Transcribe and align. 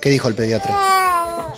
¿Qué 0.00 0.10
dijo 0.10 0.28
el 0.28 0.34
pediatra? 0.34 1.54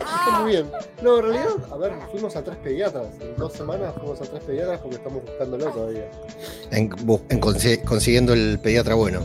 Está 0.00 0.40
muy 0.40 0.50
bien. 0.52 0.70
No, 1.02 1.18
en 1.18 1.22
realidad, 1.24 1.46
a 1.70 1.76
ver, 1.76 1.92
fuimos 2.10 2.34
a 2.36 2.42
tres 2.42 2.56
pediatras. 2.56 3.06
En 3.20 3.36
dos 3.36 3.52
semanas 3.52 3.94
fuimos 3.98 4.20
a 4.20 4.24
tres 4.24 4.42
pediatras 4.42 4.80
porque 4.80 4.96
estamos 4.96 5.22
buscándolo 5.24 5.66
todavía. 5.66 6.10
En, 6.72 6.90
bu- 6.90 7.22
en 7.28 7.40
consi- 7.40 7.82
consiguiendo 7.84 8.32
el 8.32 8.58
pediatra 8.60 8.94
bueno. 8.94 9.20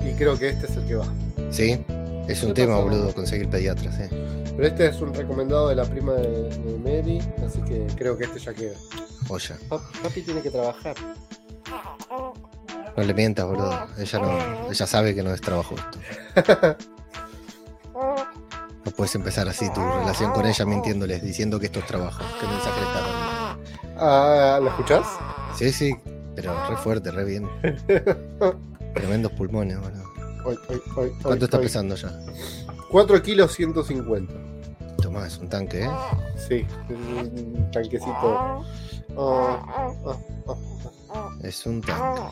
Y 0.00 0.12
creo 0.14 0.38
que 0.38 0.50
este 0.50 0.66
es 0.66 0.76
el 0.76 0.86
que 0.86 0.94
va. 0.96 1.06
¿Sí? 1.50 1.84
Es 2.28 2.42
un 2.42 2.48
¿Qué 2.50 2.62
tema, 2.62 2.74
pasó? 2.74 2.84
boludo, 2.84 3.14
conseguir 3.14 3.48
pediatra, 3.48 3.90
sí. 3.92 4.04
Pero 4.56 4.66
este 4.66 4.86
es 4.88 5.00
un 5.00 5.14
recomendado 5.14 5.68
de 5.68 5.74
la 5.76 5.84
prima 5.84 6.12
de, 6.14 6.50
de 6.50 6.78
Mary, 6.78 7.18
así 7.46 7.62
que 7.62 7.86
creo 7.96 8.16
que 8.18 8.24
este 8.24 8.38
ya 8.40 8.52
queda. 8.52 8.76
Oye, 9.28 9.54
Papi, 9.68 9.84
papi 10.02 10.20
tiene 10.22 10.42
que 10.42 10.50
trabajar. 10.50 10.94
no 12.96 13.02
le 13.02 13.14
mientas, 13.14 13.46
boludo. 13.46 13.86
Ella 13.98 14.18
no, 14.18 14.70
ella 14.70 14.86
sabe 14.86 15.14
que 15.14 15.22
no 15.22 15.32
es 15.32 15.40
trabajo 15.40 15.74
esto. 15.76 16.76
No 18.90 18.96
puedes 18.96 19.14
empezar 19.14 19.48
así 19.48 19.72
tu 19.72 19.80
relación 19.80 20.32
con 20.32 20.44
ella 20.46 20.64
mintiéndoles, 20.64 21.22
diciendo 21.22 21.60
que 21.60 21.66
esto 21.66 21.78
es 21.78 21.86
trabajo. 21.86 22.24
¿Qué 22.40 22.46
mensaje 22.48 22.80
le 22.80 22.86
estás 22.88 23.02
dando? 23.04 23.96
Ah, 23.96 24.58
¿lo 24.60 24.68
escuchás? 24.68 25.06
Sí, 25.56 25.70
sí, 25.70 25.94
pero 26.34 26.52
re 26.68 26.76
fuerte, 26.76 27.12
re 27.12 27.24
bien. 27.24 27.48
Tremendos 28.94 29.30
pulmones, 29.32 29.78
boludo. 29.78 30.02
Hoy, 30.44 30.58
hoy, 30.68 30.82
hoy, 30.96 31.12
¿Cuánto 31.22 31.44
está 31.44 31.60
pesando 31.60 31.94
ya? 31.94 32.10
4 32.90 33.22
kilos 33.22 33.52
150. 33.52 34.34
Tomá, 35.00 35.28
es 35.28 35.38
un 35.38 35.48
tanque, 35.48 35.84
¿eh? 35.84 35.90
Sí, 36.48 36.66
un 36.88 37.70
tanquecito. 37.70 38.10
Ah, 38.12 38.64
ah, 39.16 39.92
ah. 40.48 40.54
Es 41.42 41.64
un 41.66 41.80
tanque. 41.80 42.22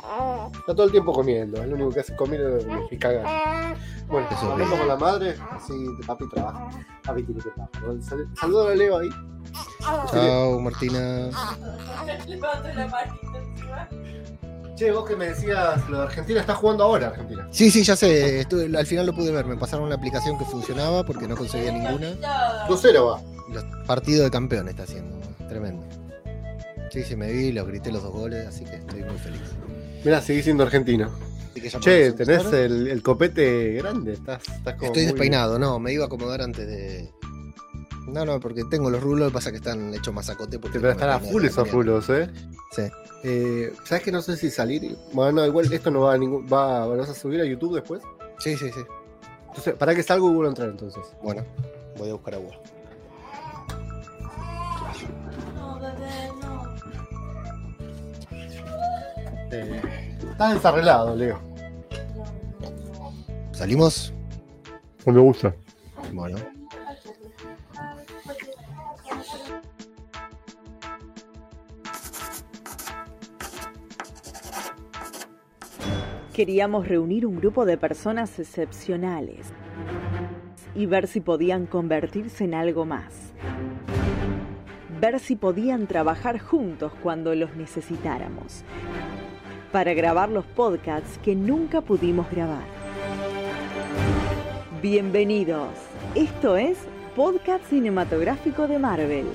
Está 0.59 0.75
todo 0.75 0.85
el 0.85 0.91
tiempo 0.91 1.13
comiendo, 1.13 1.63
es 1.63 1.69
lo 1.69 1.75
único 1.77 1.91
que 1.91 2.01
hace 2.01 2.15
comer 2.15 2.41
y 2.91 2.97
cagar. 2.99 3.77
Bueno, 4.07 4.27
Eso 4.31 4.37
es 4.37 4.43
hablamos 4.43 4.67
bien. 4.69 4.79
con 4.79 4.89
la 4.89 4.97
madre, 4.97 5.37
así 5.51 5.73
papi 6.07 6.25
trabaja. 6.29 6.69
Papi 7.05 7.23
tiene 7.23 7.41
que 7.43 7.51
trabajar. 7.51 8.03
Sal- 8.03 8.29
Saluda 8.39 8.73
a 8.73 8.75
Leo 8.75 8.99
ahí. 8.99 9.09
Chao, 10.11 10.61
Martina. 10.61 11.31
Levanto 12.27 12.69
la 12.69 12.87
manita 12.87 13.39
encima. 13.39 13.89
Che, 14.77 14.93
vos 14.93 15.09
que 15.09 15.17
me 15.17 15.27
decías, 15.29 15.89
lo 15.89 15.99
de 15.99 16.03
Argentina 16.05 16.41
está 16.41 16.55
jugando 16.55 16.85
ahora 16.85 17.09
Argentina. 17.09 17.49
Sí, 17.51 17.71
sí, 17.71 17.83
ya 17.83 17.97
sé. 17.97 18.41
estuve- 18.41 18.77
al 18.79 18.87
final 18.87 19.07
lo 19.07 19.13
pude 19.15 19.33
ver. 19.33 19.45
Me 19.47 19.57
pasaron 19.57 19.87
una 19.87 19.97
aplicación 19.97 20.39
que 20.39 20.45
funcionaba 20.45 21.05
porque 21.05 21.27
no 21.27 21.37
conseguía 21.37 21.73
ninguna. 21.73 22.11
2-0 22.69 23.07
va. 23.07 23.21
Los 23.53 23.65
partidos 23.87 24.25
de 24.27 24.31
campeón 24.31 24.69
está 24.69 24.83
haciendo. 24.85 25.19
Tremendo. 25.49 25.83
Sí, 26.91 27.03
sí, 27.05 27.17
me 27.17 27.31
vi, 27.33 27.53
los 27.53 27.67
grité 27.67 27.93
los 27.93 28.03
dos 28.03 28.13
goles, 28.13 28.47
así 28.47 28.65
que 28.65 28.77
estoy 28.77 29.03
muy 29.03 29.19
feliz. 29.19 29.41
Mirá, 30.05 30.21
seguís 30.23 30.45
siendo 30.45 30.65
argentino. 30.65 31.11
Che, 31.81 32.13
tenés 32.13 32.53
el, 32.53 32.87
el 32.87 33.03
copete 33.03 33.73
grande, 33.73 34.13
estás, 34.13 34.43
estás 34.49 34.75
como 34.75 34.87
Estoy 34.87 35.03
muy- 35.03 35.13
despeinado, 35.13 35.59
no, 35.59 35.79
me 35.81 35.93
iba 35.93 36.05
a 36.05 36.07
acomodar 36.07 36.41
antes 36.43 36.67
de. 36.67 37.13
No, 38.07 38.25
no, 38.25 38.39
porque 38.41 38.63
tengo 38.71 38.89
los 38.91 39.03
rulos, 39.03 39.33
pasa 39.33 39.51
que 39.51 39.57
están 39.59 39.93
hechos 39.93 40.15
masacote. 40.15 40.59
Porque 40.59 40.79
Pero 40.81 40.93
están 40.93 41.11
a 41.11 41.19
full 41.19 41.45
esos 41.45 41.71
rulos, 41.71 42.09
eh. 42.11 42.31
Sí. 42.71 42.83
Eh, 43.25 43.73
¿Sabes 43.85 44.05
que 44.05 44.13
no 44.13 44.23
sé 44.23 44.37
si 44.37 44.51
salir? 44.51 44.97
Bueno, 45.13 45.45
igual 45.45 45.71
esto 45.73 45.91
no 45.91 46.03
va 46.03 46.15
a 46.15 46.19
ningún. 46.19 46.47
Va, 46.51 46.87
¿Lo 46.87 46.97
vas 46.97 47.11
a 47.11 47.15
subir 47.15 47.41
a 47.41 47.45
YouTube 47.45 47.75
después? 47.75 48.01
sí, 48.39 48.57
sí, 48.57 48.71
sí. 48.73 48.81
Entonces, 49.49 49.75
para 49.75 49.95
que 49.95 50.03
salga 50.05 50.25
y 50.25 50.29
vuelvo 50.29 50.45
a 50.45 50.49
entrar 50.49 50.69
entonces. 50.69 51.03
Bueno, 51.23 51.45
voy 51.99 52.09
a 52.11 52.13
buscar 52.13 52.35
agua. 52.37 52.53
Estás 60.31 60.55
desarreglado, 60.55 61.15
Leo. 61.17 61.41
¿Salimos? 63.53 64.13
No 65.05 65.13
me 65.13 65.21
gusta. 65.21 65.55
Bueno. 66.13 66.37
Queríamos 76.33 76.87
reunir 76.87 77.27
un 77.27 77.37
grupo 77.37 77.65
de 77.65 77.77
personas 77.77 78.39
excepcionales 78.39 79.49
y 80.77 80.87
ver 80.87 81.09
si 81.09 81.21
podían 81.21 81.67
convertirse 81.67 82.45
en 82.45 82.55
algo 82.55 82.85
más. 82.85 83.33
Ver 85.01 85.19
si 85.19 85.35
podían 85.35 85.89
trabajar 85.89 86.39
juntos 86.39 86.93
cuando 87.03 87.35
los 87.35 87.57
necesitáramos. 87.57 88.63
Para 89.73 89.93
grabar 89.93 90.31
los 90.31 90.47
podcasts 90.47 91.19
que 91.23 91.35
nunca 91.35 91.83
pudimos 91.83 92.31
grabar. 92.31 92.65
Bienvenidos. 94.81 95.69
Esto 96.15 96.57
es 96.57 96.79
Podcast 97.15 97.69
Cinematográfico 97.69 98.67
de 98.67 98.79
Marvel. 98.79 99.27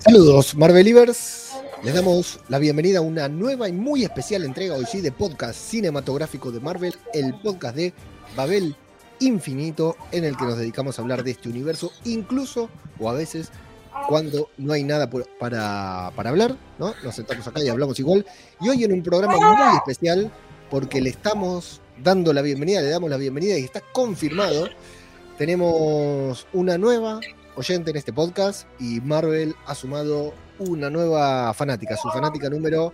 Saludos, 0.00 0.56
Marvelivers. 0.56 1.52
Les 1.84 1.94
damos 1.94 2.40
la 2.48 2.58
bienvenida 2.58 2.98
a 2.98 3.02
una 3.02 3.28
nueva 3.28 3.68
y 3.68 3.72
muy 3.72 4.02
especial 4.02 4.42
entrega 4.42 4.74
hoy 4.74 4.86
sí 4.86 5.00
de 5.00 5.12
podcast 5.12 5.54
cinematográfico 5.54 6.50
de 6.50 6.58
Marvel, 6.58 6.94
el 7.12 7.38
podcast 7.40 7.76
de 7.76 7.94
Babel 8.34 8.74
Infinito, 9.20 9.96
en 10.12 10.24
el 10.24 10.36
que 10.36 10.44
nos 10.44 10.58
dedicamos 10.58 10.98
a 10.98 11.02
hablar 11.02 11.24
de 11.24 11.32
este 11.32 11.48
universo, 11.48 11.92
incluso 12.04 12.68
o 12.98 13.08
a 13.08 13.14
veces 13.14 13.50
cuando 14.08 14.50
no 14.58 14.72
hay 14.72 14.82
nada 14.82 15.08
para, 15.08 16.10
para 16.14 16.30
hablar, 16.30 16.56
¿no? 16.78 16.94
Nos 17.02 17.14
sentamos 17.14 17.46
acá 17.46 17.62
y 17.62 17.68
hablamos 17.68 17.98
igual. 17.98 18.26
Y 18.60 18.68
hoy 18.68 18.84
en 18.84 18.92
un 18.92 19.02
programa 19.02 19.36
muy 19.36 19.76
especial, 19.76 20.30
porque 20.70 21.00
le 21.00 21.10
estamos 21.10 21.80
dando 22.02 22.32
la 22.32 22.42
bienvenida, 22.42 22.82
le 22.82 22.88
damos 22.88 23.08
la 23.10 23.16
bienvenida 23.16 23.58
y 23.58 23.64
está 23.64 23.80
confirmado. 23.92 24.68
Tenemos 25.38 26.46
una 26.52 26.78
nueva 26.78 27.20
oyente 27.56 27.90
en 27.90 27.96
este 27.96 28.12
podcast 28.12 28.66
y 28.80 29.00
Marvel 29.00 29.54
ha 29.66 29.74
sumado 29.74 30.34
una 30.58 30.90
nueva 30.90 31.52
fanática, 31.54 31.96
su 31.96 32.08
fanática 32.10 32.48
número 32.50 32.92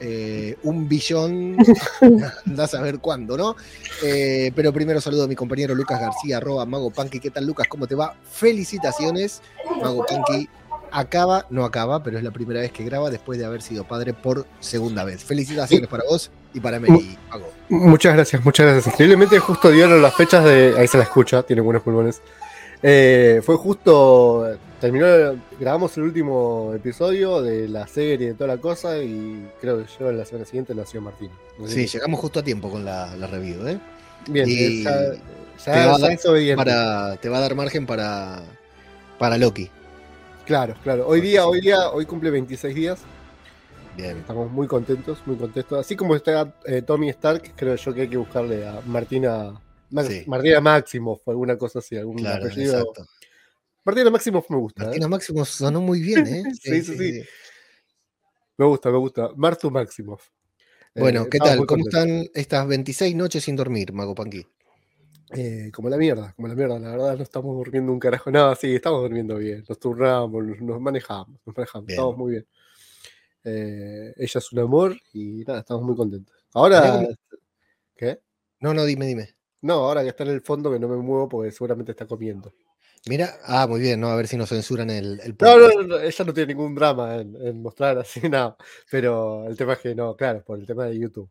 eh, 0.00 0.56
un 0.62 0.88
billón, 0.88 1.56
anda 2.46 2.64
a 2.64 2.66
saber 2.66 2.98
cuándo, 2.98 3.36
¿no? 3.36 3.56
Eh, 4.02 4.52
pero 4.54 4.72
primero 4.72 5.00
saludo 5.00 5.24
a 5.24 5.28
mi 5.28 5.34
compañero 5.34 5.74
Lucas 5.74 6.00
García, 6.00 6.38
arroba 6.38 6.66
Mago. 6.66 6.92
¿Qué 7.10 7.30
tal, 7.30 7.46
Lucas? 7.46 7.68
¿Cómo 7.68 7.86
te 7.86 7.94
va? 7.94 8.16
Felicitaciones. 8.30 9.42
Mago 9.80 10.04
Punky 10.06 10.48
acaba, 10.90 11.46
no 11.50 11.64
acaba, 11.64 12.02
pero 12.02 12.18
es 12.18 12.24
la 12.24 12.30
primera 12.30 12.60
vez 12.60 12.70
que 12.72 12.84
graba 12.84 13.10
después 13.10 13.38
de 13.38 13.44
haber 13.44 13.62
sido 13.62 13.84
padre 13.84 14.14
por 14.14 14.46
segunda 14.60 15.04
vez. 15.04 15.24
Felicitaciones 15.24 15.88
para 15.88 16.04
vos 16.08 16.30
y 16.52 16.60
para 16.60 16.78
Mary, 16.78 17.18
Mago. 17.30 17.50
Muchas 17.68 18.14
gracias, 18.14 18.44
muchas 18.44 18.66
gracias. 18.66 18.94
Increíblemente 18.94 19.38
justo 19.38 19.70
dieron 19.70 20.00
las 20.00 20.14
fechas 20.14 20.44
de. 20.44 20.74
Ahí 20.78 20.88
se 20.88 20.98
la 20.98 21.04
escucha, 21.04 21.42
tiene 21.42 21.62
buenos 21.62 21.82
pulmones. 21.82 22.20
Eh, 22.86 23.40
fue 23.42 23.56
justo. 23.56 24.58
Terminó, 24.78 25.06
grabamos 25.58 25.96
el 25.96 26.02
último 26.02 26.72
episodio 26.74 27.40
de 27.40 27.66
la 27.66 27.86
serie 27.86 28.28
de 28.28 28.34
toda 28.34 28.48
la 28.48 28.60
cosa 28.60 28.98
y 28.98 29.48
creo 29.58 29.78
que 29.78 29.86
yo 29.98 30.12
la 30.12 30.26
semana 30.26 30.44
siguiente 30.44 30.74
nació 30.74 31.00
Martín. 31.00 31.30
No 31.58 31.66
Sí, 31.66 31.86
llegamos 31.86 32.20
justo 32.20 32.40
a 32.40 32.42
tiempo 32.42 32.68
con 32.68 32.84
la, 32.84 33.16
la 33.16 33.26
review, 33.26 33.66
¿eh? 33.66 33.78
Bien, 34.28 34.46
y 34.46 34.82
ya, 34.82 35.12
te 35.64 35.70
va 35.70 35.98
dar. 35.98 36.56
Para, 36.56 37.16
te 37.16 37.28
va 37.30 37.38
a 37.38 37.40
dar 37.40 37.54
margen 37.54 37.86
para, 37.86 38.42
para 39.18 39.38
Loki. 39.38 39.70
Claro, 40.44 40.74
claro. 40.82 41.08
Hoy 41.08 41.22
día, 41.22 41.46
hoy 41.46 41.62
día, 41.62 41.88
hoy 41.88 42.04
cumple 42.04 42.30
26 42.30 42.74
días. 42.74 43.00
Bien. 43.96 44.18
Estamos 44.18 44.50
muy 44.50 44.66
contentos, 44.66 45.22
muy 45.24 45.36
contentos. 45.36 45.78
Así 45.78 45.96
como 45.96 46.14
está 46.16 46.52
eh, 46.66 46.82
Tommy 46.82 47.08
Stark, 47.08 47.54
creo 47.56 47.76
yo 47.76 47.94
que 47.94 48.02
hay 48.02 48.08
que 48.08 48.18
buscarle 48.18 48.68
a 48.68 48.82
Martina. 48.84 49.54
Sí. 50.02 50.24
Martina 50.26 50.60
Máximo, 50.60 51.20
alguna 51.26 51.56
cosa 51.56 51.78
así, 51.78 51.96
algún 51.96 52.16
Claro, 52.16 52.46
apellido. 52.46 52.78
exacto. 52.78 53.06
Martina 53.84 54.10
Máximo 54.10 54.44
me 54.48 54.56
gusta. 54.56 54.82
¿eh? 54.82 54.86
Martina 54.86 55.08
Máximo 55.08 55.44
sonó 55.44 55.80
muy 55.80 56.00
bien, 56.00 56.26
¿eh? 56.26 56.42
Sí, 56.60 56.82
sí, 56.82 56.96
sí. 56.96 57.22
Me 58.56 58.66
gusta, 58.66 58.90
me 58.90 58.98
gusta. 58.98 59.30
Martu 59.36 59.70
Máximo. 59.70 60.18
Bueno, 60.94 61.22
Eh, 61.22 61.28
¿qué 61.30 61.36
estamos 61.38 61.58
tal? 61.58 61.66
¿Cómo 61.66 61.84
están 61.84 62.28
estas 62.34 62.66
26 62.68 63.16
noches 63.16 63.42
sin 63.44 63.56
dormir, 63.56 63.92
Mago 63.92 64.14
Panqui? 64.14 64.46
Eh, 65.36 65.70
como 65.72 65.88
la 65.88 65.96
mierda, 65.96 66.32
como 66.36 66.46
la 66.48 66.54
mierda. 66.54 66.78
La 66.78 66.90
verdad, 66.92 67.16
no 67.16 67.22
estamos 67.24 67.56
durmiendo 67.56 67.90
un 67.92 67.98
carajo. 67.98 68.30
No, 68.30 68.54
sí, 68.54 68.74
estamos 68.76 69.02
durmiendo 69.02 69.36
bien. 69.36 69.64
Nos 69.68 69.78
turnamos, 69.80 70.44
nos, 70.60 70.80
manejamos, 70.80 71.40
nos 71.44 71.56
manejamos. 71.56 71.86
Bien. 71.86 71.96
Estamos 71.98 72.16
muy 72.16 72.30
bien. 72.32 72.46
Eh, 73.42 74.14
ella 74.16 74.38
es 74.38 74.52
un 74.52 74.58
amor 74.60 74.96
y 75.12 75.44
nada, 75.44 75.60
estamos 75.60 75.82
muy 75.82 75.96
contentos. 75.96 76.34
Ahora. 76.52 77.06
¿Qué? 77.96 78.20
No, 78.60 78.72
no, 78.72 78.84
dime, 78.84 79.06
dime. 79.06 79.34
No, 79.64 79.74
ahora 79.86 80.02
que 80.02 80.10
está 80.10 80.24
en 80.24 80.30
el 80.30 80.42
fondo 80.42 80.70
que 80.70 80.78
no 80.78 80.88
me 80.88 80.96
muevo 80.96 81.26
porque 81.26 81.50
seguramente 81.50 81.92
está 81.92 82.06
comiendo. 82.06 82.52
Mira, 83.06 83.38
ah, 83.44 83.66
muy 83.66 83.80
bien, 83.80 83.98
no, 83.98 84.08
a 84.08 84.16
ver 84.16 84.28
si 84.28 84.36
nos 84.36 84.50
censuran 84.50 84.90
el, 84.90 85.20
el 85.22 85.34
No, 85.40 85.58
no, 85.58 85.82
no, 85.82 85.98
ella 85.98 86.24
no 86.24 86.34
tiene 86.34 86.54
ningún 86.54 86.74
drama 86.74 87.16
en, 87.16 87.34
en 87.36 87.62
mostrar 87.62 87.96
así 87.98 88.20
nada. 88.28 88.56
Pero 88.90 89.46
el 89.48 89.56
tema 89.56 89.72
es 89.72 89.78
que 89.78 89.94
no, 89.94 90.14
claro, 90.16 90.44
por 90.44 90.58
el 90.58 90.66
tema 90.66 90.84
de 90.86 90.98
YouTube. 90.98 91.30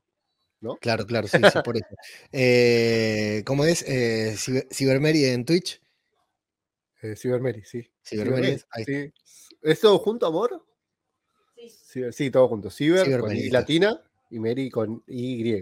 Claro, 0.80 1.06
claro, 1.06 1.28
sí, 1.28 1.38
sí, 1.38 1.60
por 1.64 1.76
eso. 1.76 1.86
Eh, 2.32 3.44
¿Cómo 3.46 3.66
es? 3.66 3.84
Eh, 3.88 4.34
Ciber- 4.38 4.68
Cibermeri 4.74 5.26
en 5.26 5.46
Twitch. 5.46 5.80
Eh, 7.02 7.16
Cybermary, 7.16 7.64
sí. 7.66 7.88
Cybermary, 8.04 8.58
sí. 8.86 9.14
¿Es 9.62 9.80
todo 9.82 10.00
junto, 10.00 10.26
amor? 10.26 10.66
Sí. 11.56 11.70
Ciber- 12.00 12.12
sí, 12.14 12.32
todo 12.32 12.48
junto. 12.48 12.72
Ciber 12.72 13.00
con 13.02 13.06
Cybermary, 13.06 13.40
I 13.42 13.46
está. 13.48 13.60
latina 13.60 14.02
y 14.32 14.40
Mary 14.40 14.70
con 14.70 15.04
Y. 15.06 15.62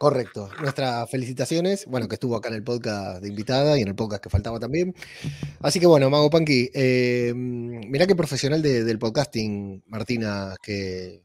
Correcto. 0.00 0.48
Nuestras 0.62 1.10
felicitaciones. 1.10 1.84
Bueno, 1.84 2.08
que 2.08 2.14
estuvo 2.14 2.34
acá 2.34 2.48
en 2.48 2.54
el 2.54 2.64
podcast 2.64 3.20
de 3.20 3.28
invitada 3.28 3.78
y 3.78 3.82
en 3.82 3.88
el 3.88 3.94
podcast 3.94 4.22
que 4.22 4.30
faltaba 4.30 4.58
también. 4.58 4.94
Así 5.60 5.78
que 5.78 5.86
bueno, 5.86 6.08
Mago 6.08 6.30
Punky, 6.30 6.70
eh, 6.72 7.34
mirá 7.36 8.06
qué 8.06 8.16
profesional 8.16 8.62
de- 8.62 8.82
del 8.82 8.98
podcasting, 8.98 9.82
Martina, 9.88 10.54
que 10.62 11.20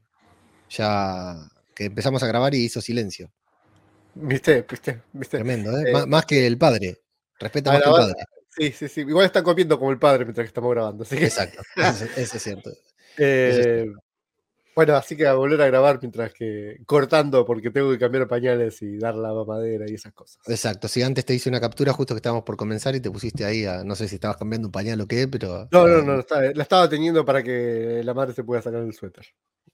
ya 0.69 1.37
que 1.73 1.85
empezamos 1.85 2.21
a 2.23 2.27
grabar 2.27 2.53
y 2.53 2.65
hizo 2.65 2.81
silencio. 2.81 3.31
¿Viste? 4.13 4.65
¿Viste? 4.69 5.03
¿Viste? 5.13 5.37
Tremendo, 5.37 5.71
¿eh? 5.77 5.83
Eh, 5.87 5.93
Má- 5.93 6.05
más 6.05 6.25
que 6.25 6.45
el 6.45 6.57
padre. 6.57 6.97
Respeta 7.39 7.71
más 7.71 7.81
que 7.81 7.87
el 7.89 7.95
padre. 7.95 8.13
Sí, 8.57 8.71
sí, 8.73 8.87
sí. 8.89 9.01
Igual 9.01 9.25
está 9.25 9.41
comiendo 9.41 9.79
como 9.79 9.91
el 9.91 9.99
padre 9.99 10.25
mientras 10.25 10.43
que 10.43 10.49
estamos 10.49 10.71
grabando. 10.71 11.03
Así 11.05 11.15
que, 11.15 11.23
Exacto. 11.23 11.61
Eso, 11.77 12.05
eso 12.17 12.35
es 12.37 12.43
cierto. 12.43 12.71
eh, 13.19 13.85
bueno, 14.75 14.95
así 14.95 15.15
que 15.15 15.25
a 15.25 15.33
volver 15.33 15.61
a 15.61 15.67
grabar 15.67 15.99
mientras 16.01 16.33
que 16.33 16.81
cortando 16.85 17.45
porque 17.45 17.71
tengo 17.71 17.89
que 17.91 17.97
cambiar 17.97 18.27
pañales 18.27 18.81
y 18.81 18.97
dar 18.97 19.15
la 19.15 19.33
mamadera 19.33 19.85
y 19.89 19.93
esas 19.93 20.13
cosas. 20.13 20.37
Exacto. 20.47 20.87
Si 20.87 21.01
antes 21.01 21.23
te 21.25 21.33
hice 21.33 21.49
una 21.49 21.61
captura 21.61 21.93
justo 21.93 22.13
que 22.13 22.17
estábamos 22.17 22.43
por 22.43 22.57
comenzar 22.57 22.95
y 22.95 22.99
te 22.99 23.09
pusiste 23.09 23.45
ahí 23.45 23.65
a, 23.65 23.83
no 23.83 23.95
sé 23.95 24.07
si 24.07 24.15
estabas 24.15 24.37
cambiando 24.37 24.67
un 24.67 24.71
pañal 24.71 24.99
o 25.01 25.07
qué, 25.07 25.27
pero. 25.27 25.67
No, 25.71 25.87
no, 25.87 25.99
eh, 25.99 26.03
no, 26.03 26.19
está- 26.19 26.41
la 26.41 26.63
estaba 26.63 26.89
teniendo 26.89 27.23
para 27.23 27.41
que 27.41 28.01
la 28.03 28.13
madre 28.13 28.33
se 28.33 28.43
pueda 28.43 28.61
sacar 28.61 28.81
el 28.81 28.93
suéter. 28.93 29.25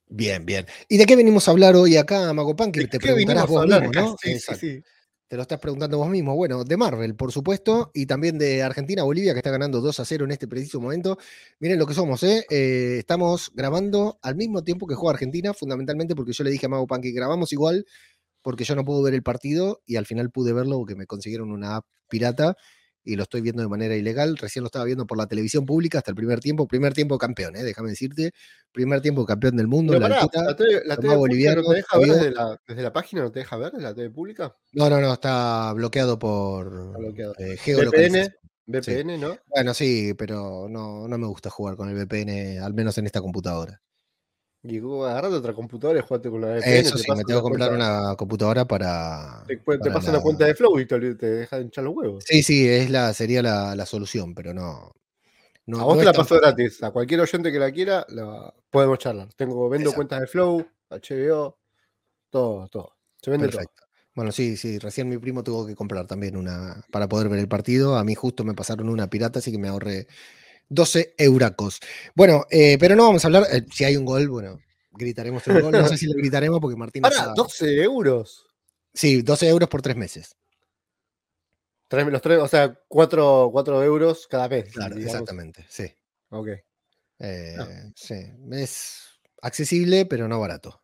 Bien, 0.07 0.45
bien. 0.45 0.65
¿Y 0.89 0.98
de 0.98 1.06
qué 1.06 1.15
venimos 1.15 1.47
a 1.47 1.51
hablar 1.51 1.75
hoy 1.75 1.97
acá, 1.97 2.31
Mago 2.33 2.56
Punky? 2.56 2.81
¿De 2.81 2.88
Te 2.88 3.00
preguntarás 3.00 3.47
vos 3.47 3.62
hablar 3.62 3.81
mismo? 3.88 4.01
¿no? 4.01 4.15
Sí, 4.21 4.39
sí, 4.39 4.56
sí. 4.56 4.83
Te 5.31 5.38
lo 5.38 5.44
estás 5.44 5.60
preguntando 5.60 5.98
vos 5.98 6.10
mismo. 6.10 6.36
Bueno, 6.36 6.66
de 6.66 6.75
Marvel, 6.75 7.16
por 7.16 7.31
supuesto, 7.31 7.89
y 7.94 8.06
también 8.06 8.38
de 8.38 8.63
Argentina-Bolivia, 8.63 9.31
que 9.31 9.39
está 9.39 9.50
ganando 9.50 9.80
2 9.80 9.98
a 10.01 10.04
0 10.04 10.25
en 10.25 10.31
este 10.31 10.45
preciso 10.45 10.81
momento. 10.81 11.18
Miren 11.62 11.80
lo 11.80 11.86
que 11.86 11.94
somos, 11.94 12.22
¿eh? 12.24 12.45
Eh, 12.50 12.98
Estamos 13.00 13.50
grabando 13.54 14.19
al 14.24 14.36
mismo 14.36 14.62
tiempo 14.62 14.88
que 14.88 14.95
juega 14.95 15.13
Argentina, 15.13 15.54
fundamentalmente 15.54 16.18
porque 16.18 16.33
yo 16.33 16.44
le 16.44 16.50
dije 16.50 16.66
a 16.66 16.69
Mago 16.69 16.86
Pan 16.86 17.00
que 17.00 17.12
grabamos 17.12 17.54
igual, 17.54 17.86
porque 18.42 18.66
yo 18.66 18.75
no 18.75 18.83
puedo 18.83 19.01
ver 19.04 19.13
el 19.13 19.24
partido 19.24 19.81
y 19.86 19.95
al 19.95 20.06
final 20.06 20.31
pude 20.31 20.51
verlo 20.51 20.80
porque 20.80 20.95
me 20.95 21.06
consiguieron 21.06 21.54
una 21.54 21.78
app 21.78 21.86
pirata 22.10 22.57
y 23.03 23.15
lo 23.15 23.24
estoy 23.24 23.42
viendo 23.42 23.62
de 23.62 23.68
manera 23.69 23.95
ilegal. 23.95 24.38
Recién 24.38 24.63
lo 24.63 24.68
estaba 24.68 24.86
viendo 24.86 25.06
por 25.06 25.18
la 25.18 25.27
televisión 25.27 25.65
pública 25.65 26.00
hasta 26.00 26.12
el 26.12 26.15
primer 26.15 26.39
tiempo. 26.39 26.68
Primer 26.68 26.94
tiempo 26.94 27.18
campeón, 27.18 27.56
¿eh? 27.56 27.63
déjame 27.63 27.89
decirte. 27.89 28.31
Primer 28.71 29.01
tiempo 29.01 29.25
campeón 29.25 29.57
del 29.57 29.68
mundo. 29.68 29.94
Pero 29.94 30.07
la 30.07 30.09
pará, 30.09 30.21
altura. 30.21 30.44
la 30.44 30.56
TV, 30.56 30.81
la 30.86 30.98
TV 30.98 31.56
no 31.56 31.63
te 31.63 31.75
deja 31.75 31.98
ver 32.00 32.09
desde 32.09 32.31
la, 32.31 32.62
desde 32.68 32.81
la 32.83 32.94
página, 32.94 33.21
no 33.24 33.31
te 33.31 33.39
deja 33.39 33.57
ver 33.57 33.74
la 33.74 33.94
TV 33.94 34.09
pública. 34.09 34.56
No, 34.74 34.89
no, 34.89 35.01
no, 35.01 35.13
está 35.13 35.74
bloqueado 35.74 36.19
por 36.19 36.68
Está 36.68 36.98
bloqueado. 36.98 37.33
eh, 37.38 38.30
VPN, 38.68 39.19
¿no? 39.19 39.38
Bueno, 39.47 39.74
sí, 39.74 40.13
pero 40.18 40.68
no, 40.69 41.07
no 41.07 41.18
me 41.18 41.27
gusta 41.27 41.50
jugar 41.50 41.75
con 41.75 41.89
el 41.89 41.95
VPN, 41.95 42.59
al 42.59 42.74
menos 42.74 42.97
en 42.97 43.06
esta 43.06 43.21
computadora. 43.21 43.81
Y 44.63 44.77
agarrate 44.77 45.35
otra 45.35 45.53
computadora 45.53 45.99
y 45.99 46.03
jugate 46.03 46.29
con 46.29 46.41
la 46.41 46.47
VPN. 46.47 46.79
Eso 46.79 46.97
sí, 46.97 47.11
me 47.11 47.23
tengo 47.23 47.39
que 47.39 47.43
comprar 47.43 47.69
cuenta- 47.69 47.87
una 48.07 48.15
computadora 48.15 48.65
para. 48.65 49.43
Te, 49.47 49.57
te 49.57 49.63
para 49.63 49.91
pasan 49.93 50.13
la- 50.13 50.19
la 50.19 50.23
cuenta 50.23 50.45
de 50.45 50.53
Flow 50.53 50.79
y 50.79 50.85
te, 50.85 51.15
te 51.15 51.25
deja 51.25 51.57
de 51.57 51.63
hinchar 51.63 51.83
los 51.83 51.95
huevos. 51.95 52.23
Sí, 52.27 52.43
sí, 52.43 52.67
es 52.67 52.89
la, 52.91 53.13
sería 53.13 53.41
la, 53.41 53.75
la 53.75 53.85
solución, 53.87 54.35
pero 54.35 54.53
no. 54.53 54.93
no 55.65 55.79
a 55.79 55.83
vos 55.83 55.95
no 55.95 56.01
te 56.01 56.05
la 56.05 56.13
paso 56.13 56.35
gratis. 56.35 56.83
A 56.83 56.91
cualquier 56.91 57.21
oyente 57.21 57.51
que 57.51 57.57
la 57.57 57.71
quiera, 57.71 58.05
la 58.09 58.53
podemos 58.69 58.99
charlar. 58.99 59.29
Tengo, 59.35 59.67
vendo 59.67 59.89
Exacto. 59.89 59.95
cuentas 59.97 60.21
de 60.21 60.27
Flow, 60.27 60.67
HBO, 60.89 61.57
todo, 62.29 62.67
todo. 62.67 62.95
Se 63.19 63.31
vende 63.31 63.47
Perfecto. 63.47 63.83
Bueno, 64.13 64.31
sí, 64.31 64.57
sí, 64.57 64.77
recién 64.77 65.07
mi 65.07 65.17
primo 65.17 65.41
tuvo 65.41 65.65
que 65.65 65.73
comprar 65.75 66.05
también 66.05 66.35
una 66.35 66.83
para 66.91 67.07
poder 67.07 67.29
ver 67.29 67.39
el 67.39 67.47
partido. 67.47 67.95
A 67.97 68.03
mí 68.03 68.13
justo 68.13 68.43
me 68.43 68.53
pasaron 68.53 68.89
una 68.89 69.09
pirata, 69.09 69.39
así 69.39 69.51
que 69.51 69.57
me 69.57 69.69
ahorré 69.69 70.05
12 70.73 71.13
euracos. 71.18 71.79
Bueno, 72.15 72.45
eh, 72.50 72.77
pero 72.79 72.95
no 72.95 73.03
vamos 73.03 73.23
a 73.25 73.27
hablar. 73.27 73.44
eh, 73.51 73.65
si 73.73 73.83
hay 73.83 73.97
un 73.97 74.06
gol, 74.06 74.29
bueno, 74.29 74.57
gritaremos 74.91 75.45
el 75.50 75.62
gol. 75.62 75.71
No 75.73 75.85
sé 75.88 75.97
si 75.97 76.07
le 76.07 76.13
gritaremos 76.15 76.59
porque 76.62 76.77
Martín. 76.77 77.06
Está- 77.06 77.33
12 77.33 77.81
euros. 77.83 78.45
Sí, 78.94 79.21
12 79.21 79.50
euros 79.50 79.68
por 79.68 79.81
tres 79.81 79.97
meses. 79.97 80.35
Tres- 81.89 82.07
los 82.07 82.21
tres, 82.21 82.39
o 82.39 82.47
sea, 82.47 82.79
4, 82.88 83.51
euros 83.83 84.27
cada 84.27 84.47
mes. 84.47 84.71
Claro, 84.71 84.95
digamos. 84.95 85.13
exactamente, 85.13 85.65
sí. 85.69 85.94
Ok. 86.29 86.47
Eh, 87.19 87.56
Ah. 87.59 87.68
Sí, 87.95 88.15
es 88.53 89.19
accesible, 89.41 90.06
pero 90.06 90.29
no 90.29 90.39
barato. 90.39 90.81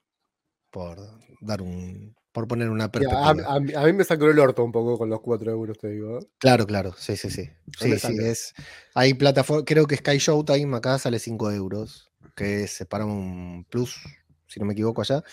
Por 0.70 1.00
dar 1.40 1.62
un. 1.62 2.14
Por 2.38 2.48
poner 2.48 2.70
una 2.70 2.84
Ya, 2.86 2.92
perspectiva. 2.92 3.52
a, 3.52 3.56
a 3.56 3.60
mí- 3.60 3.74
a 3.74 3.84
mí 3.84 3.94
me 3.94 4.04
sacó 4.04 4.28
el 4.28 4.38
orto 4.38 4.64
un 4.64 4.72
poco 4.72 4.96
con 4.96 5.10
los 5.10 5.22
4 5.22 5.50
euros, 5.52 5.76
te 5.80 5.88
digo. 5.90 6.20
Claro, 6.38 6.68
claro, 6.68 6.94
sí, 6.96 7.18
sí, 7.18 7.32
sí. 7.32 7.50
Sí, 7.80 7.94
sí, 7.94 7.98
sale. 8.00 8.30
es. 8.30 8.54
Hay 8.94 9.16
plataforma, 9.16 9.66
creo 9.66 9.88
que 9.88 9.96
Sky 9.98 10.20
Showtime 10.20 10.78
acá 10.78 11.00
sale 11.00 11.18
5 11.18 11.50
euros, 11.50 12.12
que 12.36 12.66
es 12.66 12.86
para 12.88 13.06
un 13.06 13.66
plus, 13.68 14.00
si 14.46 14.60
no 14.60 14.68
me 14.68 14.74
equivoco 14.74 15.02
allá, 15.02 15.24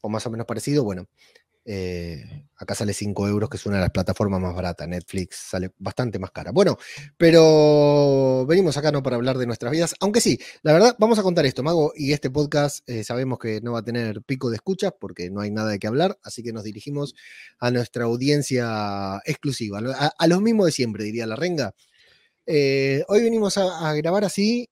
o 0.00 0.08
más 0.08 0.24
o 0.28 0.30
menos 0.30 0.46
parecido. 0.46 0.84
Bueno, 0.84 1.08
eh, 1.66 2.46
acá 2.56 2.74
sale 2.74 2.92
5 2.92 3.26
euros, 3.26 3.48
que 3.48 3.56
es 3.56 3.64
una 3.64 3.76
de 3.76 3.82
las 3.82 3.90
plataformas 3.90 4.40
más 4.40 4.54
baratas. 4.54 4.86
Netflix 4.86 5.36
sale 5.36 5.70
bastante 5.78 6.18
más 6.18 6.30
cara. 6.30 6.52
Bueno, 6.52 6.76
pero 7.16 8.44
venimos 8.46 8.76
acá 8.76 8.92
no 8.92 9.02
para 9.02 9.16
hablar 9.16 9.38
de 9.38 9.46
nuestras 9.46 9.72
vidas, 9.72 9.94
aunque 10.00 10.20
sí, 10.20 10.38
la 10.62 10.72
verdad, 10.72 10.96
vamos 10.98 11.18
a 11.18 11.22
contar 11.22 11.46
esto, 11.46 11.62
Mago, 11.62 11.92
y 11.96 12.12
este 12.12 12.30
podcast 12.30 12.88
eh, 12.88 13.02
sabemos 13.04 13.38
que 13.38 13.60
no 13.62 13.72
va 13.72 13.78
a 13.80 13.84
tener 13.84 14.22
pico 14.22 14.50
de 14.50 14.56
escuchas 14.56 14.92
porque 14.98 15.30
no 15.30 15.40
hay 15.40 15.50
nada 15.50 15.70
de 15.70 15.78
qué 15.78 15.86
hablar, 15.86 16.18
así 16.22 16.42
que 16.42 16.52
nos 16.52 16.64
dirigimos 16.64 17.14
a 17.58 17.70
nuestra 17.70 18.04
audiencia 18.04 19.20
exclusiva, 19.24 19.80
a, 20.18 20.26
los 20.26 20.42
mismos 20.42 20.66
de 20.66 20.72
siempre, 20.72 21.04
diría 21.04 21.26
la 21.26 21.36
renga. 21.36 21.74
Eh, 22.46 23.04
hoy 23.08 23.22
venimos 23.22 23.56
a, 23.58 23.92
grabar 23.94 24.24
así 24.24 24.68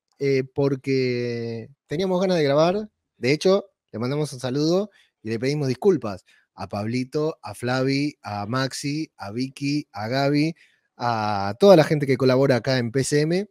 porque 0.55 1.69
teníamos 1.87 2.21
ganas 2.21 2.37
de 2.37 2.45
grabar, 2.45 2.89
de 3.17 3.33
hecho, 3.33 3.67
le 3.93 3.99
mandamos 3.99 4.33
un 4.33 4.41
saludo 4.41 4.91
y 5.23 5.31
le 5.31 5.39
pedimos 5.39 5.69
disculpas 5.69 6.25
a 6.55 6.69
Pablito, 6.69 7.39
a 7.43 7.55
Flavi, 7.55 8.17
a 8.23 8.47
Maxi, 8.47 9.11
a 9.17 9.31
Vicky, 9.33 9.87
a 9.93 10.09
Gaby, 10.09 10.55
a 10.97 11.55
toda 11.59 11.77
la 11.77 11.85
gente 11.85 12.07
que 12.07 12.17
colabora 12.17 12.57
acá 12.57 12.79
en 12.79 12.91
PCM, 12.93 13.47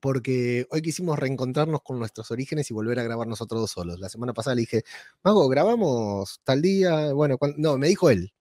porque 0.00 0.66
hoy 0.70 0.82
quisimos 0.82 1.18
reencontrarnos 1.18 1.80
con 1.82 1.98
nuestros 1.98 2.30
orígenes 2.30 2.70
y 2.70 2.74
volver 2.74 2.98
a 3.00 3.04
grabar 3.04 3.26
nosotros 3.26 3.60
dos 3.62 3.70
solos. 3.70 4.00
La 4.00 4.08
semana 4.08 4.34
pasada 4.34 4.54
le 4.56 4.60
dije, 4.62 4.82
Mago, 5.22 5.48
grabamos 5.48 6.40
tal 6.44 6.60
día. 6.60 7.12
Bueno, 7.12 7.38
no, 7.56 7.78
me 7.78 7.88
dijo 7.88 8.10
él. 8.10 8.32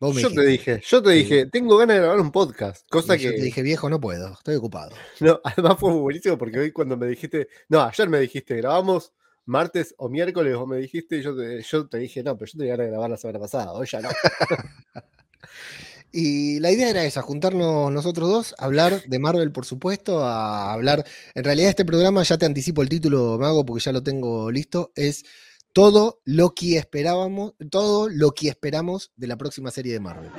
Me 0.00 0.12
Yo 0.20 0.30
te 0.32 0.40
dije, 0.44 0.82
yo 0.84 1.00
te 1.00 1.10
Sí. 1.10 1.16
dije, 1.18 1.46
tengo 1.46 1.76
ganas 1.76 1.94
de 1.94 2.00
grabar 2.02 2.18
un 2.20 2.32
podcast. 2.32 2.84
Cosa 2.90 3.14
Y 3.14 3.20
yo 3.20 3.30
que. 3.30 3.36
te 3.36 3.42
dije, 3.44 3.62
viejo, 3.62 3.88
no 3.88 4.00
puedo, 4.00 4.32
estoy 4.32 4.56
ocupado. 4.56 4.90
No, 5.20 5.40
además 5.44 5.78
fue 5.78 5.92
muy 5.92 6.00
buenísimo 6.00 6.36
porque 6.36 6.58
hoy 6.58 6.72
cuando 6.72 6.96
me 6.96 7.06
dijiste, 7.06 7.46
no, 7.68 7.82
ayer 7.82 8.08
me 8.08 8.18
dijiste, 8.18 8.56
grabamos 8.56 9.12
martes 9.44 9.94
o 9.98 10.08
miércoles, 10.08 10.56
vos 10.56 10.68
me 10.68 10.76
dijiste, 10.76 11.18
y 11.18 11.22
yo 11.22 11.36
te, 11.36 11.62
yo 11.62 11.86
te 11.86 11.98
dije, 11.98 12.22
no, 12.22 12.36
pero 12.36 12.50
yo 12.50 12.58
tenía 12.58 12.72
ganas 12.76 12.86
de 12.86 12.90
grabar 12.90 13.10
la 13.10 13.16
semana 13.16 13.38
pasada, 13.38 13.72
hoy 13.72 13.86
ya 13.90 14.00
no. 14.00 14.08
Y 16.14 16.60
la 16.60 16.70
idea 16.70 16.90
era 16.90 17.04
esa, 17.06 17.22
juntarnos 17.22 17.90
nosotros 17.90 18.28
dos, 18.28 18.54
hablar 18.58 19.02
de 19.04 19.18
Marvel, 19.18 19.50
por 19.50 19.64
supuesto, 19.64 20.22
a 20.22 20.70
hablar. 20.74 21.06
En 21.34 21.42
realidad, 21.42 21.70
este 21.70 21.86
programa, 21.86 22.22
ya 22.22 22.36
te 22.36 22.44
anticipo 22.44 22.82
el 22.82 22.90
título, 22.90 23.38
Mago, 23.38 23.64
porque 23.64 23.82
ya 23.82 23.92
lo 23.92 24.02
tengo 24.02 24.50
listo, 24.50 24.92
es 24.94 25.24
todo 25.72 26.20
lo 26.26 26.50
que 26.50 26.76
esperábamos, 26.76 27.54
todo 27.70 28.10
lo 28.10 28.32
que 28.32 28.48
esperamos 28.48 29.10
de 29.16 29.26
la 29.26 29.38
próxima 29.38 29.70
serie 29.70 29.94
de 29.94 30.00
Marvel. 30.00 30.30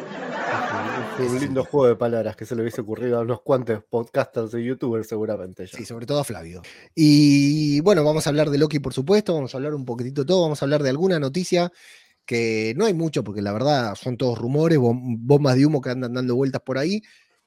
Un 1.20 1.40
lindo 1.40 1.64
juego 1.64 1.88
de 1.88 1.96
palabras 1.96 2.36
que 2.36 2.46
se 2.46 2.56
le 2.56 2.62
hubiese 2.64 2.82
ocurrido 2.82 3.20
a 3.20 3.22
unos 3.22 3.42
cuantos 3.42 3.84
podcasters 3.84 4.54
y 4.56 4.64
youtubers 4.64 5.08
seguramente 5.08 5.66
ya. 5.68 5.78
Sí, 5.78 5.86
sobre 5.86 6.06
todo 6.06 6.20
a 6.20 6.24
Flavio. 6.24 6.64
Y 6.96 7.80
bueno, 7.82 8.04
vamos 8.04 8.26
a 8.26 8.30
hablar 8.32 8.50
de 8.50 8.58
Loki, 8.58 8.80
por 8.80 8.94
supuesto, 8.94 9.34
vamos 9.34 9.54
a 9.54 9.58
hablar 9.58 9.76
un 9.76 9.86
poquitito 9.86 10.22
de 10.22 10.28
todo, 10.28 10.42
vamos 10.42 10.62
a 10.62 10.66
hablar 10.66 10.82
de 10.82 10.90
alguna 10.90 11.20
noticia 11.20 11.72
que 12.26 12.74
no 12.78 12.86
hay 12.86 12.94
mucho, 12.94 13.24
porque 13.24 13.42
la 13.42 13.54
verdad 13.54 13.96
son 13.96 14.18
todos 14.18 14.40
rumores, 14.40 14.80
bom- 14.80 15.18
bombas 15.20 15.56
de 15.56 15.66
humo 15.66 15.82
que 15.82 15.92
andan 15.92 16.14
dando 16.14 16.36
vueltas 16.36 16.62
por 16.66 16.78
ahí, 16.78 17.02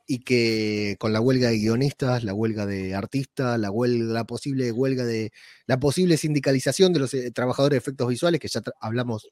y 0.07 0.21
que 0.21 0.97
con 1.01 1.13
la 1.13 1.21
huelga 1.21 1.49
de 1.49 1.59
guionistas, 1.59 2.23
la 2.23 2.35
huelga 2.35 2.67
de 2.67 2.95
artistas, 2.95 3.59
la 3.59 3.73
huelga, 3.73 4.05
la 4.13 4.25
posible 4.25 4.71
huelga 4.71 5.05
de, 5.05 5.33
la 5.67 5.81
posible 5.81 6.17
sindicalización 6.17 6.93
de 6.93 7.01
los 7.01 7.13
eh, 7.15 7.33
trabajadores 7.33 7.75
de 7.75 7.79
efectos 7.79 8.07
visuales, 8.09 8.41
que 8.41 8.47
ya 8.47 8.63
hablamos 8.81 9.29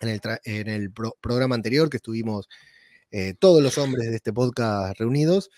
en 0.00 0.08
el, 0.08 0.20
tra- 0.20 0.40
en 0.42 0.68
el 0.68 0.90
pro- 0.90 1.16
programa 1.20 1.54
anterior, 1.54 1.88
que 1.88 1.98
estuvimos 1.98 2.48
eh, 3.12 3.34
todos 3.38 3.62
los 3.62 3.78
hombres 3.78 4.10
de 4.10 4.16
este 4.16 4.32
podcast 4.32 4.98
reunidos. 4.98 5.50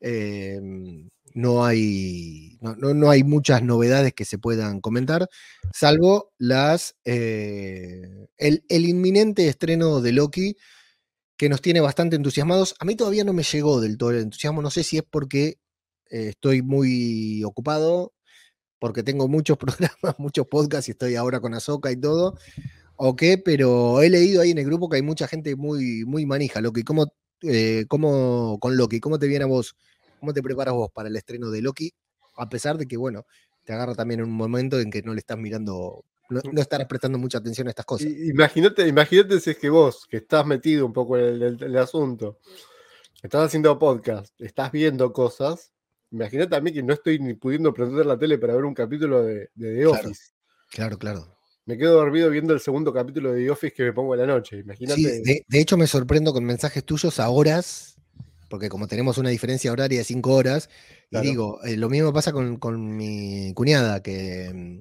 eh, 0.00 0.60
no 1.34 1.64
hay, 1.64 2.58
no, 2.60 2.76
no- 2.76 2.94
no 2.94 3.10
hay 3.10 3.24
muchas 3.24 3.62
novedades 3.62 4.12
que 4.14 4.24
se 4.24 4.38
puedan 4.38 4.80
comentar, 4.80 5.28
salvo 5.72 6.32
las, 6.38 6.94
eh, 7.04 8.02
el, 8.38 8.64
el 8.68 8.86
inminente 8.86 9.48
estreno 9.48 10.00
de 10.00 10.12
Loki, 10.12 10.56
que 11.36 11.48
nos 11.48 11.60
tiene 11.62 11.80
bastante 11.80 12.16
entusiasmados. 12.16 12.76
A 12.80 12.84
mí 12.84 12.96
todavía 12.96 13.24
no 13.24 13.32
me 13.32 13.42
llegó 13.44 13.80
del 13.80 13.98
todo 13.98 14.10
el 14.12 14.20
entusiasmo, 14.20 14.62
no 14.62 14.70
sé 14.70 14.84
si 14.84 14.98
es 14.98 15.04
porque 15.10 15.58
estoy 16.06 16.62
muy 16.62 17.42
ocupado, 17.44 18.12
porque 18.78 19.02
tengo 19.02 19.28
muchos 19.28 19.58
programas, 20.00 20.18
muchos 20.18 20.46
podcasts 20.46 20.88
y 20.88 20.92
estoy 20.92 21.16
ahora 21.16 21.40
con 21.40 21.54
Azoka 21.54 21.90
y 21.92 21.96
todo, 22.00 22.38
o 22.96 23.16
qué, 23.16 23.38
pero 23.38 24.00
he 24.02 24.10
leído 24.10 24.42
ahí 24.42 24.50
en 24.50 24.58
el 24.58 24.66
grupo 24.66 24.88
que 24.88 24.96
hay 24.96 25.02
mucha 25.02 25.26
gente 25.28 25.56
muy, 25.56 26.04
muy 26.04 26.26
manija, 26.26 26.60
Loki. 26.60 26.82
¿Cómo, 26.82 27.12
eh, 27.42 27.84
cómo 27.88 28.58
con 28.60 28.76
Loki? 28.76 29.00
¿Cómo 29.00 29.18
te 29.18 29.26
viene 29.26 29.44
a 29.44 29.48
vos 29.48 29.76
¿Cómo 30.20 30.32
te 30.32 30.42
preparas 30.42 30.72
vos 30.72 30.90
para 30.90 31.08
el 31.10 31.16
estreno 31.16 31.50
de 31.50 31.60
Loki? 31.60 31.92
A 32.36 32.48
pesar 32.48 32.78
de 32.78 32.86
que, 32.86 32.96
bueno, 32.96 33.26
te 33.64 33.74
agarra 33.74 33.94
también 33.94 34.20
en 34.20 34.26
un 34.26 34.32
momento 34.32 34.80
en 34.80 34.90
que 34.90 35.02
no 35.02 35.12
le 35.12 35.18
estás 35.18 35.36
mirando, 35.36 36.02
no, 36.30 36.40
no 36.50 36.60
estarás 36.62 36.86
prestando 36.86 37.18
mucha 37.18 37.38
atención 37.38 37.66
a 37.66 37.70
estas 37.70 37.84
cosas. 37.84 38.06
Imagínate, 38.08 38.88
imagínate 38.88 39.38
si 39.40 39.50
es 39.50 39.58
que 39.58 39.68
vos, 39.68 40.06
que 40.08 40.16
estás 40.18 40.46
metido 40.46 40.86
un 40.86 40.94
poco 40.94 41.18
en 41.18 41.24
el, 41.24 41.42
el- 41.42 41.62
el 41.62 41.76
asunto, 41.76 42.38
estás 43.22 43.44
haciendo 43.46 43.78
podcast, 43.78 44.32
estás 44.40 44.72
viendo 44.72 45.12
cosas, 45.12 45.72
imagínate 46.10 46.56
a 46.56 46.60
mí 46.62 46.72
que 46.72 46.82
no 46.82 46.94
estoy 46.94 47.18
ni 47.18 47.34
pudiendo 47.34 47.74
prender 47.74 48.06
la 48.06 48.18
tele 48.18 48.38
para 48.38 48.54
ver 48.54 48.64
un 48.64 48.72
capítulo 48.74 49.22
de, 49.22 49.50
de 49.54 49.74
The 49.76 49.82
Claro. 49.82 49.98
Office. 50.08 50.22
Claro, 50.70 50.98
claro. 50.98 51.33
Me 51.66 51.78
quedo 51.78 51.94
dormido 51.94 52.28
viendo 52.30 52.52
el 52.52 52.60
segundo 52.60 52.92
capítulo 52.92 53.32
de 53.32 53.44
The 53.44 53.50
Office 53.50 53.74
que 53.74 53.84
me 53.84 53.92
pongo 53.92 54.14
en 54.14 54.20
la 54.20 54.26
noche. 54.26 54.58
Imagínate. 54.58 55.00
Sí, 55.00 55.04
de, 55.22 55.44
de 55.48 55.60
hecho 55.60 55.76
me 55.76 55.86
sorprendo 55.86 56.32
con 56.32 56.44
mensajes 56.44 56.84
tuyos 56.84 57.18
a 57.20 57.30
horas, 57.30 57.96
porque 58.50 58.68
como 58.68 58.86
tenemos 58.86 59.16
una 59.16 59.30
diferencia 59.30 59.72
horaria 59.72 59.98
de 59.98 60.04
cinco 60.04 60.34
horas, 60.34 60.68
Claro. 61.10 61.24
y 61.24 61.28
digo, 61.30 61.64
eh, 61.64 61.76
lo 61.76 61.88
mismo 61.88 62.12
pasa 62.12 62.32
con, 62.32 62.56
con 62.56 62.96
mi 62.96 63.52
cuñada, 63.54 64.02
que 64.02 64.50
mm, 64.52 64.78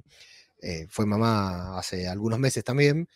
eh, 0.61 0.87
fue 0.89 1.05
mamá 1.05 1.77
hace 1.77 2.07
algunos 2.07 2.39
meses 2.39 2.63
también, 2.63 3.07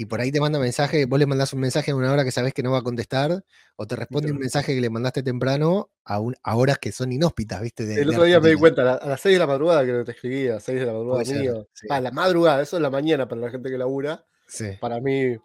y 0.00 0.06
por 0.06 0.20
ahí 0.20 0.30
te 0.30 0.40
manda 0.40 0.58
mensaje, 0.58 1.06
vos 1.06 1.18
le 1.18 1.26
mandás 1.26 1.52
un 1.52 1.60
mensaje 1.60 1.90
a 1.90 1.96
una 1.96 2.12
hora 2.12 2.22
que 2.24 2.30
sabés 2.30 2.54
que 2.54 2.62
no 2.62 2.70
va 2.70 2.78
a 2.78 2.82
contestar, 2.82 3.44
o 3.76 3.86
te 3.86 3.96
responde 3.96 4.30
un 4.30 4.38
mensaje 4.38 4.74
que 4.74 4.80
le 4.80 4.90
mandaste 4.90 5.22
temprano 5.22 5.90
a, 6.04 6.20
un- 6.20 6.36
a 6.42 6.56
horas 6.56 6.78
que 6.78 6.92
son 6.92 7.10
inhóspitas, 7.12 7.60
¿viste? 7.60 7.84
De- 7.86 8.00
el 8.02 8.10
otro 8.10 8.24
día 8.24 8.38
me 8.40 8.50
di 8.50 8.54
cuenta, 8.56 8.82
a, 8.82 8.84
la- 8.84 8.94
a 8.94 9.08
las 9.08 9.20
6 9.20 9.34
de 9.34 9.38
la 9.40 9.46
madrugada 9.46 9.84
que 9.84 10.04
te 10.04 10.12
escribí, 10.12 10.48
a 10.48 10.54
las 10.54 10.64
6 10.64 10.78
de 10.80 10.86
la 10.86 10.92
madrugada 10.92 11.24
ser, 11.24 11.40
mío. 11.40 11.68
sí. 11.72 11.86
A 11.90 12.00
la 12.00 12.10
madrugada, 12.10 12.62
eso 12.62 12.76
es 12.76 12.82
la 12.82 12.90
mañana 12.90 13.26
para 13.28 13.40
la 13.40 13.50
gente 13.50 13.70
que 13.70 13.78
labura. 13.78 14.24
Sí. 14.46 14.66
Para 14.80 15.00
mí, 15.00 15.36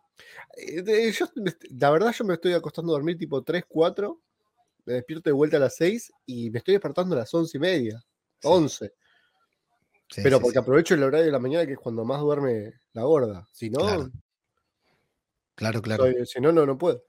eh, 0.58 1.12
yo 1.18 1.26
me 1.36 1.50
est- 1.50 1.64
la 1.80 1.90
verdad 1.90 2.14
yo 2.18 2.24
me 2.26 2.36
estoy 2.36 2.54
acostando 2.54 2.92
a 2.94 2.98
dormir 2.98 3.18
tipo 3.18 3.42
3, 3.44 3.64
4, 3.68 4.20
me 4.86 4.94
despierto 4.94 5.30
de 5.30 5.34
vuelta 5.34 5.58
a 5.58 5.62
las 5.62 5.76
6 5.76 6.12
y 6.26 6.50
me 6.52 6.60
estoy 6.60 6.74
despertando 6.74 7.16
a 7.16 7.20
las 7.20 7.34
11 7.34 7.58
y 7.58 7.60
media, 7.60 7.98
Sí. 8.40 8.48
11. 8.50 8.94
Sí, 10.10 10.22
pero 10.22 10.38
sí, 10.38 10.42
porque 10.44 10.54
sí. 10.54 10.60
aprovecho 10.60 10.94
el 10.94 11.02
horario 11.04 11.26
de 11.26 11.32
la 11.32 11.40
mañana 11.40 11.66
que 11.66 11.72
es 11.74 11.80
cuando 11.80 12.06
más 12.06 12.20
duerme 12.22 12.74
la 12.92 13.02
gorda. 13.04 13.48
Si 13.52 13.70
no, 13.72 13.80
Claro. 13.80 14.12
Claro, 15.56 15.82
claro. 15.82 16.04
soy- 16.04 16.26
si 16.26 16.40
no, 16.42 16.52
no, 16.52 16.66
no 16.66 16.78
puedo. 16.78 17.04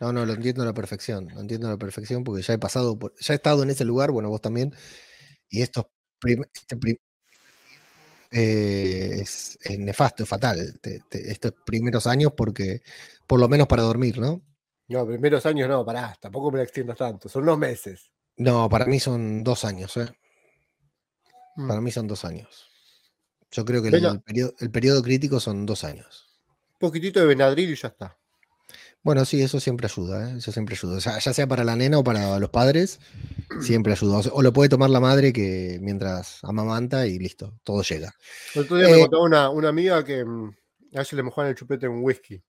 No, 0.00 0.12
no, 0.12 0.26
lo 0.26 0.32
entiendo 0.32 0.62
a 0.62 0.66
la 0.66 0.74
perfección, 0.74 1.28
lo 1.34 1.40
entiendo 1.40 1.68
a 1.68 1.70
la 1.70 1.76
perfección 1.76 2.24
porque 2.24 2.42
ya 2.42 2.54
he 2.54 2.58
pasado 2.58 2.98
por, 2.98 3.14
ya 3.20 3.32
he 3.34 3.36
estado 3.36 3.62
en 3.62 3.70
ese 3.70 3.84
lugar, 3.84 4.10
bueno, 4.10 4.28
vos 4.28 4.40
también, 4.40 4.74
y 5.48 5.62
estos 5.62 5.86
prim- 6.18 6.44
este 6.52 6.76
prim- 6.76 6.96
eh, 8.30 9.20
es, 9.20 9.56
es 9.62 9.78
nefasto, 9.78 10.24
es 10.24 10.28
fatal, 10.28 10.78
te- 10.80 11.00
te- 11.08 11.30
estos 11.30 11.52
primeros 11.64 12.06
años 12.08 12.32
porque, 12.36 12.82
por 13.26 13.38
lo 13.38 13.48
menos 13.48 13.68
para 13.68 13.82
dormir, 13.84 14.18
¿no? 14.18 14.42
No, 14.88 15.06
primeros 15.06 15.46
años 15.46 15.68
no, 15.68 15.84
pará, 15.84 16.16
tampoco 16.20 16.50
me 16.50 16.58
la 16.58 16.64
extiendas 16.64 16.98
tanto, 16.98 17.28
son 17.28 17.44
unos 17.44 17.58
meses. 17.58 18.10
No, 18.36 18.68
para 18.68 18.86
mí 18.86 18.98
son 18.98 19.44
dos 19.44 19.64
años, 19.64 19.96
¿eh? 19.96 20.08
Mm. 21.56 21.68
Para 21.68 21.80
mí 21.80 21.92
son 21.92 22.08
dos 22.08 22.24
años. 22.24 22.66
Yo 23.52 23.64
creo 23.64 23.80
que 23.80 23.90
Venga. 23.90 24.10
el, 24.10 24.20
periodo, 24.20 24.54
el 24.58 24.70
periodo 24.72 25.02
crítico 25.02 25.38
son 25.38 25.64
dos 25.64 25.84
años. 25.84 26.23
Un 26.84 26.90
poquitito 26.90 27.18
de 27.20 27.26
Benadryl 27.26 27.70
y 27.70 27.74
ya 27.76 27.88
está. 27.88 28.18
Bueno, 29.02 29.24
sí, 29.24 29.40
eso 29.42 29.58
siempre 29.58 29.86
ayuda, 29.86 30.30
¿eh? 30.30 30.34
Eso 30.38 30.52
siempre 30.52 30.74
ayuda. 30.74 30.96
O 30.96 31.00
sea, 31.00 31.18
ya 31.18 31.32
sea 31.32 31.46
para 31.46 31.64
la 31.64 31.76
nena 31.76 31.98
o 31.98 32.04
para 32.04 32.38
los 32.38 32.50
padres, 32.50 33.00
siempre 33.60 33.92
ayuda. 33.92 34.18
O, 34.18 34.22
sea, 34.22 34.32
o 34.32 34.42
lo 34.42 34.52
puede 34.52 34.68
tomar 34.68 34.90
la 34.90 35.00
madre 35.00 35.32
que 35.32 35.78
mientras 35.80 36.38
amamanta 36.42 37.06
y 37.06 37.18
listo, 37.18 37.58
todo 37.64 37.82
llega. 37.82 38.14
El 38.54 38.62
otro 38.62 38.76
día 38.76 38.88
me 38.88 38.96
Eh, 38.96 39.00
contaba 39.02 39.22
una, 39.24 39.50
una 39.50 39.68
amiga 39.70 40.04
que 40.04 40.24
mm, 40.24 40.48
a 40.94 41.00
ella 41.00 41.08
le 41.16 41.22
mojaban 41.22 41.50
el 41.50 41.56
chupete 41.56 41.86
en 41.86 42.02
whisky. 42.02 42.42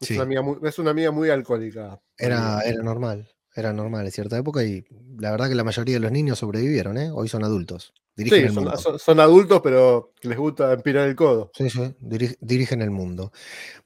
Es, 0.00 0.08
Sí. 0.08 0.14
una 0.14 0.22
amiga 0.24 0.42
muy, 0.42 0.56
es 0.62 0.78
una 0.80 0.90
amiga 0.90 1.10
muy 1.12 1.30
alcohólica. 1.30 2.00
Era, 2.18 2.60
era 2.62 2.82
normal, 2.82 3.28
era 3.54 3.72
normal 3.72 4.04
en 4.06 4.12
cierta 4.12 4.36
época 4.38 4.64
y 4.64 4.84
la 5.18 5.30
verdad 5.30 5.48
que 5.48 5.54
la 5.54 5.64
mayoría 5.64 5.94
de 5.94 6.00
los 6.00 6.12
niños 6.12 6.38
sobrevivieron, 6.38 6.96
¿eh? 6.98 7.10
Hoy 7.12 7.28
son 7.28 7.44
adultos. 7.44 7.92
Dirigen 8.14 8.38
Sí, 8.40 8.44
el 8.46 8.52
son, 8.52 8.64
mundo. 8.64 8.78
son- 8.78 8.98
son 8.98 9.20
adultos, 9.20 9.60
pero 9.62 10.12
les 10.22 10.36
gusta 10.36 10.72
empinar 10.72 11.08
el 11.08 11.16
codo. 11.16 11.50
Sí, 11.54 11.70
sí, 11.70 11.80
diri- 12.00 12.36
dirigen 12.40 12.82
el 12.82 12.90
mundo. 12.90 13.32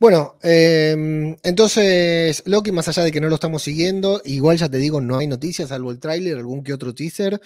Bueno, 0.00 0.36
em, 0.42 1.36
entonces, 1.44 2.42
Loki, 2.46 2.72
más 2.72 2.88
allá 2.88 3.02
de 3.04 3.12
que 3.12 3.20
no 3.20 3.28
lo 3.28 3.36
estamos 3.36 3.62
siguiendo, 3.62 4.20
igual 4.24 4.56
ya 4.56 4.68
te 4.68 4.78
digo, 4.78 5.00
no 5.00 5.18
hay 5.18 5.26
noticias, 5.28 5.68
salvo 5.68 5.90
el 5.92 6.00
tráiler, 6.00 6.36
algún 6.38 6.62
que 6.64 6.72
otro 6.72 6.92
teaser. 6.94 7.40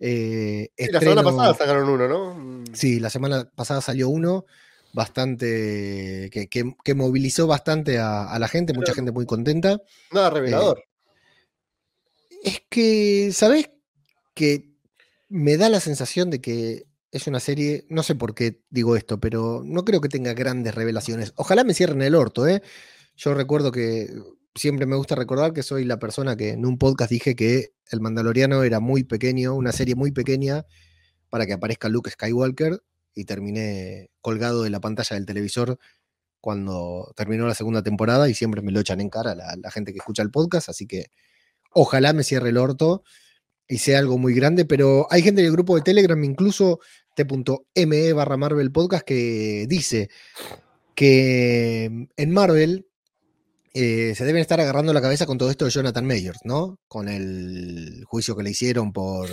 Eh, 0.00 0.68
Sí, 0.76 0.90
la 0.90 1.00
semana 1.00 1.22
pasada 1.22 1.54
sacaron 1.54 1.88
uno, 1.88 2.08
¿no? 2.08 2.64
Sí, 2.72 2.98
la 2.98 3.10
semana 3.10 3.50
pasada 3.54 3.80
salió 3.82 4.08
uno 4.08 4.46
bastante, 4.94 6.28
que, 6.32 6.48
que- 6.48 6.74
que 6.82 6.94
movilizó 6.94 7.46
bastante 7.46 7.98
a, 7.98 8.24
a 8.30 8.38
la 8.38 8.48
gente, 8.48 8.72
mucha 8.72 8.94
gente 8.94 9.12
muy 9.12 9.26
contenta. 9.26 9.80
Nada 10.12 10.30
revelador. 10.30 10.82
Es 12.42 12.60
que, 12.68 13.30
¿sabes? 13.32 13.70
Que 14.34 14.74
me 15.28 15.56
da 15.56 15.68
la 15.68 15.80
sensación 15.80 16.28
de 16.28 16.40
que 16.40 16.86
es 17.12 17.26
una 17.28 17.38
serie, 17.40 17.86
no 17.88 18.02
sé 18.02 18.16
por 18.16 18.34
qué 18.34 18.60
digo 18.68 18.96
esto, 18.96 19.20
pero 19.20 19.62
no 19.64 19.84
creo 19.84 20.00
que 20.00 20.08
tenga 20.08 20.34
grandes 20.34 20.74
revelaciones. 20.74 21.32
Ojalá 21.36 21.62
me 21.62 21.74
cierren 21.74 22.02
el 22.02 22.16
orto, 22.16 22.48
¿eh? 22.48 22.62
Yo 23.16 23.34
recuerdo 23.34 23.70
que 23.70 24.08
siempre 24.56 24.86
me 24.86 24.96
gusta 24.96 25.14
recordar 25.14 25.52
que 25.52 25.62
soy 25.62 25.84
la 25.84 26.00
persona 26.00 26.36
que 26.36 26.50
en 26.50 26.66
un 26.66 26.78
podcast 26.78 27.10
dije 27.10 27.36
que 27.36 27.74
El 27.90 28.00
Mandaloriano 28.00 28.64
era 28.64 28.80
muy 28.80 29.04
pequeño, 29.04 29.54
una 29.54 29.70
serie 29.72 29.94
muy 29.94 30.10
pequeña 30.10 30.66
para 31.30 31.46
que 31.46 31.52
aparezca 31.52 31.88
Luke 31.88 32.10
Skywalker 32.10 32.82
y 33.14 33.24
terminé 33.24 34.10
colgado 34.20 34.64
de 34.64 34.70
la 34.70 34.80
pantalla 34.80 35.14
del 35.14 35.26
televisor 35.26 35.78
cuando 36.40 37.12
terminó 37.16 37.46
la 37.46 37.54
segunda 37.54 37.82
temporada 37.82 38.28
y 38.28 38.34
siempre 38.34 38.62
me 38.62 38.72
lo 38.72 38.80
echan 38.80 39.00
en 39.00 39.10
cara 39.10 39.34
la, 39.36 39.54
la 39.56 39.70
gente 39.70 39.92
que 39.92 39.98
escucha 39.98 40.22
el 40.22 40.30
podcast, 40.32 40.68
así 40.70 40.86
que 40.86 41.06
ojalá 41.74 42.12
me 42.12 42.24
cierre 42.24 42.50
el 42.50 42.58
orto 42.58 43.02
y 43.68 43.78
sea 43.78 43.98
algo 43.98 44.18
muy 44.18 44.34
grande, 44.34 44.64
pero 44.64 45.06
hay 45.10 45.22
gente 45.22 45.42
del 45.42 45.52
grupo 45.52 45.76
de 45.76 45.82
Telegram, 45.82 46.22
incluso 46.22 46.80
t.me 47.16 48.12
barra 48.12 48.36
Marvel 48.36 48.72
Podcast, 48.72 49.04
que 49.04 49.66
dice 49.68 50.10
que 50.94 52.08
en 52.16 52.30
Marvel 52.30 52.86
eh, 53.74 54.14
se 54.14 54.24
deben 54.24 54.42
estar 54.42 54.60
agarrando 54.60 54.92
la 54.92 55.00
cabeza 55.00 55.26
con 55.26 55.38
todo 55.38 55.50
esto 55.50 55.64
de 55.64 55.70
Jonathan 55.70 56.06
Mayers, 56.06 56.40
¿no? 56.44 56.78
Con 56.88 57.08
el 57.08 58.04
juicio 58.06 58.36
que 58.36 58.42
le 58.42 58.50
hicieron 58.50 58.92
por, 58.92 59.28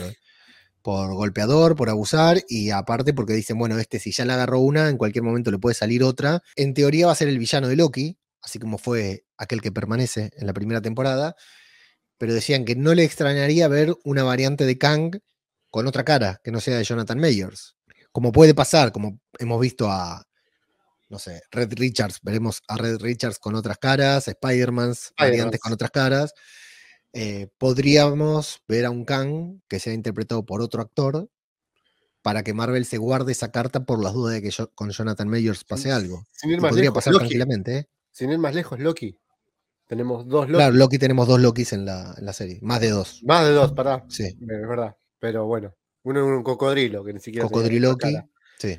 por 0.81 1.13
golpeador, 1.13 1.75
por 1.75 1.89
abusar, 1.89 2.41
y 2.47 2.69
aparte 2.69 3.13
porque 3.13 3.33
dicen, 3.33 3.57
bueno, 3.57 3.77
este 3.77 3.99
si 3.99 4.11
ya 4.11 4.25
le 4.25 4.33
agarró 4.33 4.59
una, 4.59 4.89
en 4.89 4.97
cualquier 4.97 5.23
momento 5.23 5.51
le 5.51 5.59
puede 5.59 5.75
salir 5.75 6.03
otra. 6.03 6.41
En 6.55 6.73
teoría 6.73 7.07
va 7.07 7.11
a 7.11 7.15
ser 7.15 7.27
el 7.27 7.39
villano 7.39 7.67
de 7.67 7.75
Loki, 7.75 8.17
así 8.41 8.59
como 8.59 8.77
fue 8.77 9.25
aquel 9.37 9.61
que 9.61 9.71
permanece 9.71 10.31
en 10.37 10.47
la 10.47 10.53
primera 10.53 10.81
temporada, 10.81 11.35
pero 12.19 12.33
decían 12.35 12.65
que 12.65 12.75
no 12.75 12.93
le 12.93 13.03
extrañaría 13.03 13.67
ver 13.67 13.95
una 14.03 14.23
variante 14.23 14.65
de 14.67 14.77
Kang 14.77 15.17
con 15.71 15.87
otra 15.87 16.03
cara, 16.05 16.39
que 16.43 16.51
no 16.51 16.59
sea 16.61 16.77
de 16.77 16.83
Jonathan 16.83 17.19
Mayers. 17.19 17.75
Como 18.11 18.31
puede 18.31 18.53
pasar, 18.53 18.91
como 18.91 19.19
hemos 19.39 19.59
visto 19.59 19.89
a, 19.89 20.23
no 21.09 21.17
sé, 21.17 21.41
Red 21.51 21.73
Richards, 21.73 22.19
veremos 22.21 22.61
a 22.67 22.77
Red 22.77 22.97
Richards 23.01 23.39
con 23.39 23.55
otras 23.55 23.77
caras, 23.79 24.27
Spider-Man, 24.27 24.93
variantes 25.17 25.59
con 25.59 25.73
otras 25.73 25.89
caras. 25.91 26.33
Eh, 27.13 27.47
podríamos 27.57 28.61
ver 28.67 28.85
a 28.85 28.91
un 28.91 29.05
Kang 29.05 29.61
que 29.67 29.79
sea 29.79 29.93
interpretado 29.93 30.45
por 30.45 30.61
otro 30.61 30.81
actor 30.81 31.27
para 32.21 32.43
que 32.43 32.53
Marvel 32.53 32.85
se 32.85 32.97
guarde 32.97 33.31
esa 33.31 33.51
carta 33.51 33.85
por 33.85 34.03
las 34.03 34.13
dudas 34.13 34.33
de 34.35 34.41
que 34.41 34.51
yo- 34.51 34.69
con 34.75 34.91
Jonathan 34.91 35.27
Mayers 35.29 35.63
pase 35.63 35.91
algo. 35.91 36.25
Sin 36.33 36.51
ir 36.51 36.57
Y 36.57 36.61
más 36.61 36.69
podría 36.69 36.83
lejos, 36.89 36.95
pasar 36.95 37.13
Loki. 37.13 37.21
tranquilamente, 37.23 37.77
¿eh? 37.77 37.85
Sin 38.11 38.29
ir 38.31 38.37
más 38.39 38.53
lejos, 38.53 38.77
Loki. 38.79 39.15
Tenemos 39.89 40.27
dos 40.27 40.45
Loki. 40.47 40.53
Claro, 40.59 40.73
Loki 40.75 40.99
tenemos 40.99 41.27
dos 41.27 41.39
Lokis 41.41 41.73
en 41.73 41.83
la, 41.83 42.13
en 42.15 42.23
la 42.23 42.31
serie, 42.31 42.59
más 42.61 42.79
de 42.79 42.91
dos. 42.91 43.21
Más 43.23 43.43
de 43.43 43.53
dos, 43.53 43.71
pará. 43.73 44.05
Sí, 44.07 44.25
Es 44.25 44.37
verdad. 44.39 44.95
Pero 45.17 45.47
bueno. 45.47 45.75
Uno 46.03 46.19
es 46.19 46.37
un 46.37 46.43
cocodrilo 46.43 47.03
que 47.03 47.11
ni 47.13 47.19
siquiera. 47.19 47.47
Cocodriloqui. 47.47 48.15
sí, 48.59 48.77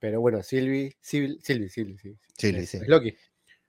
Pero 0.00 0.20
bueno, 0.20 0.42
Sylvie, 0.42 0.96
Sylvie, 1.00 1.38
sí. 1.40 2.18
Sylvie, 2.36 2.62
Es- 2.64 2.70
sí. 2.70 2.76
es 2.78 2.88
Loki. 2.88 3.14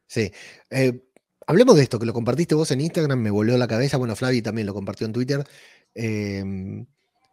sí. 0.07 0.31
Eh, 0.71 1.05
hablemos 1.45 1.75
de 1.75 1.83
esto, 1.83 1.99
que 1.99 2.07
lo 2.07 2.13
compartiste 2.13 2.55
vos 2.55 2.71
en 2.71 2.81
Instagram, 2.81 3.19
me 3.19 3.29
volvió 3.29 3.55
la 3.57 3.67
cabeza. 3.67 3.97
Bueno, 3.97 4.15
Flavi 4.15 4.41
también 4.41 4.65
lo 4.65 4.73
compartió 4.73 5.05
en 5.05 5.13
Twitter. 5.13 5.43
Eh, 5.93 6.43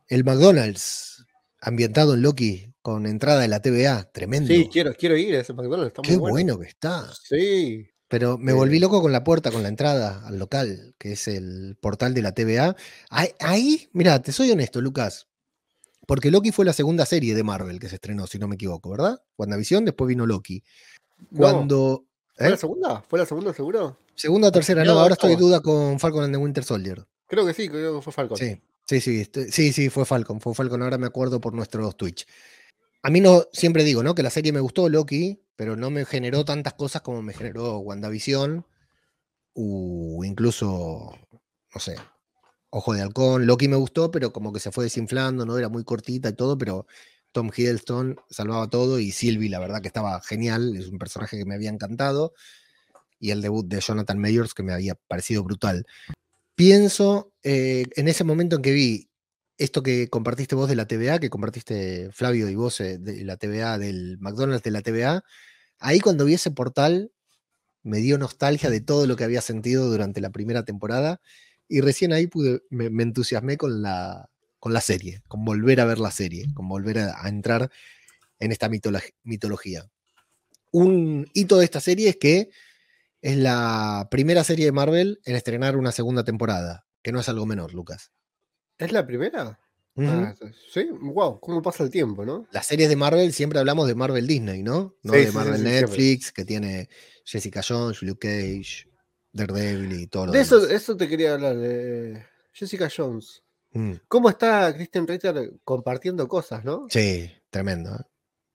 el 0.08 0.24
McDonald's 0.24 1.24
ambientado 1.62 2.12
en 2.14 2.20
Loki 2.22 2.74
con 2.82 3.06
entrada 3.06 3.40
de 3.40 3.48
la 3.48 3.60
TVA, 3.60 4.04
tremendo. 4.12 4.52
Sí, 4.52 4.68
quiero, 4.70 4.92
quiero 4.94 5.16
ir 5.16 5.34
a 5.34 5.40
ese 5.40 5.54
McDonald's. 5.54 5.88
Está 5.88 6.02
muy 6.02 6.10
Qué 6.10 6.16
bueno. 6.18 6.32
bueno 6.34 6.58
que 6.60 6.66
está. 6.68 7.10
Sí. 7.24 7.88
Pero 8.08 8.38
me 8.38 8.52
Eh. 8.52 8.54
volví 8.54 8.78
loco 8.78 9.02
con 9.02 9.10
la 9.12 9.24
puerta, 9.24 9.50
con 9.50 9.62
la 9.62 9.68
entrada 9.68 10.22
al 10.26 10.38
local, 10.38 10.94
que 10.98 11.12
es 11.12 11.26
el 11.28 11.76
portal 11.80 12.14
de 12.14 12.22
la 12.22 12.32
TVA. 12.32 12.76
Ahí, 13.10 13.30
ahí 13.40 13.88
mira, 13.92 14.20
te 14.22 14.32
soy 14.32 14.50
honesto, 14.50 14.80
Lucas. 14.80 15.26
Porque 16.06 16.30
Loki 16.30 16.52
fue 16.52 16.64
la 16.64 16.72
segunda 16.72 17.04
serie 17.04 17.34
de 17.34 17.42
Marvel 17.42 17.80
que 17.80 17.88
se 17.88 17.96
estrenó, 17.96 18.28
si 18.28 18.38
no 18.38 18.46
me 18.46 18.54
equivoco, 18.54 18.90
¿verdad? 18.90 19.20
WandaVision, 19.38 19.84
después 19.84 20.06
vino 20.08 20.24
Loki. 20.24 20.62
No, 21.30 21.38
Cuando. 21.38 22.04
¿Fue 22.36 22.46
¿eh? 22.46 22.50
la 22.50 22.56
segunda? 22.56 23.02
¿Fue 23.08 23.18
la 23.18 23.26
segunda, 23.26 23.52
seguro? 23.52 23.98
Segunda 24.14 24.48
o 24.48 24.52
tercera, 24.52 24.84
no, 24.84 24.92
ahora 24.92 25.14
estoy 25.14 25.32
en 25.32 25.38
duda 25.40 25.60
con 25.60 25.98
Falcon 25.98 26.24
and 26.24 26.34
the 26.34 26.38
Winter 26.38 26.62
Soldier. 26.62 27.04
Creo 27.26 27.44
que 27.44 27.54
sí, 27.54 27.68
creo 27.68 27.96
que 27.96 28.02
fue 28.02 28.12
Falcon. 28.12 28.38
Sí, 28.38 28.60
sí, 28.86 29.00
sí, 29.00 29.20
estoy- 29.22 29.50
sí, 29.50 29.72
sí, 29.72 29.90
fue 29.90 30.04
Falcon, 30.04 30.40
fue 30.40 30.54
Falcon, 30.54 30.80
ahora 30.82 30.96
me 30.96 31.06
acuerdo 31.06 31.40
por 31.40 31.54
nuestros 31.54 31.96
Twitch. 31.96 32.24
A 33.06 33.10
mí 33.10 33.20
no, 33.20 33.44
siempre 33.52 33.84
digo, 33.84 34.02
¿no? 34.02 34.16
Que 34.16 34.24
la 34.24 34.30
serie 34.30 34.52
me 34.52 34.58
gustó, 34.58 34.88
Loki, 34.88 35.40
pero 35.54 35.76
no 35.76 35.90
me 35.90 36.04
generó 36.04 36.44
tantas 36.44 36.74
cosas 36.74 37.02
como 37.02 37.22
me 37.22 37.34
generó 37.34 37.78
WandaVision, 37.78 38.66
o 39.54 40.24
incluso, 40.24 41.16
no 41.72 41.80
sé, 41.80 41.94
Ojo 42.70 42.94
de 42.94 43.02
Halcón. 43.02 43.46
Loki 43.46 43.68
me 43.68 43.76
gustó, 43.76 44.10
pero 44.10 44.32
como 44.32 44.52
que 44.52 44.58
se 44.58 44.72
fue 44.72 44.82
desinflando, 44.82 45.46
¿no? 45.46 45.56
Era 45.56 45.68
muy 45.68 45.84
cortita 45.84 46.30
y 46.30 46.32
todo, 46.32 46.58
pero 46.58 46.88
Tom 47.30 47.52
Hiddleston 47.56 48.16
salvaba 48.28 48.68
todo 48.68 48.98
y 48.98 49.12
Sylvie, 49.12 49.50
la 49.50 49.60
verdad 49.60 49.80
que 49.80 49.86
estaba 49.86 50.20
genial, 50.20 50.76
es 50.76 50.88
un 50.88 50.98
personaje 50.98 51.38
que 51.38 51.44
me 51.44 51.54
había 51.54 51.70
encantado. 51.70 52.34
Y 53.20 53.30
el 53.30 53.40
debut 53.40 53.68
de 53.68 53.80
Jonathan 53.80 54.18
Mayors 54.18 54.52
que 54.52 54.64
me 54.64 54.72
había 54.72 54.96
parecido 54.96 55.44
brutal. 55.44 55.86
Pienso 56.56 57.32
eh, 57.44 57.84
en 57.94 58.08
ese 58.08 58.24
momento 58.24 58.56
en 58.56 58.62
que 58.62 58.72
vi 58.72 59.10
esto 59.58 59.82
que 59.82 60.08
compartiste 60.08 60.54
vos 60.54 60.68
de 60.68 60.76
la 60.76 60.86
TVA, 60.86 61.18
que 61.18 61.30
compartiste 61.30 62.10
Flavio 62.12 62.48
y 62.48 62.54
vos 62.54 62.80
eh, 62.80 62.98
de 62.98 63.24
la 63.24 63.36
TVA, 63.36 63.78
del 63.78 64.18
McDonald's 64.18 64.62
de 64.62 64.70
la 64.70 64.82
TVA, 64.82 65.24
ahí 65.78 66.00
cuando 66.00 66.24
vi 66.24 66.34
ese 66.34 66.50
portal 66.50 67.12
me 67.82 67.98
dio 67.98 68.18
nostalgia 68.18 68.68
de 68.68 68.80
todo 68.80 69.06
lo 69.06 69.16
que 69.16 69.24
había 69.24 69.40
sentido 69.40 69.88
durante 69.88 70.20
la 70.20 70.30
primera 70.30 70.64
temporada 70.64 71.20
y 71.68 71.80
recién 71.80 72.12
ahí 72.12 72.26
pude, 72.26 72.62
me, 72.70 72.86
entusiasmé 73.02 73.56
con 73.56 73.82
la, 73.82 74.28
con 74.58 74.72
la 74.72 74.80
serie, 74.80 75.22
con 75.28 75.44
volver 75.44 75.80
a 75.80 75.84
ver 75.84 75.98
la 75.98 76.10
serie, 76.10 76.46
con 76.54 76.68
volver 76.68 76.98
a, 76.98 77.28
entrar 77.28 77.70
en 78.38 78.52
esta 78.52 78.68
mitolo- 78.68 79.00
mitología. 79.22 79.88
Un 80.72 81.28
hito 81.32 81.58
de 81.58 81.64
esta 81.64 81.80
serie 81.80 82.10
es 82.10 82.16
que 82.16 82.50
es 83.22 83.36
la 83.36 84.08
primera 84.10 84.44
serie 84.44 84.66
de 84.66 84.72
Marvel 84.72 85.20
en 85.24 85.36
estrenar 85.36 85.76
una 85.76 85.92
segunda 85.92 86.24
temporada, 86.24 86.86
que 87.02 87.12
no 87.12 87.20
es 87.20 87.28
algo 87.28 87.46
menor, 87.46 87.72
Lucas. 87.72 88.12
¿Es 88.78 88.92
la 88.92 89.06
primera? 89.06 89.58
Ah, 89.98 90.34
sí, 90.70 90.88
wow, 90.92 91.40
cómo 91.40 91.62
pasa 91.62 91.82
el 91.82 91.90
tiempo, 91.90 92.24
¿no? 92.26 92.46
Las 92.52 92.66
series 92.66 92.90
de 92.90 92.96
Marvel 92.96 93.32
siempre 93.32 93.58
hablamos 93.58 93.88
de 93.88 93.94
Marvel 93.94 94.26
Disney, 94.26 94.62
¿no? 94.62 94.94
No 95.02 95.12
Sí, 95.14 95.18
de 95.20 95.26
sí, 95.28 95.32
Marvel 95.32 95.56
sí. 95.56 95.62
Netflix, 95.64 96.32
que 96.32 96.44
tiene 96.44 96.88
Jessica 97.24 97.62
Jones, 97.66 98.02
Luke 98.02 98.28
Cage, 98.28 98.88
Daredevil 99.32 99.92
y 100.00 100.06
todo 100.06 100.26
lo 100.26 100.32
De 100.32 100.40
eso, 100.40 100.56
demás. 100.60 100.70
eso 100.82 100.96
te 100.96 101.08
quería 101.08 101.32
hablar, 101.34 101.56
de 101.56 102.26
Jessica 102.52 102.88
Jones. 102.94 103.42
Mm, 103.72 103.92
¿Cómo 104.08 104.28
está 104.28 104.72
Kristen 104.74 105.06
Ritter 105.06 105.52
compartiendo 105.64 106.28
cosas, 106.28 106.62
no? 106.64 106.86
sí, 106.90 107.30
tremendo. 107.50 107.94
¿eh? 107.94 108.04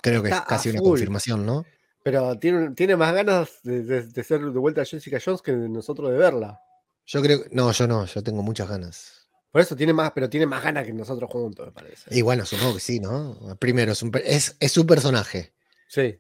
Creo 0.01 0.22
que 0.22 0.30
es 0.30 0.36
a 0.36 0.46
casi 0.46 0.70
una 0.70 0.82
confirmación, 0.82 1.46
¿no? 1.46 1.66
Pero 2.04 2.38
tiene, 2.38 2.72
tiene 2.72 2.96
más 2.96 3.13
ganas 3.13 3.60
de, 3.63 3.84
de- 3.84 4.08
de 4.08 4.24
ser 4.24 4.42
de 4.42 4.60
vuelta 4.60 4.86
Jessica 4.86 5.20
Jones 5.24 5.42
que 5.42 5.51
nosotros 5.54 6.12
de 6.12 6.18
verla. 6.18 6.60
Yo 7.06 7.22
creo, 7.22 7.42
no, 7.51 7.72
yo 7.72 7.88
no, 7.88 8.06
yo 8.06 8.24
tengo 8.24 8.42
muchas 8.44 8.70
ganas. 8.70 9.21
Por 9.51 9.62
eso 9.62 9.75
tiene 9.75 9.91
más, 9.93 10.12
pero 10.13 10.29
tiene 10.29 10.46
más 10.46 10.63
ganas 10.63 10.86
que 10.86 10.93
nosotros 10.93 11.29
juntos, 11.29 11.65
me 11.67 11.72
parece. 11.74 12.15
Y 12.15 12.22
bueno, 12.22 12.46
supongo 12.46 12.75
que 12.75 12.79
sí, 12.79 13.00
¿no? 13.00 13.38
Primero, 13.60 13.91
es, 13.91 14.01
un 14.01 14.12
per- 14.12 14.24
es, 14.25 14.55
es 14.60 14.72
su 14.72 14.86
personaje, 14.86 15.53
Sí. 15.88 16.20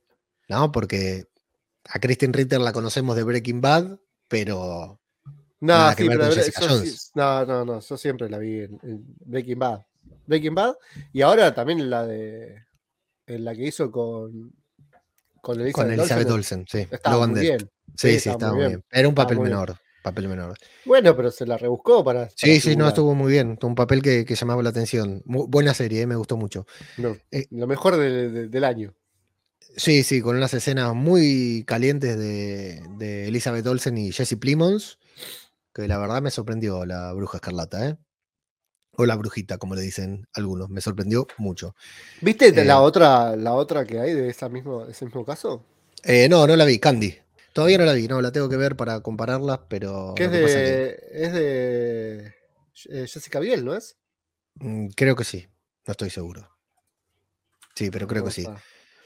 ¿no? 0.49 0.71
Porque 0.71 1.25
a 1.85 1.99
Kristen 1.99 2.33
Ritter 2.33 2.59
la 2.59 2.73
conocemos 2.73 3.15
de 3.15 3.23
Breaking 3.23 3.61
Bad, 3.61 3.99
pero 4.27 4.99
No, 5.61 5.89
sí, 5.91 6.07
pero 6.07 6.29
no, 7.15 7.45
no, 7.45 7.65
no, 7.65 7.79
yo 7.79 7.97
siempre 7.97 8.29
la 8.29 8.37
vi 8.37 8.59
en, 8.59 8.79
en 8.83 9.05
Breaking 9.25 9.59
Bad. 9.59 9.85
Breaking 10.27 10.55
Bad 10.55 10.75
y 11.13 11.21
ahora 11.21 11.53
también 11.53 11.89
la 11.89 12.05
de 12.05 12.65
en 13.27 13.45
la 13.45 13.55
que 13.55 13.67
hizo 13.67 13.91
con 13.91 14.51
con 15.41 15.59
Elizabeth, 15.59 15.87
con 15.89 15.99
Elizabeth 15.99 16.29
Olsen, 16.29 16.59
Olsen, 16.59 16.87
sí. 16.89 16.97
And 17.03 17.31
muy 17.31 17.39
bien. 17.39 17.59
Sí, 17.95 18.19
Sí, 18.19 18.29
estaba 18.29 18.51
muy 18.51 18.59
bien. 18.59 18.69
bien. 18.71 18.85
Era 18.91 19.07
un 19.09 19.15
papel 19.15 19.37
bien. 19.39 19.49
Papel 20.01 20.27
menor. 20.27 20.55
Bueno, 20.85 21.15
pero 21.15 21.31
se 21.31 21.45
la 21.45 21.57
rebuscó 21.57 22.03
para. 22.03 22.29
Sí, 22.35 22.59
sí, 22.59 22.75
no, 22.75 22.87
estuvo 22.87 23.13
muy 23.15 23.31
bien. 23.31 23.57
Un 23.61 23.75
papel 23.75 24.01
que, 24.01 24.25
que 24.25 24.35
llamaba 24.35 24.63
la 24.63 24.69
atención. 24.69 25.21
Buena 25.25 25.73
serie, 25.73 26.01
eh, 26.01 26.07
me 26.07 26.15
gustó 26.15 26.37
mucho. 26.37 26.65
No, 26.97 27.17
Eh, 27.31 27.47
lo 27.51 27.67
mejor 27.67 27.97
de- 27.97 28.29
de- 28.29 28.47
del 28.47 28.63
año. 28.63 28.93
Sí, 29.77 30.03
sí, 30.03 30.21
con 30.21 30.35
unas 30.35 30.53
escenas 30.53 30.93
muy 30.93 31.63
calientes 31.65 32.17
de, 32.17 32.81
de 32.97 33.27
Elizabeth 33.27 33.65
Olsen 33.67 33.97
y 33.97 34.11
Jesse 34.11 34.35
Plimons, 34.37 34.99
que 35.73 35.87
la 35.87 35.97
verdad 35.97 36.21
me 36.21 36.31
sorprendió 36.31 36.85
la 36.85 37.13
bruja 37.13 37.37
escarlata, 37.37 37.87
¿eh? 37.87 37.97
O 38.97 39.05
la 39.05 39.15
brujita, 39.15 39.57
como 39.57 39.75
le 39.75 39.81
dicen 39.81 40.27
algunos. 40.33 40.69
Me 40.69 40.81
sorprendió 40.81 41.25
mucho. 41.37 41.75
¿Viste 42.21 42.49
Eh, 42.49 42.65
la 42.65 42.81
otra 42.81 43.35
la 43.35 43.53
otra 43.53 43.85
que 43.85 43.99
hay 43.99 44.13
de 44.13 44.29
esa 44.29 44.49
mismo, 44.49 44.85
ese 44.85 45.05
mismo 45.05 45.25
caso? 45.25 45.63
Eh, 46.03 46.27
no, 46.29 46.45
no 46.47 46.55
la 46.55 46.65
vi, 46.65 46.79
Candy. 46.79 47.15
Todavía 47.53 47.77
no 47.77 47.85
la 47.85 47.93
vi, 47.93 48.07
no, 48.07 48.21
la 48.21 48.31
tengo 48.31 48.47
que 48.47 48.57
ver 48.57 48.75
para 48.75 49.01
compararlas, 49.01 49.59
pero 49.67 50.13
que 50.15 50.25
es 50.25 50.31
que 50.31 50.39
que, 50.39 50.43
de 50.43 50.99
es 51.11 51.33
de 51.33 52.33
eh, 52.89 53.07
Jessica 53.07 53.39
Biel, 53.39 53.65
¿no 53.65 53.75
es? 53.75 53.97
mm, 54.55 54.87
creo 54.95 55.15
que 55.15 55.23
sí, 55.23 55.47
no 55.85 55.91
estoy 55.91 56.09
seguro. 56.09 56.49
Sí, 57.75 57.89
pero 57.91 58.07
creo 58.07 58.23
que 58.23 58.31
sí. 58.31 58.45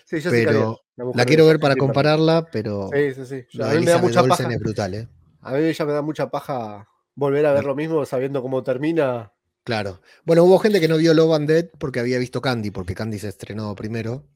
Sí, 0.06 0.22
Jessica 0.22 0.32
Pero 0.32 0.80
Biel, 0.96 1.12
La 1.16 1.26
quiero 1.26 1.48
ver 1.48 1.60
para 1.60 1.76
compararla, 1.76 2.50
pero 2.52 2.90
Sí, 2.94 3.14
sí, 3.16 3.26
sí. 3.26 3.46
Yo- 3.52 3.66
a 3.66 3.74
mí 3.74 3.80
me 3.86 3.92
da 3.92 3.98
mucha 3.98 4.24
paja. 4.24 4.52
es 4.52 4.60
brutal, 4.60 4.94
¿eh? 4.94 5.08
A 5.42 5.52
mí 5.54 5.74
ya 5.74 5.86
me 5.86 5.94
da 5.94 6.02
mucha 6.02 6.30
paja 6.30 6.88
volver 7.16 7.46
a 7.46 7.54
ver 7.54 7.66
lo 7.66 7.76
mismo 7.76 8.06
sabiendo 8.06 8.42
cómo 8.42 8.64
termina. 8.64 9.32
Claro. 9.64 10.02
Bueno, 10.26 10.44
hubo 10.44 10.60
gente 10.60 10.80
que 10.80 10.88
no 10.88 10.98
vio 10.98 11.14
Love 11.16 11.34
and 11.34 11.48
Dead 11.50 11.70
porque 11.80 12.00
había 12.00 12.20
visto 12.20 12.40
Candy, 12.42 12.70
porque 12.70 12.94
Candy 12.94 13.18
se 13.18 13.30
estrenó 13.30 13.74
primero. 13.76 14.28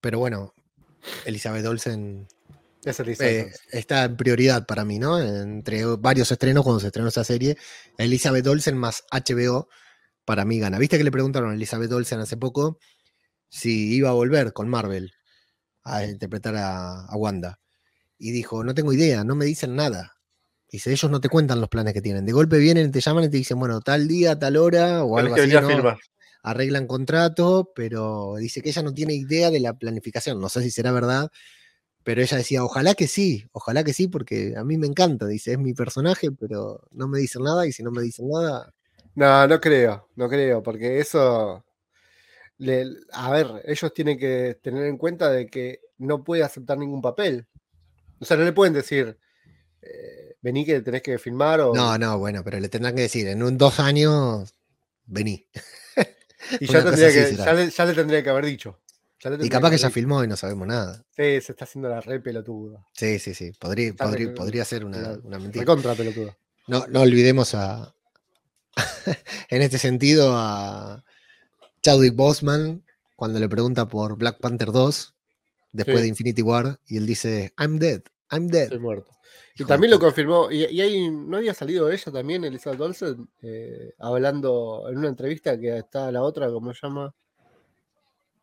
Pero 0.00 0.18
bueno, 0.18 0.54
Elizabeth 1.24 1.64
Olsen 1.66 2.26
Es 2.82 2.98
el 3.00 3.08
eh, 3.20 3.52
está 3.70 4.04
en 4.04 4.16
prioridad 4.16 4.66
para 4.66 4.84
mí, 4.84 4.98
¿no? 4.98 5.20
Entre 5.20 5.84
varios 5.96 6.30
estrenos, 6.30 6.64
cuando 6.64 6.80
se 6.80 6.86
estrenó 6.86 7.08
esa 7.08 7.24
serie, 7.24 7.56
Elizabeth 7.98 8.46
Olsen 8.46 8.76
más 8.76 9.04
HBO 9.10 9.68
para 10.24 10.44
mí 10.44 10.58
gana. 10.58 10.78
¿Viste 10.78 10.96
que 10.96 11.04
le 11.04 11.10
preguntaron 11.10 11.50
a 11.50 11.54
Elizabeth 11.54 11.92
Olsen 11.92 12.20
hace 12.20 12.36
poco 12.36 12.78
si 13.48 13.94
iba 13.94 14.08
a 14.08 14.12
volver 14.12 14.52
con 14.52 14.68
Marvel 14.68 15.12
a 15.84 16.04
interpretar 16.04 16.56
a, 16.56 17.04
a 17.04 17.16
Wanda? 17.16 17.60
Y 18.18 18.30
dijo, 18.32 18.64
no 18.64 18.74
tengo 18.74 18.92
idea, 18.92 19.24
no 19.24 19.34
me 19.34 19.44
dicen 19.44 19.76
nada. 19.76 20.14
Dice, 20.70 20.92
ellos 20.92 21.10
no 21.10 21.20
te 21.20 21.28
cuentan 21.28 21.60
los 21.60 21.68
planes 21.68 21.92
que 21.92 22.00
tienen. 22.00 22.24
De 22.24 22.32
golpe 22.32 22.58
vienen, 22.58 22.92
te 22.92 23.00
llaman 23.00 23.24
y 23.24 23.28
te 23.28 23.36
dicen, 23.36 23.58
bueno, 23.58 23.80
tal 23.80 24.06
día, 24.06 24.38
tal 24.38 24.56
hora, 24.56 25.04
o 25.04 25.18
algo 25.18 25.34
así, 25.34 25.50
¿no? 25.50 25.96
arreglan 26.42 26.86
contrato, 26.86 27.72
pero 27.74 28.36
dice 28.36 28.62
que 28.62 28.70
ella 28.70 28.82
no 28.82 28.94
tiene 28.94 29.14
idea 29.14 29.50
de 29.50 29.60
la 29.60 29.74
planificación. 29.74 30.40
No 30.40 30.48
sé 30.48 30.62
si 30.62 30.70
será 30.70 30.92
verdad, 30.92 31.30
pero 32.04 32.22
ella 32.22 32.36
decía, 32.38 32.64
ojalá 32.64 32.94
que 32.94 33.08
sí, 33.08 33.46
ojalá 33.52 33.84
que 33.84 33.92
sí, 33.94 34.08
porque 34.08 34.54
a 34.56 34.64
mí 34.64 34.78
me 34.78 34.86
encanta. 34.86 35.26
Dice, 35.26 35.52
es 35.52 35.58
mi 35.58 35.74
personaje, 35.74 36.30
pero 36.32 36.82
no 36.92 37.08
me 37.08 37.18
dicen 37.20 37.42
nada 37.44 37.66
y 37.66 37.72
si 37.72 37.82
no 37.82 37.90
me 37.92 38.02
dicen 38.02 38.28
nada, 38.30 38.72
No, 39.14 39.46
no 39.46 39.60
creo, 39.60 40.08
no 40.16 40.28
creo, 40.28 40.62
porque 40.62 41.00
eso. 41.00 41.64
le- 42.58 42.86
a 43.12 43.30
ver, 43.32 43.62
ellos 43.66 43.94
tienen 43.94 44.18
que 44.18 44.58
tener 44.62 44.84
en 44.86 44.98
cuenta 44.98 45.30
de 45.30 45.46
que 45.48 45.80
no 45.98 46.24
puede 46.24 46.44
aceptar 46.44 46.78
ningún 46.78 47.02
papel. 47.02 47.46
O 48.20 48.24
sea, 48.26 48.36
no 48.36 48.44
le 48.44 48.52
pueden 48.54 48.74
decir, 48.74 49.18
eh, 49.82 50.36
vení 50.42 50.66
que 50.66 50.82
tenés 50.82 51.02
que 51.02 51.18
filmar 51.18 51.60
o. 51.62 51.70
no, 51.70 51.98
no, 51.98 52.18
bueno, 52.18 52.42
pero 52.44 52.58
le 52.60 52.68
tendrán 52.68 52.94
que 52.96 53.02
decir, 53.02 53.28
en 53.28 53.42
un 53.42 53.56
dos 53.58 53.80
años, 53.80 54.54
vení. 55.06 55.48
y 56.58 56.66
ya, 56.66 56.82
tendría 56.82 57.12
que, 57.12 57.36
ya, 57.36 57.52
le, 57.54 57.70
ya 57.70 57.84
le 57.84 57.94
tendría 57.94 58.22
que 58.22 58.30
haber 58.30 58.46
dicho. 58.46 58.78
Y 59.42 59.48
capaz 59.48 59.70
que 59.70 59.78
ya 59.78 59.90
filmó 59.90 60.24
y 60.24 60.28
no 60.28 60.36
sabemos 60.36 60.66
nada. 60.66 61.04
Sí, 61.14 61.40
se 61.40 61.52
está 61.52 61.64
haciendo 61.64 61.88
la 61.88 62.00
re 62.00 62.20
pelotuda. 62.20 62.86
Sí, 62.94 63.18
sí, 63.18 63.34
sí, 63.34 63.52
podría, 63.52 63.92
podría, 63.94 64.28
re- 64.28 64.32
podría 64.34 64.64
ser 64.64 64.84
una, 64.84 64.98
la- 64.98 65.18
una 65.22 65.38
mentira. 65.38 65.62
Recontra 65.62 65.94
pelotuda. 65.94 66.36
No, 66.68 66.86
no 66.88 67.00
olvidemos 67.02 67.54
a, 67.54 67.94
en 69.50 69.62
este 69.62 69.78
sentido, 69.78 70.32
a 70.34 71.04
Chadwick 71.82 72.14
Boseman 72.14 72.82
cuando 73.16 73.38
le 73.38 73.48
pregunta 73.48 73.86
por 73.88 74.16
Black 74.16 74.38
Panther 74.40 74.72
2 74.72 75.14
después 75.72 75.96
Sí. 75.98 76.02
de 76.02 76.08
Infinity 76.08 76.42
War 76.42 76.80
y 76.86 76.96
él 76.96 77.06
dice, 77.06 77.52
I'm 77.58 77.78
dead, 77.78 78.02
I'm 78.30 78.48
dead. 78.48 78.64
Estoy 78.64 78.78
muerto. 78.78 79.10
Y 79.56 79.62
Hijo 79.62 79.68
también 79.68 79.90
lo 79.90 79.98
confirmó. 79.98 80.50
Y, 80.50 80.64
y 80.64 80.80
ahí 80.80 81.10
no 81.10 81.36
había 81.36 81.52
salido 81.54 81.90
ella 81.90 82.10
también, 82.12 82.44
Elizabeth 82.44 82.80
Olsen, 82.80 83.28
eh, 83.42 83.92
hablando 83.98 84.86
en 84.88 84.98
una 84.98 85.08
entrevista 85.08 85.58
que 85.58 85.76
está 85.78 86.10
la 86.10 86.22
otra, 86.22 86.48
¿cómo 86.50 86.72
se 86.72 86.80
llama? 86.86 87.14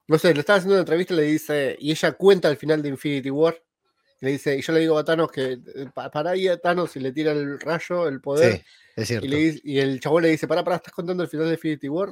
No 0.07 0.17
sé, 0.17 0.33
le 0.33 0.39
estaba 0.39 0.57
haciendo 0.57 0.75
una 0.75 0.81
entrevista 0.81 1.13
y 1.13 1.17
le 1.17 1.23
dice, 1.23 1.75
y 1.79 1.91
ella 1.91 2.11
cuenta 2.13 2.47
al 2.47 2.57
final 2.57 2.81
de 2.81 2.89
Infinity 2.89 3.29
War. 3.29 3.61
y 4.21 4.25
Le 4.25 4.31
dice, 4.31 4.57
y 4.57 4.61
yo 4.61 4.73
le 4.73 4.79
digo 4.79 4.97
a 4.97 5.03
Thanos 5.03 5.31
que 5.31 5.53
eh, 5.53 5.59
pa- 5.93 6.09
para 6.09 6.31
ahí 6.31 6.47
a 6.47 6.57
Thanos 6.57 6.95
y 6.95 6.99
le 7.01 7.11
tira 7.11 7.31
el 7.33 7.59
rayo, 7.59 8.07
el 8.07 8.21
poder. 8.21 8.57
Sí, 8.57 8.63
es 8.95 9.07
cierto. 9.09 9.25
y, 9.25 9.29
le 9.29 9.37
dice- 9.37 9.61
y 9.63 9.79
el 9.79 9.99
chabón 9.99 10.23
le 10.23 10.29
dice, 10.29 10.47
para, 10.47 10.63
para, 10.63 10.77
estás 10.77 10.93
contando 10.93 11.23
el 11.23 11.29
final 11.29 11.47
de 11.47 11.53
Infinity 11.53 11.89
War. 11.89 12.09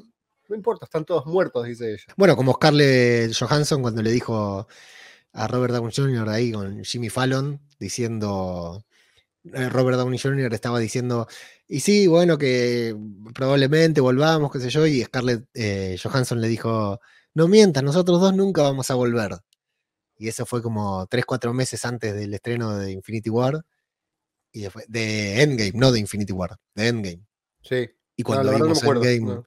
No 0.48 0.56
importa, 0.56 0.86
están 0.86 1.06
todos 1.06 1.26
muertos, 1.26 1.66
dice 1.66 1.94
ella. 1.94 2.14
Bueno, 2.18 2.36
como 2.36 2.54
Scarlett 2.54 3.34
Johansson 3.36 3.82
cuando 3.82 4.04
le 4.04 4.12
dijo 4.12 4.68
a 5.34 5.48
Robert 5.48 5.74
Downey 5.74 5.92
Jr. 5.96 6.30
ahí 6.30 6.52
con 6.52 6.84
Jimmy 6.84 7.10
Fallon 7.10 7.60
diciendo, 7.80 8.86
eh, 9.54 9.70
Robert 9.70 9.98
Downey 9.98 10.20
Jr. 10.20 10.54
estaba 10.54 10.80
diciendo, 10.80 11.28
y 11.68 11.80
sí, 11.80 12.06
bueno, 12.08 12.38
que 12.38 12.96
probablemente 13.34 14.02
volvamos, 14.02 14.52
qué 14.52 14.60
sé 14.60 14.70
yo, 14.70 14.86
y 14.86 15.02
Scarlett 15.04 15.46
eh, 15.56 15.98
Johansson 16.02 16.40
le 16.40 16.48
dijo, 16.48 17.00
no 17.36 17.48
mientas, 17.48 17.84
nosotros 17.84 18.20
dos 18.20 18.34
nunca 18.34 18.64
vamos 18.64 18.90
a 18.90 18.96
volver. 18.96 19.38
Y 20.18 20.28
eso 20.30 20.46
fue 20.46 20.62
como 20.64 21.06
3, 21.08 21.26
4 21.26 21.54
meses 21.54 21.86
antes 21.86 22.16
del 22.16 22.34
estreno 22.34 22.78
de 22.78 22.92
Infinity 22.92 23.30
War, 23.30 23.64
y 24.52 24.62
después, 24.62 24.86
de 24.88 25.42
Endgame, 25.44 25.74
no 25.76 25.92
de 25.92 26.00
Infinity 26.00 26.34
War, 26.34 26.58
de 26.76 26.88
Endgame. 26.88 27.22
Sí. 27.62 27.90
Y 28.16 28.24
cuando 28.24 28.52
no 28.52 28.58
vimos 28.64 28.82
acuerdo. 28.82 29.04
Endgame, 29.04 29.36
no. 29.36 29.46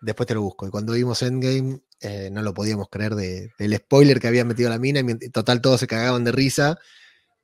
después 0.00 0.26
te 0.26 0.34
lo 0.34 0.42
busco. 0.42 0.66
Y 0.66 0.70
cuando 0.70 0.94
vimos 0.94 1.22
Endgame, 1.22 1.80
eh, 2.00 2.30
no 2.32 2.42
lo 2.42 2.54
podíamos 2.54 2.88
creer 2.90 3.14
de- 3.14 3.50
del 3.58 3.76
spoiler 3.76 4.18
que 4.20 4.28
había 4.28 4.44
metido 4.44 4.70
la 4.70 4.78
mina. 4.78 5.00
Y 5.00 5.28
total, 5.30 5.60
todos 5.60 5.80
se 5.80 5.86
cagaban 5.86 6.24
de 6.24 6.32
risa. 6.32 6.78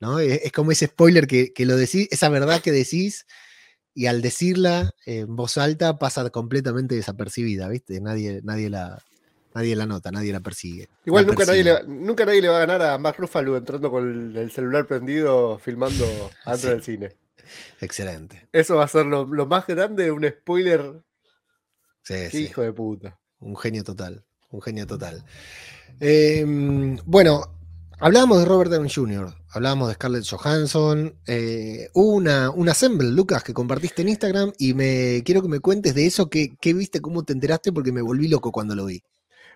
¿no? 0.00 0.18
Es, 0.20 0.40
es 0.44 0.52
como 0.52 0.72
ese 0.72 0.86
spoiler 0.86 1.26
que, 1.26 1.52
que 1.52 1.66
lo 1.66 1.76
decís, 1.76 2.08
esa 2.10 2.28
verdad 2.30 2.60
que 2.62 2.72
decís, 2.72 3.26
y 3.94 4.06
al 4.06 4.22
decirla 4.22 4.92
en 5.06 5.36
voz 5.36 5.58
alta 5.58 5.98
pasa 5.98 6.30
completamente 6.30 6.94
desapercibida, 6.94 7.68
¿viste? 7.68 8.00
Nadie, 8.00 8.40
nadie, 8.44 8.70
la, 8.70 9.02
nadie 9.58 9.76
la 9.76 9.86
nota, 9.86 10.10
nadie 10.10 10.32
la 10.32 10.40
persigue. 10.40 10.88
Igual 11.04 11.26
La 11.26 11.32
nunca 11.32 11.44
nadie, 11.44 11.64
le, 11.64 11.82
nunca 11.86 12.24
nadie 12.24 12.40
le 12.42 12.48
va 12.48 12.56
a 12.56 12.66
ganar 12.66 12.82
a 12.82 12.98
Mark 12.98 13.16
Ruffalo 13.18 13.56
entrando 13.56 13.90
con 13.90 14.08
el, 14.08 14.36
el 14.36 14.50
celular 14.50 14.86
prendido 14.86 15.58
filmando 15.58 16.04
antes 16.44 16.64
del 16.70 16.82
cine. 16.82 17.16
Excelente. 17.80 18.48
Eso 18.52 18.76
va 18.76 18.84
a 18.84 18.88
ser 18.88 19.06
lo, 19.06 19.24
lo 19.26 19.46
más 19.46 19.66
grande, 19.66 20.10
un 20.10 20.26
spoiler. 20.28 21.02
Sí, 22.02 22.30
sí. 22.30 22.42
hijo 22.44 22.62
de 22.62 22.72
puta. 22.72 23.18
Un 23.40 23.56
genio 23.56 23.84
total. 23.84 24.24
Un 24.50 24.62
genio 24.62 24.86
total. 24.86 25.24
Eh, 26.00 26.44
bueno, 27.04 27.42
hablábamos 28.00 28.38
de 28.38 28.44
Robert 28.46 28.70
Downey 28.70 28.90
Jr., 28.92 29.34
hablábamos 29.50 29.88
de 29.88 29.94
Scarlett 29.94 30.26
Johansson. 30.28 31.14
eh, 31.26 31.88
hubo 31.94 32.12
una, 32.14 32.50
un 32.50 32.68
assemble, 32.68 33.10
Lucas, 33.10 33.42
que 33.42 33.54
compartiste 33.54 34.02
en 34.02 34.08
Instagram 34.10 34.52
y 34.58 34.74
me 34.74 35.22
quiero 35.24 35.42
que 35.42 35.48
me 35.48 35.60
cuentes 35.60 35.94
de 35.94 36.06
eso. 36.06 36.28
¿Qué, 36.30 36.56
qué 36.60 36.74
viste? 36.74 37.00
¿Cómo 37.00 37.24
te 37.24 37.32
enteraste? 37.32 37.72
Porque 37.72 37.92
me 37.92 38.02
volví 38.02 38.28
loco 38.28 38.52
cuando 38.52 38.74
lo 38.74 38.86
vi. 38.86 39.02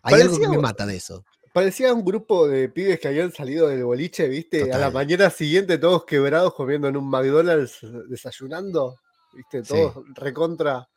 Hay 0.02 0.14
algo 0.14 0.34
que 0.34 0.40
Parecía- 0.40 0.56
me 0.56 0.62
mata 0.62 0.86
de 0.86 0.96
eso. 0.96 1.24
Parecía 1.52 1.92
un 1.92 2.04
grupo 2.04 2.48
de 2.48 2.68
pibes 2.70 2.98
que 2.98 3.08
habían 3.08 3.30
salido 3.30 3.68
del 3.68 3.84
boliche, 3.84 4.26
¿viste? 4.28 4.72
A 4.72 4.78
la 4.78 4.90
mañana 4.90 5.28
siguiente 5.28 5.76
todos 5.76 6.04
quebrados 6.04 6.54
comiendo 6.54 6.88
en 6.88 6.96
un 6.96 7.08
McDonald's, 7.08 7.78
desayunando, 8.08 8.96
¿viste? 9.34 9.62
Sí. 9.62 9.74
Todos 9.74 10.04
recontra. 10.14 10.88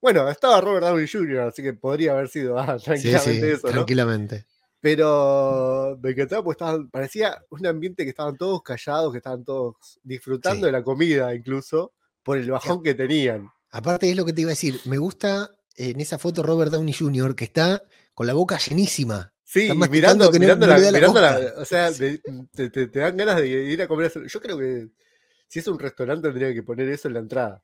Bueno, 0.00 0.28
estaba 0.28 0.60
Robert 0.60 0.84
Downey 0.84 1.06
Jr., 1.08 1.40
así 1.40 1.62
que 1.62 1.74
podría 1.74 2.12
haber 2.12 2.28
sido 2.28 2.58
ah, 2.58 2.76
tranquilamente 2.76 3.40
sí, 3.40 3.52
eso, 3.52 3.68
¿no? 3.68 3.72
tranquilamente. 3.72 4.46
Pero 4.80 5.98
me 6.02 6.10
encantaba 6.10 6.42
porque 6.44 6.62
estaban, 6.62 6.90
parecía 6.90 7.42
un 7.50 7.66
ambiente 7.66 8.04
que 8.04 8.10
estaban 8.10 8.36
todos 8.36 8.62
callados, 8.62 9.12
que 9.12 9.18
estaban 9.18 9.44
todos 9.44 9.76
disfrutando 10.02 10.66
de 10.66 10.72
la 10.72 10.82
comida, 10.82 11.34
incluso, 11.34 11.92
por 12.22 12.36
el 12.36 12.50
bajón 12.50 12.82
que 12.82 12.94
tenían. 12.94 13.48
Aparte 13.70 14.10
es 14.10 14.16
lo 14.16 14.24
que 14.26 14.32
te 14.32 14.42
iba 14.42 14.50
a 14.50 14.52
decir. 14.52 14.80
Me 14.84 14.98
gusta 14.98 15.50
en 15.76 16.00
esa 16.00 16.18
foto 16.18 16.42
Robert 16.42 16.70
Downey 16.70 16.92
Jr. 16.92 17.34
que 17.34 17.44
está 17.44 17.82
con 18.14 18.26
la 18.26 18.32
boca 18.32 18.58
llenísima. 18.58 19.32
Sí, 19.42 19.70
mirando, 19.90 20.30
que 20.32 20.38
mirando, 20.38 20.66
no 20.66 21.20
la, 21.20 21.52
o 21.58 21.64
sea, 21.64 21.92
te, 21.92 22.18
te- 22.70 22.70
te 22.88 22.98
dan 22.98 23.16
ganas 23.16 23.36
de 23.36 23.46
ir 23.48 23.82
a 23.82 23.86
comer. 23.88 24.10
Yo 24.26 24.40
creo 24.40 24.58
que 24.58 24.88
si 25.46 25.58
es 25.60 25.68
un 25.68 25.78
restaurante 25.78 26.28
tendría 26.28 26.52
que 26.52 26.62
poner 26.62 26.88
eso 26.88 27.08
en 27.08 27.14
la 27.14 27.20
entrada. 27.20 27.62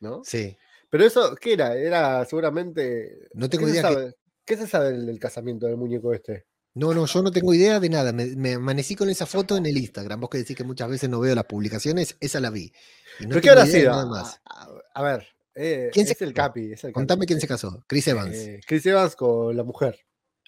¿No? 0.00 0.22
Sí. 0.24 0.56
Pero 0.90 1.04
eso, 1.04 1.34
¿qué 1.36 1.52
era? 1.54 1.76
Era 1.76 2.24
seguramente. 2.24 3.28
No 3.34 3.48
tengo 3.48 3.66
¿qué 3.66 3.72
se 3.72 3.78
idea 3.80 3.88
que-? 3.90 4.12
¿Qué 4.44 4.56
se 4.56 4.66
sabe 4.66 4.92
del, 4.92 5.06
del 5.06 5.18
casamiento 5.18 5.66
del 5.66 5.76
muñeco 5.76 6.12
este? 6.12 6.46
No, 6.74 6.92
no, 6.92 7.06
yo 7.06 7.22
no 7.22 7.30
tengo 7.30 7.54
idea 7.54 7.78
de 7.78 7.88
nada. 7.88 8.12
Me, 8.12 8.26
me 8.36 8.54
amanecí 8.54 8.96
con 8.96 9.08
esa 9.08 9.26
foto 9.26 9.56
en 9.56 9.66
el 9.66 9.76
Instagram. 9.76 10.20
Vos 10.20 10.30
que 10.30 10.38
decís 10.38 10.56
que 10.56 10.64
muchas 10.64 10.88
veces 10.90 11.08
no 11.08 11.20
veo 11.20 11.34
las 11.34 11.44
publicaciones, 11.44 12.16
esa 12.20 12.40
la 12.40 12.50
vi. 12.50 12.72
Y 13.20 13.24
no 13.24 13.28
¿Pero 13.30 13.40
qué 13.40 13.50
habrá 13.50 13.66
sido? 13.66 13.90
nada 13.92 14.06
más. 14.06 14.40
a- 14.44 14.68
a 14.94 15.02
ver, 15.02 15.26
eh, 15.54 15.90
¿Quién 15.92 16.06
se 16.06 16.12
es 16.14 16.22
el 16.22 16.32
casó? 16.34 16.48
Capi. 16.48 16.72
Es 16.72 16.84
el 16.84 16.92
Contame 16.92 17.26
quién 17.26 17.40
se 17.40 17.46
casó. 17.48 17.84
Chris 17.86 18.06
Evans. 18.08 18.34
Eh, 18.36 18.60
Chris 18.66 18.84
Evans 18.86 19.16
con 19.16 19.56
la 19.56 19.62
mujer. 19.64 19.98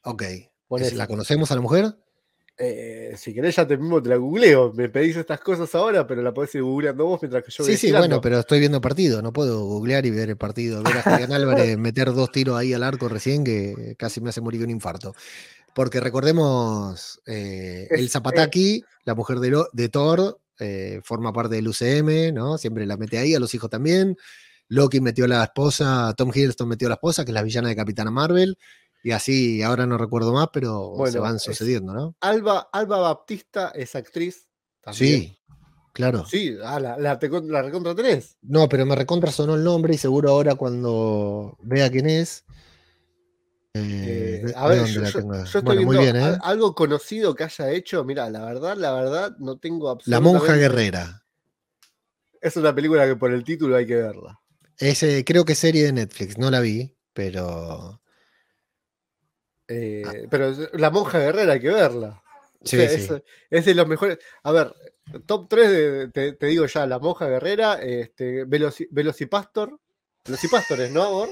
ok. 0.05 0.23
Con 0.69 0.81
¿Es- 0.83 0.89
esa. 0.89 0.97
¿La 0.97 1.07
conocemos 1.07 1.51
a 1.53 1.55
la 1.55 1.61
mujer? 1.61 1.95
Eh, 2.59 3.15
si 3.19 3.35
querés 3.35 3.55
ya 3.55 3.67
te 3.69 3.77
mismo 3.77 4.03
te 4.03 4.09
la 4.09 4.17
googleo. 4.17 4.73
Me 4.73 4.89
pedís 4.89 5.15
estas 5.17 5.41
cosas 5.41 5.73
ahora, 5.75 6.07
pero 6.07 6.23
la 6.23 6.33
podés 6.33 6.55
ir 6.55 6.63
googleando 6.63 7.05
vos 7.05 7.21
mientras 7.21 7.45
que 7.45 7.51
yo 7.51 7.63
voy 7.65 7.73
Sí, 7.73 7.79
sí, 7.79 7.87
girando. 7.89 8.09
bueno, 8.09 8.21
pero 8.23 8.39
estoy 8.41 8.61
viendo 8.61 8.81
partido. 8.81 9.21
No 9.21 9.33
puedo 9.33 9.63
googlear 9.65 10.07
y 10.07 10.11
ver 10.11 10.31
el 10.31 10.37
partido. 10.39 10.83
Ver 10.83 10.97
a 10.99 11.03
Julián 11.03 11.33
Álvarez 11.69 11.77
meter 11.79 12.13
dos 12.15 12.33
tiros 12.33 12.57
ahí 12.59 12.73
al 12.73 12.83
arco 12.83 13.09
recién 13.09 13.45
que 13.45 13.95
casi 13.99 14.21
me 14.23 14.31
hace 14.31 14.41
morir 14.41 14.61
de 14.61 14.65
un 14.65 14.71
infarto. 14.71 15.15
Porque 15.75 16.01
recordemos, 16.01 17.21
eh, 17.27 17.87
el 17.91 18.09
Zapataki, 18.09 18.83
la 19.05 19.15
mujer 19.15 19.39
de, 19.41 19.51
Lo- 19.51 19.69
de 19.75 19.89
Thor, 19.91 20.41
eh, 20.59 21.01
forma 21.05 21.35
parte 21.35 21.57
del 21.57 21.69
UCM, 21.69 22.33
¿no? 22.33 22.57
Siempre 22.57 22.87
la 22.87 22.97
mete 22.97 23.19
ahí, 23.19 23.35
a 23.35 23.39
los 23.41 23.53
hijos 23.55 23.69
también. 23.69 24.17
Loki 24.69 25.01
metió 25.01 25.25
a 25.27 25.29
la 25.29 25.45
esposa, 25.45 26.13
Tom 26.17 26.31
Hiddleston 26.35 26.69
metió 26.69 26.89
a 26.89 26.91
la 26.91 26.95
esposa, 26.95 27.25
que 27.25 27.31
es 27.31 27.35
la 27.35 27.43
villana 27.43 27.69
de 27.69 27.77
Capitana 27.77 28.11
Marvel. 28.11 28.59
Y 29.03 29.13
así, 29.13 29.63
ahora 29.63 29.87
no 29.87 29.99
recuerdo 29.99 30.33
más, 30.33 30.49
pero 30.53 30.95
se 31.11 31.19
van 31.21 31.39
sucediendo, 31.39 31.93
¿no? 31.93 32.17
Alba, 32.21 32.69
Alba 32.73 32.99
Baptista 32.99 33.71
es 33.75 33.95
actriz. 33.95 34.49
también. 34.81 35.21
Sí, 35.21 35.39
claro. 35.93 36.25
Sí, 36.27 36.57
ah, 36.65 36.81
la, 36.81 36.97
la, 36.99 37.19
la 37.45 37.63
recontra 37.63 37.95
tenés. 37.95 38.37
No, 38.43 38.69
pero 38.69 38.85
me 38.85 38.97
recontra 38.97 39.31
sonó 39.31 39.55
el 39.55 39.63
nombre 39.63 39.95
y 39.95 39.99
seguro 39.99 40.31
ahora 40.31 40.57
cuando 40.57 41.57
vea 41.63 41.89
quién 41.91 42.09
es. 42.09 42.45
eh, 43.75 44.41
Eh, 44.43 44.47
¿de- 44.47 44.55
a 44.57 44.67
ver, 44.67 44.87
yo, 44.87 45.01
la 45.03 45.09
estoy 45.09 45.63
muy 45.63 45.77
viendo 45.77 46.01
bien, 46.01 46.17
¿eh? 46.17 46.23
al- 46.25 46.41
algo 46.43 46.75
conocido 46.75 47.35
que 47.35 47.45
haya 47.45 47.71
hecho. 47.71 48.05
Mira, 48.05 48.29
la 48.31 48.45
verdad, 48.45 48.77
la 48.77 48.93
verdad, 48.93 49.37
no 49.39 49.59
tengo 49.59 49.87
La 49.89 49.93
absolutamente. 49.93 50.39
monja 50.39 50.55
guerrera. 50.57 51.23
Es 52.41 52.57
una 52.57 52.75
película 52.75 53.07
que 53.07 53.17
por 53.17 53.33
el 53.33 53.45
título 53.45 53.77
hay 53.77 53.87
que 53.87 53.97
verla. 53.97 54.41
Ese, 54.79 55.25
creo 55.25 55.45
que 55.45 55.53
es 55.53 55.59
serie 55.59 55.85
de 55.85 55.93
Netflix, 55.93 56.39
no 56.39 56.51
la 56.51 56.61
vi, 56.61 56.95
pero 57.13 58.01
Eh, 59.69 60.03
Ah. 60.07 60.13
Pero 60.31 60.49
es- 60.51 60.71
la 60.75 60.91
monja 60.91 61.19
guerrera 61.19 61.55
hay 61.55 61.61
que 61.61 61.71
verla. 61.71 62.23
O 62.61 62.67
Sí, 62.69 62.77
sea, 62.77 62.89
sí. 62.89 62.95
Es, 62.97 63.23
es 63.51 63.65
de 63.65 63.75
los 63.75 63.89
mejores. 63.89 64.19
A 64.45 64.53
ver, 64.53 64.73
top 65.27 65.49
3 65.49 65.71
de, 65.71 66.09
te, 66.09 66.33
te 66.35 66.47
digo 66.47 66.67
ya: 66.67 66.87
La 66.87 66.99
monja 67.01 67.27
guerrera, 67.29 67.75
este, 67.83 68.47
Veloci- 68.47 68.87
Velocipastor. 68.91 69.79
Velocipastor 70.25 70.81
es, 70.83 70.91
¿no, 70.93 71.03
amor? 71.03 71.29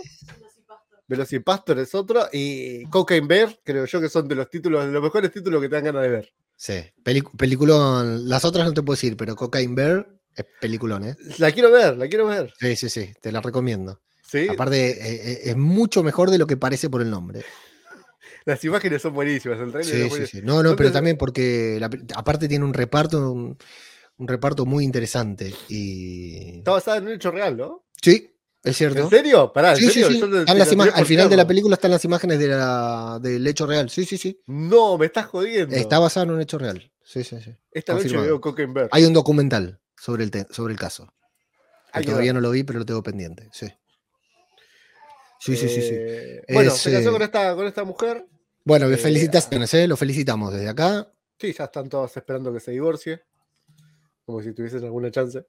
Velocipastor 1.07 1.78
es 1.78 1.94
otro. 1.94 2.26
Y 2.33 2.85
Cocaine 2.87 3.28
Bear, 3.28 3.59
creo 3.62 3.85
yo 3.85 4.00
que 4.00 4.09
son 4.09 4.26
de 4.26 4.35
los 4.35 4.48
títulos, 4.50 4.85
de 4.87 4.92
los 4.92 5.02
mejores 5.02 5.30
títulos 5.30 5.61
que 5.61 5.68
te 5.68 5.74
dan 5.76 5.85
ganas 5.85 6.02
de 6.02 6.09
ver. 6.09 6.33
sí. 6.57 6.74
Pelic- 7.04 7.37
peliculón. 7.37 8.28
Las 8.28 8.44
otras 8.44 8.66
no 8.66 8.72
te 8.74 8.83
puedo 8.83 8.96
decir, 8.96 9.16
pero 9.16 9.37
Cocaine 9.37 9.74
Bear 9.74 10.09
es 10.37 10.44
peliculón, 10.61 11.05
¿eh? 11.05 11.16
La 11.38 11.51
quiero 11.53 11.70
ver, 11.70 11.97
la 11.97 12.09
quiero 12.09 12.27
ver. 12.27 12.53
Sí, 12.59 12.77
sí, 12.77 12.88
sí, 12.88 13.12
te 13.20 13.31
la 13.33 13.40
recomiendo. 13.40 14.01
¿sí? 14.23 14.47
Aparte, 14.49 14.90
eh, 14.90 15.33
eh, 15.33 15.40
es 15.44 15.57
mucho 15.57 16.03
mejor 16.03 16.31
de 16.31 16.38
lo 16.38 16.47
que 16.47 16.57
parece 16.57 16.88
por 16.90 17.03
el 17.03 17.11
nombre. 17.11 17.42
Las 18.44 18.62
imágenes 18.64 19.01
son 19.03 19.14
buenísimas. 19.14 19.59
El 19.61 19.70
trailer 19.73 20.11
Sí, 20.11 20.16
sí, 20.16 20.27
sí. 20.27 20.40
No, 20.42 20.62
no, 20.62 20.77
pero 20.77 20.92
también 20.92 21.16
porque 21.16 21.79
la 21.81 21.88
aparte 22.14 22.47
tiene 22.49 22.64
un 22.64 22.75
reparto, 22.75 23.33
un, 23.33 23.57
un 24.18 24.29
reparto 24.29 24.66
muy 24.66 24.85
interesante. 24.85 25.55
Y. 25.68 26.59
Está 26.59 26.73
basada 26.73 26.99
en 26.99 27.05
un 27.05 27.12
hecho 27.12 27.31
real, 27.31 27.57
¿no? 27.57 27.87
Sí, 28.03 28.37
es 28.62 28.77
cierto. 28.77 29.01
¿En 29.01 29.11
serio? 29.11 29.51
Pará, 29.53 29.70
¿en 29.70 29.77
Sí, 29.77 29.85
sí, 29.87 29.92
serio? 30.03 30.09
sí. 30.09 30.20
Yo 30.20 30.38
Están 30.40 30.59
las 30.59 30.73
al 30.94 31.07
final 31.07 31.29
de 31.31 31.37
la 31.37 31.47
película 31.47 31.75
están 31.75 31.90
las 31.90 32.05
imágenes 32.05 32.38
de 32.38 32.49
la- 32.49 33.18
del 33.23 33.47
hecho 33.47 33.66
real. 33.66 33.88
Sí, 33.88 34.05
sí, 34.05 34.18
sí. 34.18 34.42
No, 34.47 34.99
me 34.99 35.07
estás 35.07 35.27
jodiendo. 35.27 35.75
Está 35.75 35.99
basado 35.99 36.25
en 36.25 36.33
un 36.33 36.40
hecho 36.42 36.59
real. 36.59 36.90
Sí, 37.03 37.25
sí, 37.25 37.37
sí. 37.42 37.51
Esta 37.70 37.92
noche 37.92 38.05
confirmado. 38.05 38.27
veo 38.27 38.40
Cocaine 38.40 38.73
Bear. 38.75 38.88
Hay 38.92 39.05
un 39.05 39.12
documental 39.12 39.81
sobre 40.05 40.25
el, 40.25 40.47
sobre 40.51 40.75
el 40.75 40.79
caso. 40.79 41.11
todavía 42.05 42.35
no 42.35 42.40
lo 42.43 42.51
vi, 42.51 42.62
pero 42.62 42.79
lo 42.81 42.85
tengo 42.85 43.03
pendiente. 43.03 43.49
Sí. 43.53 43.67
Sí, 45.40 45.57
sí, 45.57 45.67
sí, 45.67 45.81
sí. 45.81 45.95
Eh, 45.95 46.43
Bueno, 46.53 46.73
Es, 46.73 46.79
se 46.79 46.93
casó 46.93 47.11
con 47.11 47.23
esta, 47.23 47.55
con 47.55 47.67
esta 47.67 47.85
mujer. 47.85 48.27
Bueno, 48.64 48.87
eh, 48.90 48.99
felicitaciones, 48.99 49.73
¿eh? 49.73 49.87
Lo 49.88 49.97
felicitamos 49.97 50.53
desde 50.53 50.69
acá. 50.69 51.11
Sí, 51.38 51.55
ya 51.55 51.64
están 51.64 51.88
todos 51.88 52.14
esperando 52.14 52.53
que 52.53 52.61
se 52.61 52.73
divorcie. 52.73 53.23
Como 54.27 54.43
si 54.43 54.53
tuviesen 54.53 54.85
alguna 54.85 55.11
chance. 55.11 55.47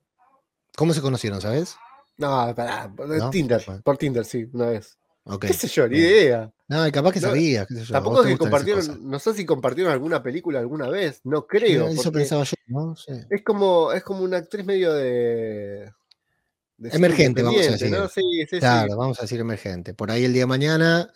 ¿Cómo 0.77 0.93
se 0.93 1.01
conocieron, 1.01 1.41
sabes? 1.41 1.75
No, 2.17 2.53
pará, 2.55 2.89
por 2.95 3.09
¿No? 3.09 3.29
Tinder. 3.29 3.61
Por 3.83 3.97
Tinder, 3.97 4.23
sí, 4.23 4.49
una 4.53 4.67
vez. 4.67 4.97
¿Qué 5.41 5.51
sé 5.51 5.67
yo? 5.67 5.85
Ni 5.87 5.97
idea. 5.97 6.53
No, 6.67 6.87
y 6.87 6.91
capaz 6.91 7.11
que 7.11 7.19
No, 7.19 7.27
sabías, 7.27 7.67
qué 7.67 7.75
sé 7.75 7.83
yo. 7.85 7.93
a 7.95 7.97
Tampoco 7.99 8.23
es 8.23 8.27
que 8.31 8.37
compartieron, 8.37 9.09
no 9.09 9.19
sé 9.19 9.33
si 9.33 9.45
compartieron 9.45 9.93
alguna 9.93 10.23
película 10.23 10.59
alguna 10.59 10.89
vez, 10.89 11.21
no 11.23 11.45
creo. 11.45 11.87
Eso 11.87 12.11
pensaba 12.11 12.43
yo, 12.43 12.55
¿no? 12.67 12.95
Sí. 12.95 13.13
Es 13.29 13.43
como, 13.43 13.91
es 13.91 14.03
como 14.03 14.23
una 14.23 14.37
actriz 14.37 14.65
medio 14.65 14.93
de. 14.93 15.91
Emergente, 16.79 17.41
vamos 17.43 17.61
a 17.61 17.65
independiente, 17.65 17.99
¿no? 17.99 18.09
Sí, 18.09 18.21
sí, 18.21 18.47
sí. 18.49 18.59
Claro, 18.59 18.97
vamos 18.97 19.19
a 19.19 19.23
decir 19.23 19.39
emergente. 19.39 19.93
Por 19.93 20.11
ahí 20.11 20.25
el 20.25 20.33
día 20.33 20.43
de 20.43 20.47
mañana, 20.47 21.11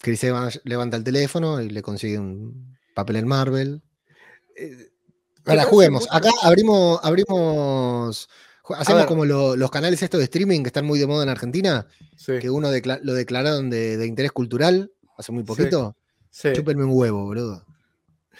Chris 0.00 0.24
Evans 0.24 0.60
levanta 0.64 0.96
el 0.96 1.04
teléfono 1.04 1.60
y 1.60 1.68
le 1.68 1.82
consigue 1.82 2.18
un 2.18 2.76
papel 2.94 3.16
en 3.16 3.28
Marvel. 3.28 3.82
Eh, 4.56 4.90
Ahora 5.44 5.64
juguemos. 5.64 6.08
Acá 6.10 6.30
abrimos, 6.42 6.98
abrimos, 7.02 8.28
hacemos 8.74 9.02
ver. 9.02 9.06
como 9.08 9.24
lo- 9.24 9.56
los 9.56 9.70
canales 9.70 10.02
estos 10.02 10.18
de 10.18 10.24
streaming 10.24 10.62
que 10.62 10.68
están 10.68 10.84
muy 10.86 10.98
de 10.98 11.06
moda 11.06 11.22
en 11.22 11.28
Argentina, 11.28 11.86
sí, 12.16 12.38
que 12.40 12.50
uno 12.50 12.70
decla- 12.72 13.00
lo 13.02 13.14
declararon 13.14 13.70
de, 13.70 13.96
de 13.96 14.06
interés 14.06 14.32
cultural 14.32 14.90
hace 15.18 15.32
muy 15.32 15.44
poquito. 15.44 15.96
sí. 16.30 16.48
Chúpenme 16.54 16.84
un 16.84 16.90
huevo, 16.92 17.24
boludo. 17.24 17.64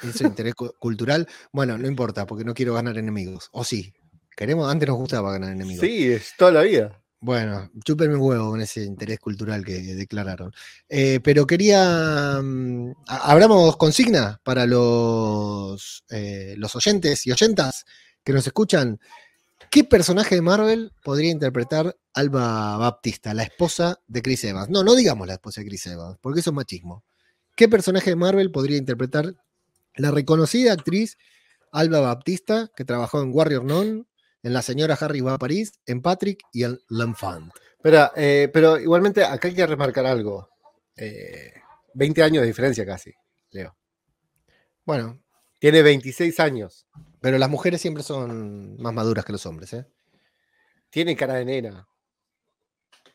Eso 0.03 0.11
es 0.11 0.21
interés 0.21 0.55
cu- 0.55 0.73
cultural. 0.79 1.27
Bueno, 1.53 1.79
no 1.79 1.89
importa, 1.89 2.27
porque 2.27 2.45
no 2.45 2.53
quiero 2.53 2.75
ganar 2.75 2.99
enemigos. 2.99 3.49
O 3.53 3.65
sí. 3.65 3.95
Queremos, 4.37 4.71
antes 4.71 4.87
nos 4.87 4.99
gustaba 4.99 5.33
ganar 5.33 5.53
enemigos. 5.53 5.81
Sí, 5.87 6.13
es 6.13 6.35
toda 6.37 6.51
la 6.53 6.63
vida. 6.63 7.01
Bueno, 7.19 7.71
chúpenme 7.83 8.15
un 8.17 8.21
huevo 8.21 8.51
con 8.51 8.61
ese 8.61 8.85
interés 8.85 9.19
cultural 9.19 9.65
que 9.65 9.81
declararon. 9.95 10.53
Eh, 10.91 11.21
pero 11.25 11.47
quería. 11.47 12.39
mm, 12.43 12.93
¿Abramos 13.09 13.79
consigna 13.79 14.39
para 14.45 14.67
los, 14.67 16.05
eh, 16.11 16.55
los 16.59 16.77
oyentes 16.77 17.27
y 17.27 17.33
oyentas 17.33 17.85
que 18.23 18.33
nos 18.35 18.47
escuchan? 18.47 19.01
¿Qué 19.71 19.85
personaje 19.85 20.35
de 20.35 20.43
Marvel 20.43 20.93
podría 21.03 21.31
interpretar 21.31 21.97
Alba 22.15 22.77
Baptista, 22.79 23.35
la 23.35 23.43
esposa 23.43 24.01
de 24.07 24.23
Chris 24.23 24.45
Evans? 24.45 24.71
No, 24.71 24.83
no 24.83 24.95
digamos 24.95 25.27
la 25.27 25.35
esposa 25.35 25.61
de 25.61 25.69
Chris 25.69 25.87
Evans, 25.87 26.19
porque 26.21 26.41
eso 26.41 26.51
es 26.51 26.55
machismo. 26.55 27.05
¿Qué 27.55 27.69
personaje 27.69 28.11
de 28.11 28.17
Marvel 28.17 28.51
podría 28.51 28.77
interpretar 28.77 29.35
la 29.97 30.11
reconocida 30.11 30.73
actriz 30.73 31.17
Alba 31.73 32.01
Baptista, 32.01 32.71
que 32.77 32.85
trabajó 32.85 33.23
en 33.23 33.31
Warrior 33.35 33.65
Non, 33.65 34.07
En 34.43 34.53
La 34.53 34.63
señora 34.63 34.97
Harry 35.01 35.21
va 35.21 35.35
a 35.35 35.39
París, 35.39 35.73
en 35.87 36.03
Patrick 36.03 36.41
y 36.53 36.63
en 36.65 36.79
L'Enfant. 36.89 37.53
Espera, 37.73 38.13
eh, 38.15 38.49
pero 38.53 38.79
igualmente 38.79 39.25
acá 39.25 39.49
hay 39.49 39.55
que 39.55 39.67
remarcar 39.67 40.07
algo. 40.07 40.49
Eh, 40.97 41.53
20 41.95 42.23
años 42.23 42.43
de 42.43 42.47
diferencia 42.47 42.87
casi, 42.87 43.13
Leo. 43.51 43.77
Bueno, 44.85 45.21
Tiene 45.59 45.83
26 45.83 46.39
años. 46.39 46.87
Pero 47.27 47.39
las 47.39 47.51
mujeres 47.51 47.81
siempre 47.81 48.05
son 48.05 48.81
más 48.81 48.95
maduras 48.95 49.25
que 49.25 49.33
los 49.33 49.45
hombres, 49.47 49.73
¿eh? 49.73 49.85
Tiene 50.91 51.17
cara 51.17 51.35
de 51.35 51.45
nena. 51.45 51.89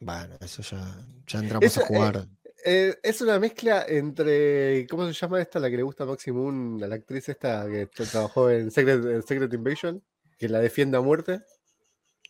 Bueno, 0.02 0.36
eso 0.41 0.62
ya, 0.63 1.08
ya 1.28 1.39
entramos 1.39 1.78
a 1.78 1.86
jugar. 1.86 2.28
Eh, 2.65 2.93
es 3.02 3.21
una 3.21 3.39
mezcla 3.39 3.86
entre. 3.88 4.86
¿Cómo 4.89 5.08
se 5.08 5.13
llama 5.13 5.41
esta? 5.41 5.62
La 5.62 5.69
que 5.69 5.78
le 5.78 5.84
gusta 5.84 6.04
a 6.04 6.08
Maximum, 6.08 6.78
la 6.78 6.93
actriz 6.93 7.30
esta 7.30 7.65
que 7.67 7.89
tra- 7.89 8.12
trabajó 8.12 8.50
en 8.50 8.69
Secret, 8.69 9.02
en 9.06 9.24
Secret 9.24 9.54
Invasion, 9.54 10.04
que 10.38 10.50
la 10.50 10.60
defiende 10.60 10.97
a 10.97 11.02
muerte. 11.02 11.41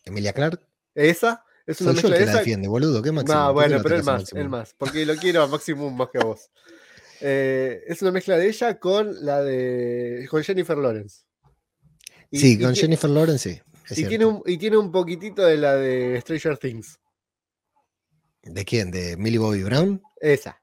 Emilia 0.04 0.32
Clark, 0.32 0.60
Esa 0.94 1.44
es 1.66 1.80
una 1.80 1.94
soy 1.94 2.02
yo 2.02 2.08
mezcla 2.08 2.08
el 2.10 2.14
que 2.14 2.18
de 2.20 2.24
la 2.26 2.30
esa. 2.30 2.38
defiende, 2.38 2.68
boludo. 2.68 3.02
¿Qué 3.02 3.10
máximo? 3.10 3.34
No, 3.36 3.46
¿Por 3.46 3.50
qué 3.50 3.54
bueno, 3.54 3.76
no 3.78 3.82
pero 3.82 3.96
él 3.96 4.04
más, 4.04 4.20
Maximum? 4.20 4.42
él 4.42 4.48
más, 4.48 4.74
porque 4.78 5.04
lo 5.04 5.16
quiero 5.16 5.42
a 5.42 5.48
Maximum 5.48 5.96
más 5.96 6.10
que 6.10 6.18
a 6.18 6.24
vos. 6.24 6.48
Eh, 7.20 7.82
es 7.88 8.00
una 8.02 8.12
mezcla 8.12 8.36
de 8.38 8.46
ella 8.46 8.78
con 8.78 9.24
la 9.24 9.42
de. 9.42 10.28
con 10.30 10.44
Jennifer 10.44 10.78
Lawrence. 10.78 11.24
Y- 12.32 12.38
Sí, 12.40 12.52
y 12.54 12.58
con 12.62 12.74
Jennifer 12.74 13.10
Lawrence, 13.10 13.52
sí. 13.54 13.60
es 13.90 13.98
Y 13.98 14.04
tiene, 14.06 14.24
un, 14.24 14.42
y 14.46 14.56
tiene 14.58 14.76
un 14.78 14.90
poquitito 14.90 15.42
de 15.42 15.56
la 15.58 15.74
de 15.76 16.20
Stranger 16.22 16.58
Things. 16.58 16.98
¿De 18.42 18.64
quién? 18.64 18.90
¿De 18.90 19.16
Millie 19.16 19.38
Bobby 19.38 19.62
Brown? 19.62 20.02
Esa. 20.20 20.60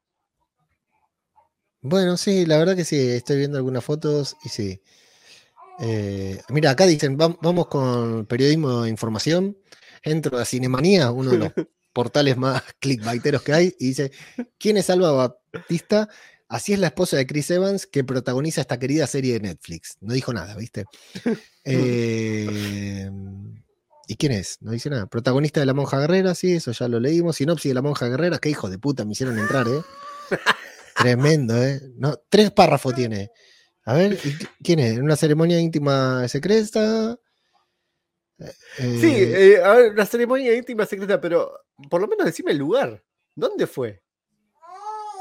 Bueno, 1.80 2.16
sí, 2.16 2.44
la 2.44 2.58
verdad 2.58 2.76
que 2.76 2.84
sí, 2.84 2.98
estoy 2.98 3.38
viendo 3.38 3.56
algunas 3.56 3.82
fotos 3.84 4.36
y 4.44 4.48
sí. 4.50 4.82
Eh, 5.78 6.38
mira, 6.50 6.70
acá 6.72 6.84
dicen, 6.86 7.16
"Vam- 7.18 7.38
vamos 7.40 7.68
con 7.68 8.26
periodismo 8.26 8.82
de 8.82 8.90
información. 8.90 9.56
Entro 10.02 10.38
a 10.38 10.44
Cinemanía, 10.44 11.10
uno 11.10 11.30
de 11.30 11.38
los 11.38 11.52
portales 11.94 12.36
más 12.36 12.62
clickbaiteros 12.80 13.42
que 13.42 13.52
hay, 13.54 13.74
y 13.78 13.86
dice, 13.88 14.10
¿quién 14.58 14.76
es 14.76 14.90
Alba 14.90 15.12
Baptista? 15.12 16.08
Así 16.50 16.72
es 16.72 16.78
la 16.80 16.88
esposa 16.88 17.16
de 17.16 17.26
Chris 17.26 17.48
Evans 17.52 17.86
que 17.86 18.02
protagoniza 18.04 18.60
esta 18.60 18.78
querida 18.78 19.06
serie 19.06 19.34
de 19.34 19.40
Netflix. 19.40 19.96
No 20.00 20.12
dijo 20.12 20.32
nada, 20.34 20.54
¿viste? 20.56 20.84
Eh, 21.64 23.08
¿Y 24.08 24.16
quién 24.16 24.32
es? 24.32 24.56
No 24.60 24.72
dice 24.72 24.90
nada. 24.90 25.06
Protagonista 25.06 25.60
de 25.60 25.66
La 25.66 25.74
Monja 25.74 25.98
Guerrera, 26.00 26.34
sí, 26.34 26.54
eso 26.54 26.72
ya 26.72 26.88
lo 26.88 26.98
leímos. 26.98 27.36
Sinopsis 27.36 27.70
de 27.70 27.74
La 27.74 27.82
Monja 27.82 28.08
Guerrera, 28.08 28.38
qué 28.38 28.48
hijo 28.48 28.68
de 28.68 28.78
puta 28.78 29.04
me 29.04 29.12
hicieron 29.12 29.38
entrar, 29.38 29.68
¿eh? 29.68 29.82
Tremendo, 30.96 31.62
¿eh? 31.62 31.80
No, 31.96 32.18
tres 32.28 32.50
párrafos 32.50 32.94
tiene. 32.94 33.30
A 33.84 33.94
ver, 33.94 34.14
¿y 34.14 34.16
qui- 34.16 34.48
¿quién 34.64 34.78
es? 34.80 34.96
¿En 34.96 35.02
una 35.04 35.16
ceremonia 35.16 35.60
íntima 35.60 36.26
secreta? 36.28 37.16
Eh, 38.38 38.52
Sí, 39.00 39.06
eh, 39.14 39.52
eh, 39.58 39.62
a 39.62 39.74
ver, 39.74 39.92
una 39.92 40.06
ceremonia 40.06 40.54
íntima 40.56 40.86
secreta, 40.86 41.20
pero 41.20 41.52
por 41.88 42.00
lo 42.00 42.08
menos 42.08 42.24
decime 42.26 42.52
el 42.52 42.58
lugar. 42.58 43.04
¿Dónde 43.36 43.66
fue? 43.66 44.02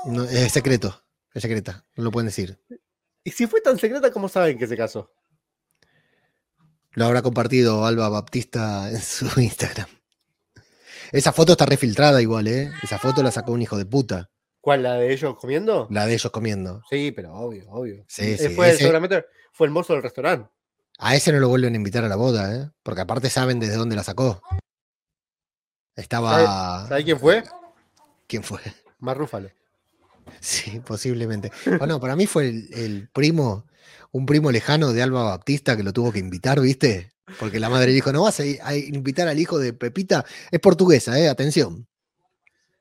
no, 0.06 0.24
es 0.24 0.52
secreto, 0.54 1.04
es 1.34 1.42
secreta, 1.42 1.86
no 1.96 2.04
lo 2.04 2.12
pueden 2.12 2.28
decir. 2.28 2.60
Y 3.24 3.32
si 3.32 3.48
fue 3.48 3.62
tan 3.62 3.78
secreta, 3.78 4.12
¿cómo 4.12 4.30
saben 4.30 4.58
que 4.58 4.68
se 4.68 4.78
casó? 4.78 5.12
Lo 6.94 7.06
habrá 7.06 7.22
compartido 7.22 7.86
Alba 7.86 8.10
Baptista 8.10 8.89
en 8.89 9.02
su 9.02 9.26
Instagram. 9.39 9.88
Esa 11.12 11.32
foto 11.34 11.54
está 11.54 11.65
refiltrada 11.65 12.22
igual, 12.22 12.48
¿eh? 12.48 12.72
Esa 12.84 12.98
foto 13.00 13.24
la 13.24 13.32
sacó 13.32 13.52
un 13.52 13.62
hijo 13.62 13.78
de 13.78 13.86
puta, 13.86 14.30
¿Cuál? 14.62 14.84
¿La 14.84 14.96
de 14.96 15.13
ellos 15.13 15.36
comiendo? 15.38 15.88
la 15.89 16.06
de 16.06 16.13
ellos 16.13 16.32
comiendo. 16.32 16.82
Sí, 16.89 17.12
pero 17.15 17.34
obvio, 17.34 17.65
obvio. 17.70 18.06
Sí, 18.10 18.34
Eh, 18.34 18.38
sí, 18.38 18.50
fue, 18.50 18.70
ese- 18.70 18.80
Seguramente 18.80 19.26
fue 19.54 19.68
el 19.68 19.72
mozo 19.72 19.94
del 19.94 20.04
restaurante. 20.04 20.50
A 20.98 21.15
ese 21.15 21.32
no 21.32 21.39
lo 21.39 21.48
vuelven 21.48 21.74
a 21.74 21.78
invitar 21.78 22.04
a 22.04 22.10
la 22.10 22.18
boda, 22.18 22.54
¿eh? 22.56 22.70
Porque 22.84 23.00
aparte 23.02 23.30
saben 23.30 23.60
desde 23.60 23.76
dónde 23.78 23.96
la 23.96 24.04
sacó. 24.04 24.42
Estaba. 25.96 26.88
¿Sabes 26.89 27.06
quién 27.06 27.20
fue? 27.20 27.44
¿Quién 28.28 28.44
fue? 28.44 28.60
Rúfalo. 29.00 29.50
Sí, 30.39 30.80
posiblemente. 30.86 31.52
Bueno, 31.78 32.00
para 32.00 32.15
mí 32.15 32.26
fue 32.28 32.50
el, 32.50 32.70
el 32.74 33.10
primo, 33.10 33.65
un 34.12 34.26
primo 34.26 34.52
lejano 34.52 34.94
de 34.94 35.02
Alba 35.02 35.24
Baptista 35.24 35.76
que 35.78 35.84
lo 35.84 35.94
tuvo 35.94 36.12
que 36.12 36.20
invitar, 36.20 36.60
¿viste? 36.60 37.12
Porque 37.39 37.60
la 37.60 37.70
madre 37.70 37.92
dijo, 37.92 38.12
no 38.12 38.24
vas 38.24 38.39
a, 38.39 38.76
invitar 38.76 39.28
al 39.28 39.39
hijo 39.39 39.60
de 39.60 39.74
Pepita. 39.74 40.26
Es 40.52 40.60
portuguesa, 40.60 41.20
¿eh? 41.20 41.30
Atención. 41.30 41.88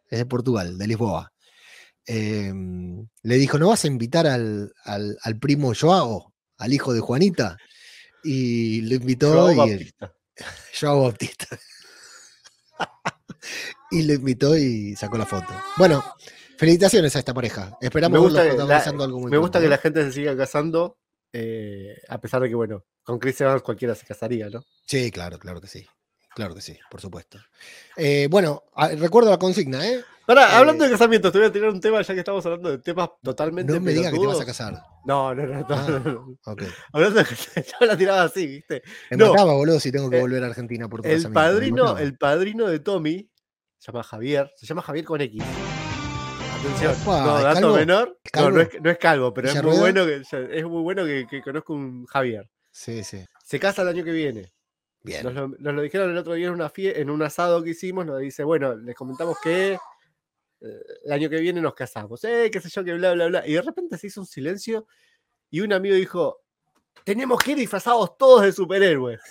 Es 0.09 0.19
de 0.19 0.27
Portugal, 0.27 0.79
de 0.79 0.87
Lisboa. 0.87 1.33
Em, 2.07 3.07
le 3.23 3.37
dijo, 3.37 3.59
¿no 3.59 3.69
vas 3.69 3.85
a 3.85 3.89
invitar 3.89 4.27
al, 4.27 4.73
al- 4.85 5.19
al 5.23 5.39
primo 5.39 5.73
Joao, 5.79 6.33
al 6.57 6.73
hijo 6.73 6.95
de 6.95 7.01
Juanita? 7.01 7.59
Y 8.25 8.81
lo 8.83 8.95
invitó 8.95 9.33
Joao 9.33 9.67
y 9.67 9.71
el-. 9.71 9.95
Joao 10.81 11.03
Bautista. 11.03 11.47
y 13.91 14.03
lo 14.03 14.15
invitó 14.15 14.57
y 14.57 14.97
sacó 14.97 15.19
la 15.19 15.27
foto. 15.27 15.49
Bueno, 15.77 16.03
felicitaciones 16.59 17.16
a 17.16 17.21
esta 17.21 17.33
pareja. 17.33 17.77
Esperamos 17.81 18.18
Me 18.18 18.25
gusta, 18.25 18.42
que 18.51 18.57
la, 18.57 18.79
algo 19.05 19.21
muy 19.21 19.31
me 19.31 19.38
gusta 19.38 19.61
que 19.61 19.68
la 19.68 19.79
gente 19.79 20.05
se 20.05 20.12
siga 20.12 20.37
casando, 20.37 20.99
eh, 21.33 21.97
a 22.09 22.21
pesar 22.21 22.42
de 22.42 22.49
que, 22.49 22.55
bueno, 22.55 22.85
con 23.03 23.18
Chris 23.18 23.40
Evans 23.40 23.62
cualquiera 23.62 23.94
se 23.94 24.05
casaría, 24.07 24.49
¿no? 24.51 24.62
Sí, 24.87 25.11
claro, 25.11 25.38
claro 25.38 25.61
que 25.61 25.68
sí. 25.68 25.87
Claro 26.35 26.55
que 26.55 26.61
sí, 26.61 26.79
por 26.90 27.01
supuesto. 27.01 27.38
Eh, 27.97 28.29
bueno, 28.31 28.62
a- 28.77 28.88
recuerdo 28.90 29.31
la 29.31 29.38
consigna, 29.38 29.85
¿eh? 29.88 30.05
Ahora, 30.29 30.42
Eh, 30.42 30.57
hablando 30.57 30.85
de 30.85 30.90
casamientos, 30.90 31.33
te 31.33 31.38
voy 31.38 31.49
a 31.49 31.53
tirar 31.53 31.71
un 31.71 31.81
tema 31.81 32.01
ya 32.03 32.12
que 32.14 32.21
estamos 32.21 32.44
hablando 32.47 32.71
de 32.71 32.79
temas 32.79 33.09
totalmente 33.23 33.73
No 33.73 33.81
me 33.81 33.92
digas 33.92 34.12
que 34.12 34.18
te 34.21 34.27
vas 34.27 34.40
a 34.40 34.44
casar. 34.47 34.75
No, 35.07 35.35
no, 35.35 35.47
no, 35.47 35.61
no, 35.61 35.66
Ah. 35.71 35.87
no, 35.88 35.99
no. 36.01 36.38
Ok. 36.44 36.62
Hablando 36.92 37.21
de 37.23 37.27
yo 37.81 37.87
la 37.87 37.97
tiraba 37.97 38.23
así, 38.25 38.47
¿viste? 38.47 38.83
Me 39.11 39.16
No. 39.16 39.31
mataba, 39.33 39.55
boludo, 39.55 39.81
si 39.81 39.90
tengo 39.90 40.11
que 40.11 40.21
volver 40.21 40.44
a 40.44 40.49
Argentina 40.49 40.87
por 40.88 41.01
tu 41.03 41.09
El 41.09 41.33
padrino, 41.33 41.97
el 41.99 42.16
padrino 42.18 42.66
de 42.68 42.79
Tommy 42.81 43.29
se 43.79 43.90
llama 43.90 44.05
Javier, 44.05 44.53
se 44.55 44.66
llama 44.66 44.83
Javier 44.83 45.05
con 45.07 45.21
X. 45.23 45.42
Atención, 46.61 46.97
no, 47.07 47.37
¿es 47.38 47.44
dato 47.44 47.61
calvo? 47.61 47.77
menor. 47.77 48.18
¿Es 48.25 48.33
No, 48.40 48.61
es, 48.61 48.81
no 48.81 48.90
es 48.90 48.99
calvo, 48.99 49.35
pero 49.35 49.49
es 49.49 49.55
¿Villa 49.55 49.62
muy 49.66 49.79
bueno 49.79 50.07
que 50.07 50.23
es 50.59 50.64
muy 50.64 50.83
bueno 50.83 51.05
que, 51.05 51.27
que 51.29 51.40
conozco 51.42 51.73
un 51.75 52.07
Javier. 52.07 52.51
Sí, 52.71 53.05
sí. 53.05 53.25
Se 53.44 53.61
casa 53.61 53.83
el 53.83 53.88
año 53.88 54.05
que 54.05 54.11
viene. 54.12 54.53
Bien. 55.03 55.25
Nos 55.25 55.35
lo, 55.35 55.49
nos 55.49 55.75
lo 55.75 55.83
dijeron 55.83 56.11
el 56.11 56.18
otro 56.18 56.35
día 56.35 56.49
en 56.49 56.53
una 56.55 56.71
fie- 56.71 56.97
en 56.97 57.11
un 57.11 57.23
asado 57.23 57.62
que 57.62 57.71
hicimos, 57.71 58.05
nos 58.05 58.18
dice, 58.18 58.42
bueno, 58.44 58.75
les 58.75 58.94
comentamos 58.97 59.38
que 59.42 59.75
eh, 59.75 59.79
el 61.05 61.12
año 61.12 61.31
que 61.31 61.38
viene 61.38 61.61
nos 61.61 61.75
casamos, 61.75 62.23
eh, 62.25 62.51
qué 62.53 62.61
sé 62.61 62.68
yo, 62.68 62.83
que 62.85 62.92
bla, 62.94 63.12
bla, 63.14 63.27
bla. 63.29 63.47
Y 63.47 63.53
de 63.53 63.62
repente 63.62 63.97
se 63.97 64.09
hizo 64.09 64.21
un 64.21 64.27
silencio 64.27 64.87
y 65.51 65.61
un 65.61 65.73
amigo 65.73 65.94
dijo, 65.94 66.40
tenemos 67.05 67.38
que 67.40 67.53
ir 67.53 67.59
disfrazados 67.59 68.18
todos 68.18 68.42
de 68.42 68.53
superhéroes. 68.53 69.21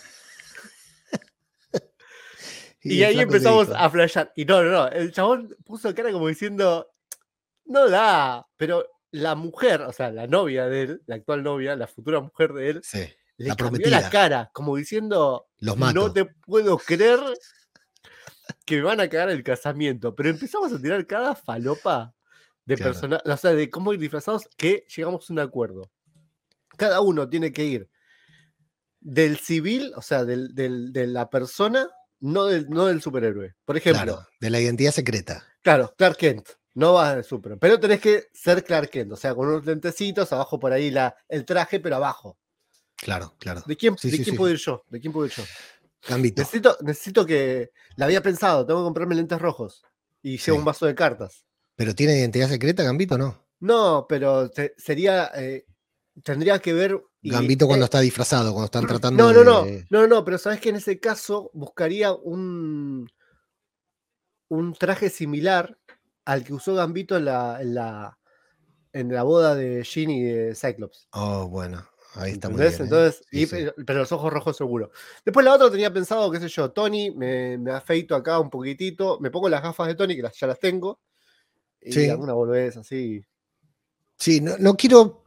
Y, 2.82 3.04
ahí 3.04 3.20
empezamos 3.20 3.68
dijo, 3.68 3.78
a 3.78 3.90
flashear. 3.90 4.32
Y 4.36 4.46
no, 4.46 4.64
no, 4.64 4.72
no, 4.72 4.88
el 4.88 5.12
chabón 5.12 5.54
puso 5.66 5.94
cara 5.94 6.10
como 6.12 6.30
diciendo, 6.30 6.90
no 7.68 7.90
da, 7.90 8.46
pero 8.58 8.86
la 9.12 9.36
mujer, 9.36 9.82
o 9.84 9.92
sea, 9.94 10.12
la 10.12 10.28
novia 10.28 10.68
de 10.68 10.82
él, 10.84 11.02
la 11.06 11.16
actual 11.16 11.44
novia, 11.44 11.76
la 11.76 11.88
futura 11.88 12.20
mujer 12.20 12.54
de 12.54 12.70
él, 12.72 12.82
Sí, 12.84 13.00
le 13.38 13.48
La 13.50 13.56
cambió 13.56 13.80
prometida. 13.80 14.02
la 14.02 14.10
cara, 14.10 14.50
como 14.54 14.76
diciendo, 14.76 15.48
los 15.60 15.78
mato. 15.78 15.94
no 15.94 16.12
te 16.14 16.26
puedo 16.26 16.78
creer 16.78 17.20
que 18.66 18.78
me 18.78 18.82
van 18.84 19.00
a 19.00 19.08
cagar 19.10 19.30
el 19.30 19.44
casamiento. 19.44 20.16
Pero 20.16 20.30
empezamos 20.30 20.72
a 20.74 20.82
tirar 20.82 21.06
cada 21.08 21.36
falopa 21.36 22.14
de 22.66 22.76
Claro. 22.76 23.22
o 23.24 23.38
sea, 23.38 23.54
de 23.54 23.70
cómo 23.70 23.94
ir 23.94 24.00
disfrazados, 24.00 24.48
que 24.58 24.86
llegamos 24.96 25.30
a 25.30 25.34
un 25.34 25.40
acuerdo. 25.40 25.90
Cada 26.78 27.00
uno 27.02 27.30
tiene 27.30 27.52
que 27.54 27.64
ir 27.64 27.90
del 29.00 29.38
civil, 29.38 29.94
o 29.96 30.02
sea, 30.02 30.26
del, 30.26 30.54
del- 30.54 30.92
de 30.92 31.08
la 31.08 31.30
persona, 31.30 31.88
no 32.20 32.46
del, 32.46 32.70
no 32.70 32.88
del 32.88 33.02
superhéroe. 33.02 33.56
Por 33.64 33.78
ejemplo, 33.78 34.04
Claro, 34.04 34.28
de 34.40 34.50
la 34.50 34.60
identidad 34.60 34.92
secreta. 34.92 35.46
Claro, 35.62 35.94
Clark 35.98 36.18
Kent. 36.18 36.50
No 36.78 36.94
vas 36.94 37.16
de 37.16 37.24
super. 37.24 37.58
Pero 37.58 37.80
tenés 37.80 38.00
que 38.00 38.26
ser 38.34 38.64
Clark 38.64 38.92
Kent. 38.92 39.12
O 39.12 39.16
sea, 39.16 39.34
con 39.34 39.48
unos 39.48 39.66
lentecitos, 39.66 40.32
abajo 40.32 40.60
por 40.60 40.72
ahí 40.72 40.92
la, 40.92 41.16
el 41.28 41.44
traje, 41.44 41.80
pero 41.80 41.96
abajo. 41.96 42.38
Claro, 42.96 43.34
claro. 43.40 43.64
¿De 43.66 43.76
quién, 43.76 43.98
Sí, 43.98 44.12
de 44.12 44.18
sí, 44.18 44.24
quién 44.24 44.34
sí. 44.36 44.38
puedo 44.38 44.54
ir 44.54 44.60
yo? 44.60 44.84
¿De 44.88 45.00
quién 45.00 45.12
puedo 45.12 45.26
ir 45.26 45.32
yo? 45.32 45.44
Gambito. 46.08 46.40
Necesito, 46.40 46.78
necesito 46.82 47.26
que. 47.26 47.72
La 47.96 48.06
había 48.06 48.22
pensado, 48.22 48.64
tengo 48.64 48.82
que 48.82 48.86
comprarme 48.86 49.16
lentes 49.16 49.40
rojos. 49.42 49.82
Y 50.22 50.38
llevo 50.38 50.60
un 50.60 50.66
vaso 50.66 50.86
de 50.86 50.94
cartas. 50.94 51.46
¿Pero 51.76 51.96
tiene 51.96 52.16
identidad 52.20 52.48
secreta, 52.48 52.84
Gambito 52.84 53.18
no? 53.18 53.44
No, 53.60 54.06
pero 54.08 54.52
te- 54.52 54.76
sería. 54.78 55.32
eh, 55.36 55.66
tendría 56.24 56.60
que 56.60 56.74
ver. 56.74 57.02
y- 57.24 57.32
Gambito 57.32 57.66
cuando 57.66 57.86
eh, 57.86 57.88
está 57.88 58.02
disfrazado, 58.02 58.52
cuando 58.52 58.66
están 58.66 58.86
tratando 58.86 59.24
No, 59.24 59.34
no, 59.34 59.44
no, 59.44 59.66
de- 59.66 59.88
no, 59.90 60.06
no, 60.06 60.24
pero 60.24 60.38
sabes 60.38 60.60
que 60.62 60.70
en 60.70 60.76
ese 60.76 61.00
caso 61.00 61.50
buscaría 61.56 62.14
un, 62.14 63.10
un 64.50 64.74
traje 64.76 65.10
similar 65.10 65.76
al 66.28 66.44
que 66.44 66.54
usó 66.54 66.76
Gambito 66.76 67.16
en 67.16 67.24
la, 67.26 67.62
en 67.62 67.74
la, 67.74 68.18
en 68.92 69.14
la 69.14 69.24
boda 69.24 69.56
de 69.56 69.82
Jean 69.84 70.10
y 70.10 70.24
de 70.24 70.56
Cyclops. 70.56 71.08
Oh, 71.14 71.48
bueno, 71.48 71.88
ahí 72.16 72.34
está 72.34 72.50
muy. 72.50 72.62
¿eh? 72.62 72.68
Entonces, 72.78 73.24
Sí, 73.32 73.44
y- 73.44 73.46
sí. 73.48 73.66
Pero, 73.86 74.00
los 74.00 74.12
ojos 74.12 74.34
rojos 74.34 74.58
seguro. 74.58 74.92
Después 75.24 75.46
la 75.46 75.54
otra 75.56 75.72
tenía 75.72 75.92
pensado, 75.94 76.30
qué 76.30 76.40
sé 76.42 76.50
yo, 76.50 76.72
Tony, 76.72 77.12
me, 77.12 77.58
me 77.58 77.72
afeito 77.72 78.14
acá 78.14 78.40
un 78.40 78.50
poquitito, 78.50 79.20
me 79.22 79.32
pongo 79.32 79.48
las 79.48 79.64
gafas 79.64 79.88
de 79.88 79.96
Tony, 79.96 80.18
que 80.18 80.22
las, 80.22 80.38
ya 80.38 80.48
las 80.48 80.60
tengo, 80.60 81.00
y 81.80 81.94
Sí. 81.94 82.10
alguna 82.10 82.34
boludez 82.34 82.76
así. 82.76 83.24
Sí, 84.18 84.42
no, 84.42 84.58
no 84.58 84.76
quiero. 84.76 85.24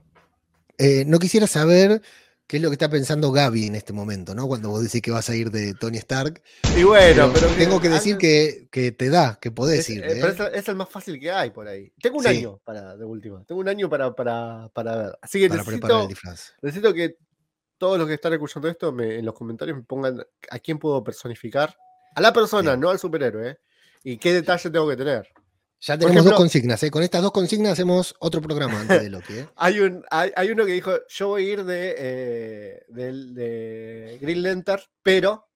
eh, 0.77 1.05
no 1.07 1.19
quisiera 1.19 1.47
saber 1.47 2.03
¿Qué 2.51 2.57
es 2.57 2.63
lo 2.65 2.69
que 2.69 2.75
está 2.75 2.89
pensando 2.89 3.31
Gaby 3.31 3.67
en 3.67 3.77
este 3.77 3.93
momento, 3.93 4.35
¿no? 4.35 4.49
Cuando 4.49 4.71
vos 4.71 4.83
decís 4.83 5.01
que 5.01 5.13
vas 5.13 5.31
a 5.31 5.37
ir 5.37 5.53
de 5.53 5.73
Tony 5.75 5.99
Stark. 5.99 6.43
Y 6.77 6.83
bueno, 6.83 7.31
Pero 7.33 7.47
pero, 7.47 7.57
tengo 7.57 7.81
que 7.81 7.89
decir 7.89 8.19
que, 8.19 8.67
que 8.73 8.91
te 8.91 9.09
da, 9.09 9.39
que 9.41 9.53
podés 9.53 9.79
es, 9.79 9.91
ir. 9.91 10.03
eh, 10.03 10.15
¿eh? 10.15 10.19
pero 10.21 10.49
es, 10.49 10.55
es 10.55 10.69
el 10.69 10.75
más 10.75 10.89
fácil 10.89 11.21
que 11.21 11.31
hay 11.31 11.51
por 11.51 11.69
ahí. 11.69 11.93
Tengo 12.03 12.19
un 12.19 12.25
Sí. 12.25 12.31
año 12.31 12.59
para, 12.65 12.97
de 12.97 13.05
última. 13.05 13.45
Tengo 13.45 13.61
un 13.61 13.69
año 13.69 13.89
para, 13.89 14.13
para, 14.17 14.69
para 14.75 14.97
ver. 14.97 15.19
Así 15.23 15.39
que 15.39 15.49
para 15.49 15.63
preparar 15.63 16.03
el 16.03 16.09
necesito, 16.09 16.09
disfraz. 16.09 16.55
necesito 16.61 16.93
que 16.93 17.15
todos 17.79 17.99
los 17.99 18.09
que 18.09 18.15
están 18.15 18.33
escuchando 18.33 18.69
esto 18.69 18.91
me- 18.91 19.21
en 19.21 19.25
los 19.27 19.35
comentarios 19.35 19.77
me 19.77 19.85
pongan 19.85 20.21
a 20.51 20.59
quién 20.59 20.81
puedo 20.81 21.05
personificar. 21.05 21.77
A 22.17 22.21
la 22.21 22.33
persona, 22.33 22.77
no 22.77 22.91
al 22.91 22.99
superhéroe. 22.99 23.51
¿eh? 23.51 23.59
Y 24.03 24.17
qué 24.19 24.33
detalle 24.33 24.71
tengo 24.71 24.89
que 24.89 24.97
tener. 24.97 25.29
Ya 25.81 25.97
tenemos 25.97 26.17
ejemplo- 26.17 26.31
dos 26.33 26.39
consignas, 26.39 26.83
¿eh? 26.83 26.91
Con 26.91 27.03
estas 27.03 27.23
dos 27.23 27.33
consignas 27.33 27.73
hacemos 27.73 28.15
otro 28.21 28.43
programa 28.43 28.81
antes 28.81 29.03
de 29.03 29.09
Loki, 29.11 29.33
¿eh? 29.39 29.49
Hay, 29.57 29.81
un, 29.81 30.05
hay, 30.11 30.31
hay 30.37 30.51
uno 30.51 30.67
que 30.67 30.73
dijo, 30.73 30.93
yo 31.09 31.29
voy 31.29 31.47
a 31.49 31.53
ir 31.53 31.65
de, 31.65 31.95
eh, 31.97 32.83
del- 32.89 33.35
de 33.35 34.19
Green 34.21 34.43
Lantern, 34.43 34.83
pero 35.03 35.49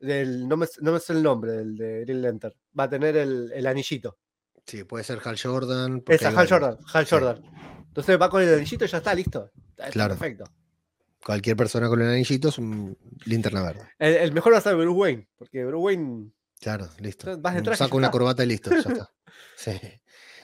del, 0.00 0.46
no, 0.48 0.56
me, 0.56 0.66
no 0.80 0.92
me 0.92 1.00
sé 1.00 1.12
el 1.12 1.22
nombre 1.22 1.52
del 1.52 1.76
de 1.76 2.00
Green 2.02 2.22
Lantern. 2.22 2.54
Va 2.78 2.84
a 2.84 2.88
tener 2.90 3.16
el, 3.16 3.50
el 3.52 3.66
anillito. 3.66 4.18
Sí, 4.66 4.84
puede 4.84 5.02
ser 5.04 5.18
Hal 5.24 5.38
Jordan. 5.40 6.02
Esa, 6.06 6.28
Hal. 6.28 6.48
Jordan. 6.48 6.78
Hal 6.92 7.06
Sí. 7.06 7.10
Jordan. 7.14 7.42
Entonces 7.88 8.20
va 8.20 8.30
con 8.30 8.42
el 8.42 8.54
anillito 8.54 8.84
y 8.84 8.88
ya 8.88 8.98
está, 8.98 9.14
listo. 9.14 9.50
Está- 9.70 9.82
está 9.84 9.90
Claro. 9.90 10.14
Perfecto. 10.16 10.44
Cualquier 11.24 11.56
persona 11.56 11.88
con 11.88 12.00
el 12.00 12.08
anillito 12.08 12.48
es 12.48 12.58
un 12.58 12.96
linterna 13.26 13.62
verde. 13.62 13.88
El, 13.98 14.14
el 14.14 14.32
mejor 14.32 14.54
va 14.54 14.58
a 14.58 14.60
ser 14.60 14.74
Bruce 14.76 14.90
Wayne, 14.98 15.28
porque 15.36 15.64
Bruce 15.64 15.82
Wayne 15.84 16.30
Claro, 16.62 16.88
listo. 16.98 17.36
Vas 17.38 17.56
de 17.56 17.62
traje 17.62 17.78
Saco 17.78 17.96
una 17.96 18.10
corbata 18.10 18.44
y 18.44 18.46
listo, 18.46 18.70
ya 18.70 18.78
está. 18.78 19.10
Sí. 19.56 19.72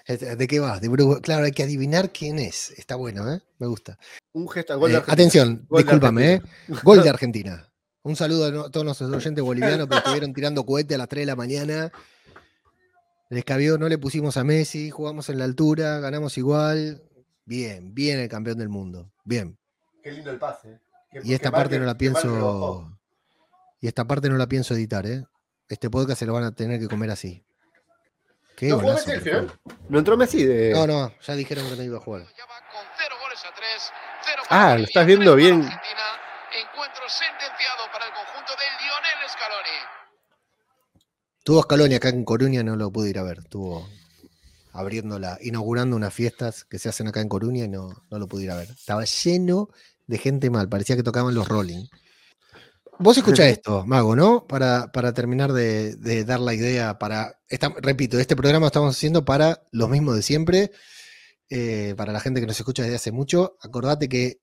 Es- 0.04 0.36
¿De 0.38 0.46
qué 0.48 0.58
va? 0.60 0.80
De 0.80 0.88
Bruce- 0.88 1.20
Claro, 1.22 1.44
hay 1.44 1.52
que 1.52 1.62
adivinar 1.62 2.10
quién 2.12 2.38
es. 2.38 2.70
Está 2.76 2.96
bueno, 2.96 3.32
¿eh? 3.32 3.40
Me 3.58 3.66
gusta. 3.68 3.98
un 4.32 4.48
gesto 4.48 4.78
gol 4.78 4.90
de 4.90 4.96
Eh, 4.96 4.98
Argentina. 4.98 5.14
atención, 5.14 5.66
Gol 5.68 5.78
de 5.78 5.82
discúlpame, 5.84 6.32
¿eh? 6.34 6.42
Gol 6.82 7.02
de 7.02 7.08
Argentina. 7.10 7.70
Un 8.02 8.16
saludo 8.16 8.64
a 8.66 8.70
todos 8.70 8.84
nuestros 8.84 9.10
oyentes 9.12 9.42
bolivianos 9.44 9.86
que 9.88 9.96
estuvieron 9.96 10.32
tirando 10.34 10.64
cohete 10.66 10.94
a 10.94 10.98
las 10.98 11.08
3 11.08 11.22
de 11.22 11.26
la 11.26 11.36
mañana. 11.36 11.92
Les 13.30 13.44
cabió, 13.44 13.76
no 13.78 13.88
le 13.88 13.98
pusimos 13.98 14.36
a 14.38 14.44
Messi, 14.44 14.90
jugamos 14.90 15.28
en 15.28 15.38
la 15.38 15.44
altura, 15.44 16.00
ganamos 16.00 16.36
igual. 16.38 17.02
Bien, 17.44 17.92
bien 17.94 18.18
el 18.18 18.28
campeón 18.28 18.58
del 18.58 18.68
mundo. 18.70 19.12
Bien. 19.24 19.58
Qué 20.02 20.12
lindo 20.12 20.30
el 20.30 20.38
pase. 20.38 20.70
eh. 20.72 20.78
Que- 21.10 21.20
Y 21.24 21.34
esta 21.34 21.50
parte 21.50 21.78
no 21.78 21.84
la 21.86 21.96
pienso. 21.98 22.90
Y 23.80 23.86
esta 23.86 24.04
parte 24.06 24.28
no 24.30 24.36
la 24.36 24.46
pienso 24.48 24.74
editar, 24.74 25.06
¿eh? 25.06 25.24
Este 25.68 25.90
podcast 25.90 26.18
se 26.18 26.26
lo 26.26 26.32
van 26.32 26.44
a 26.44 26.52
tener 26.52 26.80
que 26.80 26.88
comer 26.88 27.10
así. 27.10 27.44
Qué 28.56 28.68
¿No 28.68 28.76
jugó 28.76 28.88
golazo 28.88 29.10
Messi. 29.10 29.30
No 29.88 29.98
entró 29.98 30.16
Messi 30.16 30.44
de. 30.44 30.72
No, 30.72 30.86
no, 30.86 31.12
ya 31.20 31.34
dijeron 31.36 31.68
que 31.68 31.76
no 31.76 31.82
iba 31.82 31.98
a 31.98 32.00
jugar. 32.00 32.26
Ah, 34.48 34.76
lo 34.78 34.84
estás 34.84 35.06
viendo 35.06 35.36
bien. 35.36 35.60
Encuentro 35.60 37.02
sentenciado 37.08 37.84
para 37.92 38.06
el 38.06 38.12
conjunto 38.14 38.52
de 38.52 38.64
Lionel 38.80 39.28
Scaloni. 39.28 39.78
Tuvo 41.44 41.62
Scaloni 41.62 41.94
acá 41.94 42.08
en 42.08 42.24
Coruña, 42.24 42.62
no 42.62 42.76
lo 42.76 42.90
pude 42.90 43.10
ir 43.10 43.18
a 43.18 43.22
ver. 43.22 43.40
Estuvo 43.40 43.86
abriendo 44.72 45.18
la, 45.18 45.38
inaugurando 45.42 45.96
unas 45.96 46.14
fiestas 46.14 46.64
que 46.64 46.78
se 46.78 46.88
hacen 46.88 47.08
acá 47.08 47.20
en 47.20 47.28
Coruña 47.28 47.64
y 47.64 47.68
no, 47.68 48.04
no 48.10 48.18
lo 48.18 48.26
pude 48.26 48.44
ir 48.44 48.50
a 48.50 48.56
ver. 48.56 48.70
Estaba 48.70 49.04
lleno 49.04 49.68
de 50.06 50.18
gente 50.18 50.48
mal, 50.48 50.68
parecía 50.68 50.96
que 50.96 51.02
tocaban 51.02 51.34
los 51.34 51.46
Rolling. 51.46 51.86
Vos 52.98 53.16
escuchá 53.16 53.46
esto, 53.48 53.84
Mago, 53.86 54.16
¿no? 54.16 54.46
Para, 54.46 54.90
para 54.92 55.12
terminar 55.12 55.52
de, 55.52 55.94
de 55.96 56.24
dar 56.24 56.40
la 56.40 56.54
idea 56.54 56.98
para. 56.98 57.38
esta- 57.48 57.72
repito, 57.80 58.18
este 58.18 58.36
programa 58.36 58.64
lo 58.64 58.66
estamos 58.68 58.94
haciendo 58.96 59.24
para 59.24 59.62
los 59.72 59.88
mismos 59.88 60.16
de 60.16 60.22
siempre. 60.22 60.70
eh, 61.50 61.94
para 61.96 62.12
la 62.12 62.20
gente 62.20 62.40
que 62.40 62.46
nos 62.46 62.58
escucha 62.58 62.82
desde 62.82 62.96
hace 62.96 63.12
mucho. 63.12 63.56
Acordate 63.62 64.08
que 64.08 64.40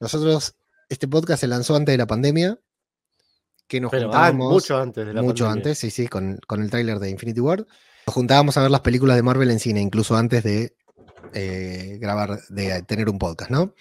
nosotros, 0.00 0.56
este 0.88 1.06
podcast 1.08 1.40
se 1.42 1.46
lanzó 1.46 1.76
antes 1.76 1.92
de 1.92 1.98
la 1.98 2.06
pandemia. 2.06 2.58
Que 3.68 3.80
nos 3.80 3.90
Pero 3.92 4.06
ah, 4.08 4.12
juntábamos 4.12 4.52
mucho 4.52 4.76
antes 4.78 5.06
de 5.06 5.14
la 5.14 5.22
mucho 5.22 5.44
pandemia. 5.44 5.70
antes, 5.70 5.78
sí, 5.78 5.90
sí, 5.90 6.08
con, 6.08 6.38
con 6.48 6.60
el 6.62 6.70
tráiler 6.70 6.98
de 6.98 7.10
Infinity 7.10 7.38
War. 7.40 7.58
Nos 8.06 8.14
juntábamos 8.14 8.56
a 8.56 8.62
ver 8.62 8.70
las 8.72 8.80
películas 8.80 9.14
de 9.16 9.22
Marvel 9.22 9.50
en 9.50 9.60
cine, 9.60 9.80
incluso 9.80 10.16
antes 10.16 10.42
de 10.42 10.74
eh, 11.34 11.98
grabar, 12.00 12.40
de 12.48 12.82
tener 12.82 13.08
un 13.08 13.18
podcast, 13.20 13.50
¿no? 13.52 13.74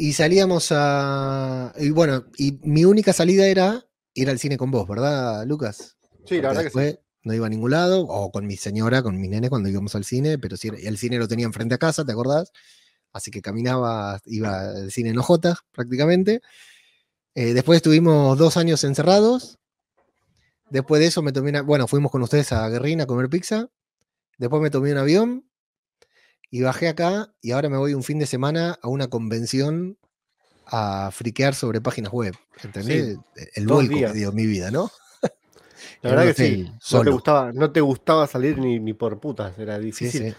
Y 0.00 0.12
salíamos 0.12 0.68
a. 0.70 1.74
Y 1.76 1.90
bueno, 1.90 2.24
y 2.36 2.60
mi 2.62 2.84
única 2.84 3.12
salida 3.12 3.48
era 3.48 3.84
ir 4.14 4.30
al 4.30 4.38
cine 4.38 4.56
con 4.56 4.70
vos, 4.70 4.86
¿verdad, 4.86 5.44
Lucas? 5.44 5.96
Sí, 6.24 6.40
la 6.40 6.50
Porque 6.50 6.64
verdad 6.64 6.70
que 6.72 6.92
sí. 6.92 6.98
no 7.24 7.34
iba 7.34 7.46
a 7.46 7.50
ningún 7.50 7.72
lado, 7.72 8.02
o 8.02 8.30
con 8.30 8.46
mi 8.46 8.56
señora, 8.56 9.02
con 9.02 9.20
mis 9.20 9.28
nenes 9.28 9.50
cuando 9.50 9.68
íbamos 9.68 9.96
al 9.96 10.04
cine, 10.04 10.38
pero 10.38 10.56
sí, 10.56 10.70
el 10.84 10.98
cine 10.98 11.18
lo 11.18 11.26
tenía 11.26 11.46
enfrente 11.46 11.74
a 11.74 11.78
casa, 11.78 12.04
¿te 12.04 12.12
acordás? 12.12 12.52
Así 13.12 13.32
que 13.32 13.42
caminaba, 13.42 14.20
iba 14.26 14.70
al 14.70 14.92
cine 14.92 15.10
en 15.10 15.18
Ojotas 15.18 15.58
prácticamente. 15.72 16.42
Eh, 17.34 17.52
después 17.52 17.78
estuvimos 17.78 18.38
dos 18.38 18.56
años 18.56 18.84
encerrados. 18.84 19.58
Después 20.70 21.00
de 21.00 21.08
eso 21.08 21.22
me 21.22 21.32
tomé 21.32 21.50
una. 21.50 21.62
Bueno, 21.62 21.88
fuimos 21.88 22.12
con 22.12 22.22
ustedes 22.22 22.52
a 22.52 22.68
Guerrín 22.68 23.00
a 23.00 23.06
comer 23.06 23.28
pizza. 23.28 23.68
Después 24.38 24.62
me 24.62 24.70
tomé 24.70 24.92
un 24.92 24.98
avión 24.98 25.47
y 26.50 26.62
bajé 26.62 26.88
acá. 26.88 27.32
Y 27.40 27.52
ahora 27.52 27.68
me 27.68 27.76
voy 27.76 27.94
un 27.94 28.02
fin 28.02 28.18
de 28.18 28.26
semana 28.26 28.78
a 28.82 28.88
una 28.88 29.08
convención 29.08 29.98
a 30.66 31.10
friquear 31.12 31.54
sobre 31.54 31.80
páginas 31.80 32.12
web. 32.12 32.34
¿Entendés? 32.62 33.18
El 33.54 33.66
vuelco 33.66 33.94
que 33.94 33.98
días. 34.00 34.14
dio 34.14 34.32
mi 34.32 34.46
vida, 34.46 34.70
¿no? 34.70 34.90
La 36.02 36.10
verdad 36.10 36.26
que 36.26 36.34
sí. 36.34 36.72
No 36.92 37.02
te, 37.02 37.10
gustaba, 37.10 37.52
no 37.52 37.70
te 37.72 37.80
gustaba 37.80 38.26
salir 38.26 38.58
ni, 38.58 38.78
ni 38.78 38.92
por 38.92 39.18
putas, 39.18 39.58
era 39.58 39.78
difícil. 39.78 40.30
sí. 40.30 40.34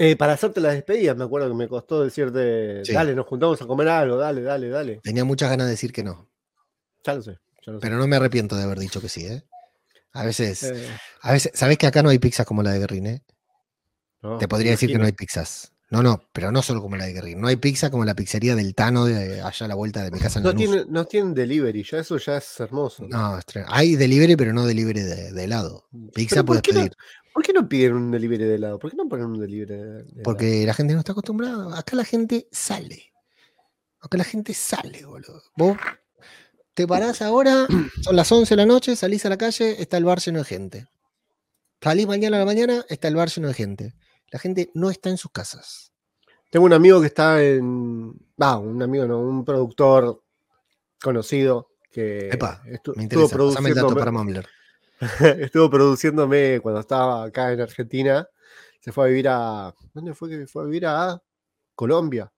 Eh, 0.00 0.14
para 0.14 0.34
hacerte 0.34 0.60
las 0.60 0.74
despedidas, 0.74 1.16
me 1.16 1.24
acuerdo 1.24 1.48
que 1.48 1.54
me 1.54 1.66
costó 1.66 2.04
decirte, 2.04 2.84
dale, 2.92 3.16
nos 3.16 3.26
juntamos 3.26 3.60
a 3.60 3.66
comer 3.66 3.88
algo, 3.88 4.16
dale, 4.16 4.42
dale, 4.42 4.68
dale. 4.68 5.00
Tenía 5.02 5.24
muchas 5.24 5.50
ganas 5.50 5.66
de 5.66 5.72
decir 5.72 5.92
que 5.92 6.04
no. 6.04 6.30
Ya 7.02 7.14
lo 7.14 7.22
sé, 7.22 7.36
ya 7.66 7.72
lo 7.72 7.80
sé. 7.80 7.82
Pero 7.82 7.98
no 7.98 8.06
me 8.06 8.14
arrepiento 8.14 8.54
de 8.54 8.62
haber 8.62 8.78
dicho 8.78 9.00
que 9.00 9.08
sí, 9.08 9.26
¿eh? 9.26 9.42
A 10.12 10.24
veces, 10.24 10.62
Eh, 10.62 10.86
a 11.20 11.32
veces, 11.32 11.50
¿sabés 11.52 11.78
que 11.78 11.88
acá 11.88 12.04
no 12.04 12.10
hay 12.10 12.20
pizzas 12.20 12.46
como 12.46 12.62
la 12.62 12.70
de 12.70 12.78
Guerrín, 12.78 13.06
eh? 13.06 13.24
No, 14.22 14.38
Te 14.38 14.48
podría 14.48 14.72
decir 14.72 14.90
que 14.90 14.98
no 14.98 15.04
hay 15.06 15.12
pizzas. 15.12 15.72
No, 15.90 16.02
no, 16.02 16.20
pero 16.34 16.52
no 16.52 16.60
solo 16.60 16.82
como 16.82 16.96
la 16.96 17.06
de 17.06 17.14
Guerrín. 17.14 17.40
No 17.40 17.48
hay 17.48 17.56
pizza 17.56 17.90
como 17.90 18.04
la 18.04 18.14
pizzería 18.14 18.54
del 18.54 18.74
Tano 18.74 19.06
de 19.06 19.40
allá 19.40 19.64
a 19.64 19.68
la 19.68 19.74
vuelta 19.74 20.02
de 20.02 20.10
mi 20.10 20.18
casa 20.18 20.38
en 20.38 20.44
No 20.44 20.54
tienen, 20.54 20.84
no 20.90 21.06
tienen 21.06 21.32
delivery, 21.32 21.82
ya 21.82 21.98
eso 21.98 22.18
ya 22.18 22.36
es 22.36 22.60
hermoso. 22.60 23.06
No, 23.08 23.40
hay 23.68 23.96
delivery, 23.96 24.36
pero 24.36 24.52
no 24.52 24.66
delivery 24.66 25.00
de, 25.00 25.32
de 25.32 25.44
helado. 25.44 25.86
Pizza 26.14 26.36
Pero 26.36 26.44
¿por 26.44 26.62
puedes 26.62 26.74
no- 26.74 26.80
pedir. 26.80 26.92
¿Por 27.32 27.42
qué 27.42 27.52
no 27.54 27.68
piden 27.68 27.94
un 27.94 28.10
delivery 28.10 28.44
de 28.44 28.54
helado? 28.56 28.78
¿Por 28.78 28.90
qué 28.90 28.96
no 28.98 29.08
ponen 29.08 29.26
un 29.26 29.40
delivery 29.40 29.66
de 29.76 29.84
de 29.84 30.00
helado? 30.00 30.22
Porque 30.24 30.66
la 30.66 30.74
gente 30.74 30.92
no 30.92 30.98
está 30.98 31.12
acostumbrada. 31.12 31.78
Acá 31.78 31.96
la 31.96 32.04
gente 32.04 32.48
sale. 32.52 33.12
Acá 34.00 34.18
la 34.18 34.24
gente 34.24 34.52
sale, 34.52 35.06
boludo. 35.06 35.42
Vos 35.56 35.78
te 36.74 36.86
parás 36.86 37.22
ahora, 37.22 37.66
son 38.02 38.14
las 38.14 38.30
11 38.30 38.50
de 38.52 38.56
la 38.56 38.66
noche, 38.66 38.94
salís 38.94 39.24
a 39.24 39.30
la 39.30 39.38
calle, 39.38 39.80
está 39.80 39.96
el 39.96 40.04
bar 40.04 40.18
lleno 40.20 40.40
de 40.40 40.44
gente. 40.44 40.86
Salís 41.80 42.06
mañana 42.06 42.36
a 42.36 42.40
la 42.40 42.46
mañana, 42.46 42.84
está 42.90 43.08
el 43.08 43.14
bar 43.16 43.30
lleno 43.30 43.48
de 43.48 43.54
gente. 43.54 43.94
La 44.30 44.38
gente 44.38 44.70
no 44.74 44.90
está 44.90 45.10
en 45.10 45.16
sus 45.16 45.30
casas. 45.30 45.92
Tengo 46.50 46.66
un 46.66 46.72
amigo 46.72 47.00
que 47.00 47.06
está 47.08 47.42
en. 47.42 48.12
Va, 48.40 48.58
un 48.58 48.82
amigo, 48.82 49.06
no, 49.06 49.18
un 49.20 49.44
productor 49.44 50.22
conocido 51.02 51.70
que 51.90 52.28
Epa, 52.30 52.62
estu- 52.66 52.94
Me 52.96 53.04
estuvo, 53.04 53.28
produciéndome, 53.28 53.96
para 53.98 54.12
Mumbler. 54.12 54.46
estuvo 55.40 55.70
produciéndome 55.70 56.60
cuando 56.60 56.80
estaba 56.80 57.24
acá 57.24 57.52
en 57.52 57.60
Argentina. 57.60 58.26
Se 58.80 58.92
fue 58.92 59.04
a 59.04 59.08
vivir 59.08 59.28
a. 59.28 59.74
¿Dónde 59.92 60.14
fue 60.14 60.28
que 60.30 60.46
fue 60.46 60.62
a 60.62 60.66
vivir? 60.66 60.86
A 60.86 61.20
Colombia 61.74 62.30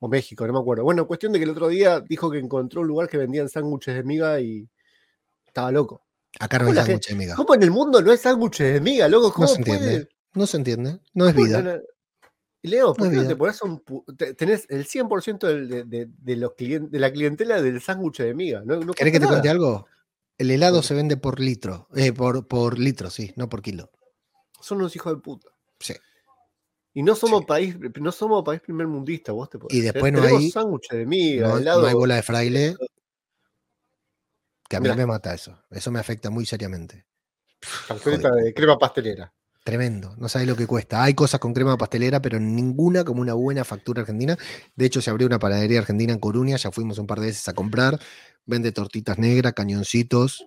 o 0.00 0.08
México, 0.08 0.46
no 0.46 0.52
me 0.52 0.58
acuerdo. 0.60 0.84
Bueno, 0.84 1.06
cuestión 1.06 1.32
de 1.32 1.38
que 1.38 1.44
el 1.44 1.50
otro 1.50 1.68
día 1.68 2.00
dijo 2.00 2.30
que 2.30 2.38
encontró 2.38 2.80
un 2.82 2.86
lugar 2.88 3.08
que 3.08 3.16
vendían 3.18 3.48
sándwiches 3.48 3.94
de 3.96 4.02
miga 4.04 4.40
y 4.40 4.68
estaba 5.46 5.70
loco. 5.72 6.02
Acá 6.38 6.58
no 6.58 6.64
¿Cómo 6.66 6.70
hay 6.70 6.76
la 6.76 6.84
sándwich 6.84 7.08
de 7.08 7.14
miga. 7.14 7.34
¿Cómo 7.36 7.54
en 7.54 7.62
el 7.62 7.70
mundo 7.70 8.00
no 8.00 8.10
hay 8.10 8.18
sándwiches 8.18 8.74
de 8.74 8.80
miga, 8.80 9.08
loco? 9.08 9.32
¿Cómo 9.32 9.46
No 9.46 9.52
se 9.52 9.58
entiende. 9.58 10.08
No 10.38 10.46
se 10.46 10.56
entiende. 10.56 11.00
No 11.14 11.26
es 11.28 11.34
¿Cómo 11.34 11.46
vida. 11.46 11.62
no- 11.62 11.74
no- 11.74 11.82
Y 12.62 12.68
Leo, 12.68 12.92
¿por 12.92 13.00
No 13.00 13.04
es 13.06 13.10
qué 13.10 13.16
no 13.16 13.22
vida. 13.22 13.28
te 13.28 13.36
pones 13.36 13.62
un 13.62 13.82
te- 14.16 14.34
tenés 14.34 14.66
el 14.68 14.84
100% 14.84 15.46
del- 15.46 15.68
de, 15.68 15.84
de- 15.84 16.08
de 16.10 16.36
los 16.36 16.52
de 16.56 16.98
la 16.98 17.12
clientela 17.12 17.62
del 17.62 17.80
sándwich 17.80 18.18
de 18.18 18.34
miga? 18.34 18.62
¿no, 18.64 18.80
no 18.80 18.92
¿Querés 18.94 19.12
que 19.12 19.20
te 19.20 19.26
cuente 19.26 19.48
algo? 19.48 19.86
El 20.38 20.50
helado 20.50 20.82
se 20.82 20.94
vende 20.94 21.16
por 21.16 21.38
litro. 21.40 21.88
eh, 21.94 22.12
por, 22.12 22.46
por 22.48 22.78
litro, 22.78 23.10
sí, 23.10 23.32
no 23.36 23.48
por 23.48 23.62
kilo. 23.62 23.90
Son 24.60 24.78
unos 24.78 24.94
hijos 24.96 25.12
de 25.14 25.20
puta. 25.20 25.48
Sí. 25.78 25.94
Y 26.94 27.02
no 27.04 27.14
somos 27.14 27.40
Sí. 27.40 27.46
país, 27.46 27.76
no 28.00 28.10
somos 28.10 28.42
país 28.44 28.60
primer 28.60 28.88
mundista, 28.88 29.30
vos 29.32 29.48
te 29.50 29.58
podés 29.58 29.76
Y 29.76 29.80
después 29.80 30.12
no 30.12 30.22
hay- 30.22 30.50
sándwiches 30.50 30.98
de 30.98 31.06
miga, 31.06 31.48
No, 31.48 31.58
helado. 31.58 31.82
no 31.82 31.86
hay 31.86 31.94
bola 31.94 32.16
de 32.16 32.22
fraile. 32.22 32.76
Que 34.68 34.76
a 34.76 34.80
mí 34.80 34.84
Mirá. 34.84 34.96
me 34.96 35.06
mata 35.06 35.32
eso. 35.32 35.56
Eso 35.70 35.90
me 35.92 35.98
afecta 36.00 36.28
muy 36.30 36.44
seriamente. 36.44 37.06
cancioneta 37.86 38.30
de 38.32 38.52
crema 38.54 38.78
pastelera. 38.78 39.32
Tremendo. 39.68 40.14
No 40.16 40.30
sabes 40.30 40.48
lo 40.48 40.56
que 40.56 40.66
cuesta. 40.66 41.02
Hay 41.02 41.12
cosas 41.12 41.40
con 41.40 41.52
crema 41.52 41.76
pastelera, 41.76 42.22
pero 42.22 42.40
ninguna 42.40 43.04
como 43.04 43.20
una 43.20 43.34
buena 43.34 43.64
factura 43.64 44.00
argentina. 44.00 44.34
De 44.74 44.86
hecho, 44.86 45.02
se 45.02 45.10
abrió 45.10 45.26
una 45.26 45.38
panadería 45.38 45.80
argentina 45.80 46.10
en 46.10 46.18
Coruña. 46.18 46.56
Ya 46.56 46.70
fuimos 46.70 46.98
un 46.98 47.06
par 47.06 47.20
de 47.20 47.26
veces 47.26 47.46
a 47.48 47.52
comprar. 47.52 48.00
Vende 48.46 48.72
tortitas 48.72 49.18
negras, 49.18 49.52
cañoncitos 49.52 50.46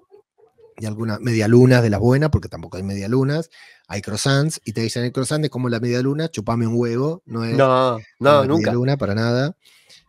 y 0.76 0.88
algunas 0.88 1.20
medialunas 1.20 1.84
de 1.84 1.92
las 1.92 2.00
buenas, 2.00 2.32
porque 2.32 2.50
tampoco 2.50 2.78
hay 2.78 2.84
medialunas. 2.84 3.52
Hay 3.88 4.02
croissants 4.02 4.60
y 4.66 4.74
te 4.74 4.82
dicen 4.82 5.04
el 5.04 5.12
croissant 5.12 5.44
es 5.46 5.52
como 5.52 5.70
la 5.70 5.80
medialuna, 5.80 6.30
chupame 6.32 6.66
un 6.66 6.74
huevo. 6.76 7.22
No 7.28 7.46
es 7.46 7.56
No, 7.56 8.00
no, 8.20 8.44
nunca. 8.48 8.56
medialuna 8.56 8.98
para 8.98 9.14
nada. 9.14 9.56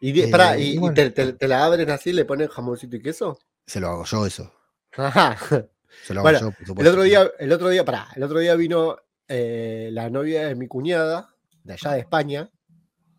¿Y, 0.01 0.13
di- 0.13 0.23
Eh, 0.23 0.33
¿y, 0.59 0.63
y 0.63 0.71
y 0.77 0.79
bueno. 0.79 0.95
te, 0.95 1.11
te- 1.11 1.35
te 1.35 1.49
la 1.49 1.67
abren 1.67 1.91
así, 1.91 2.15
le 2.15 2.25
ponen 2.25 2.49
jamoncito 2.49 2.97
y 2.97 3.03
queso? 3.03 3.39
Se 3.67 3.79
lo 3.79 3.89
hago 3.91 4.05
yo 4.07 4.25
eso. 4.25 4.51
Ajá. 4.97 5.37
Se 6.05 6.15
lo 6.15 6.21
hago 6.21 6.31
Bueno, 6.31 6.55
yo, 6.67 6.75
por 6.75 6.81
El 6.81 6.89
otro 6.89 7.03
día, 7.03 7.31
el 7.39 7.53
otro 7.53 7.69
día, 7.69 7.85
pará, 7.85 8.09
el 8.17 8.23
otro 8.23 8.39
día 8.39 8.55
vino 8.57 8.97
eh, 9.29 9.89
la 9.93 10.11
novia 10.11 10.49
de 10.49 10.55
mi 10.55 10.67
cuñada, 10.69 11.35
de 11.65 11.75
allá 11.75 11.93
de 11.93 12.01
España, 12.01 12.51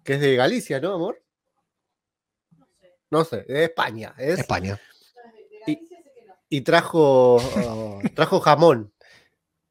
que 0.03 0.15
es 0.15 0.21
de 0.21 0.35
Galicia, 0.35 0.79
¿no, 0.79 0.93
amor? 0.93 1.21
No 3.09 3.23
sé, 3.23 3.43
de 3.43 3.65
España. 3.65 4.13
Es, 4.17 4.39
España. 4.39 4.79
y 6.49 6.61
trajo, 6.61 7.35
oh, 7.37 8.01
trajo 8.15 8.39
jamón. 8.39 8.93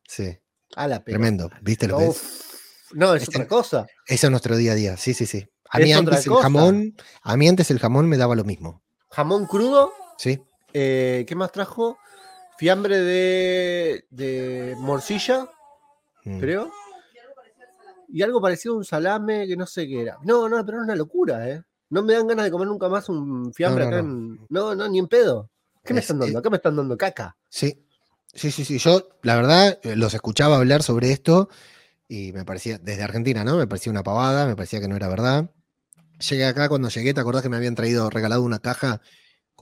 Sí. 0.07 0.39
A 0.77 0.87
la 0.89 1.03
pelota. 1.05 1.19
Tremendo. 1.21 1.51
¿Viste 1.61 1.87
lo 1.87 1.99
que 1.99 2.07
es? 2.09 2.45
No, 2.93 3.15
es 3.15 3.23
Este- 3.23 3.37
otra 3.39 3.49
cosa. 3.49 3.87
Eso 4.07 4.27
es 4.27 4.31
nuestro 4.31 4.57
día 4.57 4.73
a 4.73 4.75
día. 4.75 4.97
Sí, 4.97 5.15
sí, 5.15 5.27
sí. 5.27 5.49
A 5.71 5.79
mí 5.79 5.93
antes 5.93 6.27
el 6.27 6.35
jamón, 6.35 6.95
a 7.23 7.37
mí 7.37 7.49
antes 7.49 7.71
el 7.71 7.79
jamón 7.79 8.09
me 8.09 8.17
daba 8.19 8.35
lo 8.35 8.45
mismo. 8.45 8.83
Jamón 9.11 9.47
crudo. 9.47 9.93
Sí. 10.19 10.41
eh, 10.75 11.25
¿Qué 11.27 11.35
más 11.35 11.51
trajo? 11.51 11.99
Fiambre 12.59 12.99
de, 13.01 14.05
de 14.11 14.77
morcilla, 14.79 15.49
Mm. 16.25 16.39
creo. 16.39 16.71
Y 18.09 18.23
algo 18.23 18.41
parecido 18.41 18.75
a 18.75 18.79
un 18.79 18.85
salame 18.85 19.47
que 19.49 19.57
no 19.57 19.67
sé 19.67 19.89
qué 19.89 20.03
era. 20.03 20.19
No, 20.23 20.49
no, 20.49 20.65
pero 20.65 20.79
es 20.79 20.85
una 20.85 20.95
locura, 20.95 21.49
¿eh? 21.49 21.63
No 21.91 22.03
me 22.03 22.13
dan 22.13 22.27
ganas 22.29 22.45
de 22.45 22.51
comer 22.51 22.69
nunca 22.69 22.89
más 22.89 23.09
un 23.09 23.53
fiambre 23.53 23.85
No, 23.87 23.91
no, 23.91 23.97
acá 23.97 24.07
en. 24.07 24.47
No, 24.51 24.75
no, 24.75 24.89
ni 24.89 24.99
en 24.99 25.09
pedo. 25.09 25.51
¿Qué 25.85 25.93
me 25.95 26.01
Es- 26.01 26.05
están 26.05 26.21
dando? 26.21 26.39
Acá 26.39 26.51
me 26.51 26.57
están 26.57 26.77
dando 26.77 26.97
caca. 26.97 27.37
Sí, 27.49 27.85
sí, 28.33 28.51
sí, 28.53 28.65
sí. 28.65 28.79
Yo, 28.79 29.09
la 29.23 29.35
verdad, 29.37 29.79
eh, 29.83 29.97
los 29.97 30.15
escuchaba 30.15 30.57
hablar 30.59 30.83
sobre 30.83 31.11
esto 31.11 31.49
y 32.07 32.33
me 32.33 32.45
parecía, 32.45 32.79
desde 32.79 33.03
Argentina, 33.03 33.43
¿no? 33.45 33.57
Me 33.57 33.67
parecía 33.67 33.91
una 33.91 34.03
pavada, 34.05 34.47
me 34.47 34.55
parecía 34.55 34.81
que 34.81 34.89
no 34.89 34.95
era 34.97 35.09
verdad. 35.09 35.51
Llegué 36.29 36.45
acá, 36.45 36.69
cuando 36.69 36.89
llegué, 36.89 37.15
¿te 37.15 37.21
acordás 37.21 37.43
que 37.43 37.49
me 37.49 37.57
habían 37.57 37.75
traído, 37.75 38.09
regalado 38.11 38.43
una 38.43 38.61
caja 38.61 39.01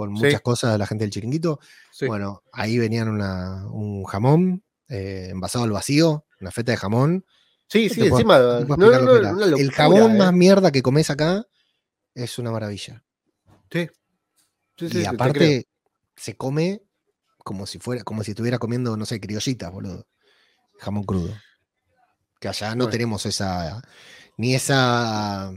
con 0.01 0.17
Sí. 0.17 0.25
muchas 0.25 0.41
cosas 0.41 0.73
de 0.73 0.79
la 0.79 0.87
gente 0.87 1.05
del 1.05 1.11
chiringuito? 1.11 1.61
Sí. 1.93 2.07
Bueno, 2.07 2.43
ahí 2.55 2.79
venían 2.79 3.07
una- 3.11 3.67
un 3.71 4.05
jamón 4.05 4.65
eh, 4.89 5.29
envasado 5.31 5.65
al 5.65 5.71
vacío, 5.73 6.25
una 6.41 6.51
feta 6.51 6.73
de 6.73 6.79
jamón. 6.79 7.27
sí, 7.69 7.91
sí, 7.91 8.01
encima. 8.07 8.39
no 8.39 8.77
no, 8.77 9.33
no, 9.33 9.57
El 9.57 9.71
jamón 9.73 10.13
¿eh? 10.15 10.19
más 10.19 10.33
mierda 10.33 10.73
que 10.73 10.81
comes 10.83 11.11
acá 11.11 11.47
es 12.15 12.39
una 12.39 12.51
maravilla. 12.51 13.05
Sí. 13.71 13.89
Y 14.79 15.05
aparte, 15.05 15.69
se 16.17 16.35
come 16.35 16.83
como 17.45 17.67
si 17.67 17.79
fuera, 17.79 18.03
como 18.03 18.25
si 18.25 18.31
estuviera 18.31 18.59
comiendo, 18.59 18.97
no 18.97 19.05
sé, 19.05 19.21
criollitas, 19.21 19.71
boludo. 19.71 20.07
Jamón 20.79 21.05
crudo. 21.05 21.33
Que 22.41 22.49
allá 22.49 22.71
no 22.71 22.85
Bueno. 22.85 22.91
tenemos 22.91 23.27
esa, 23.27 23.83
ni 24.39 24.55
esa, 24.55 25.53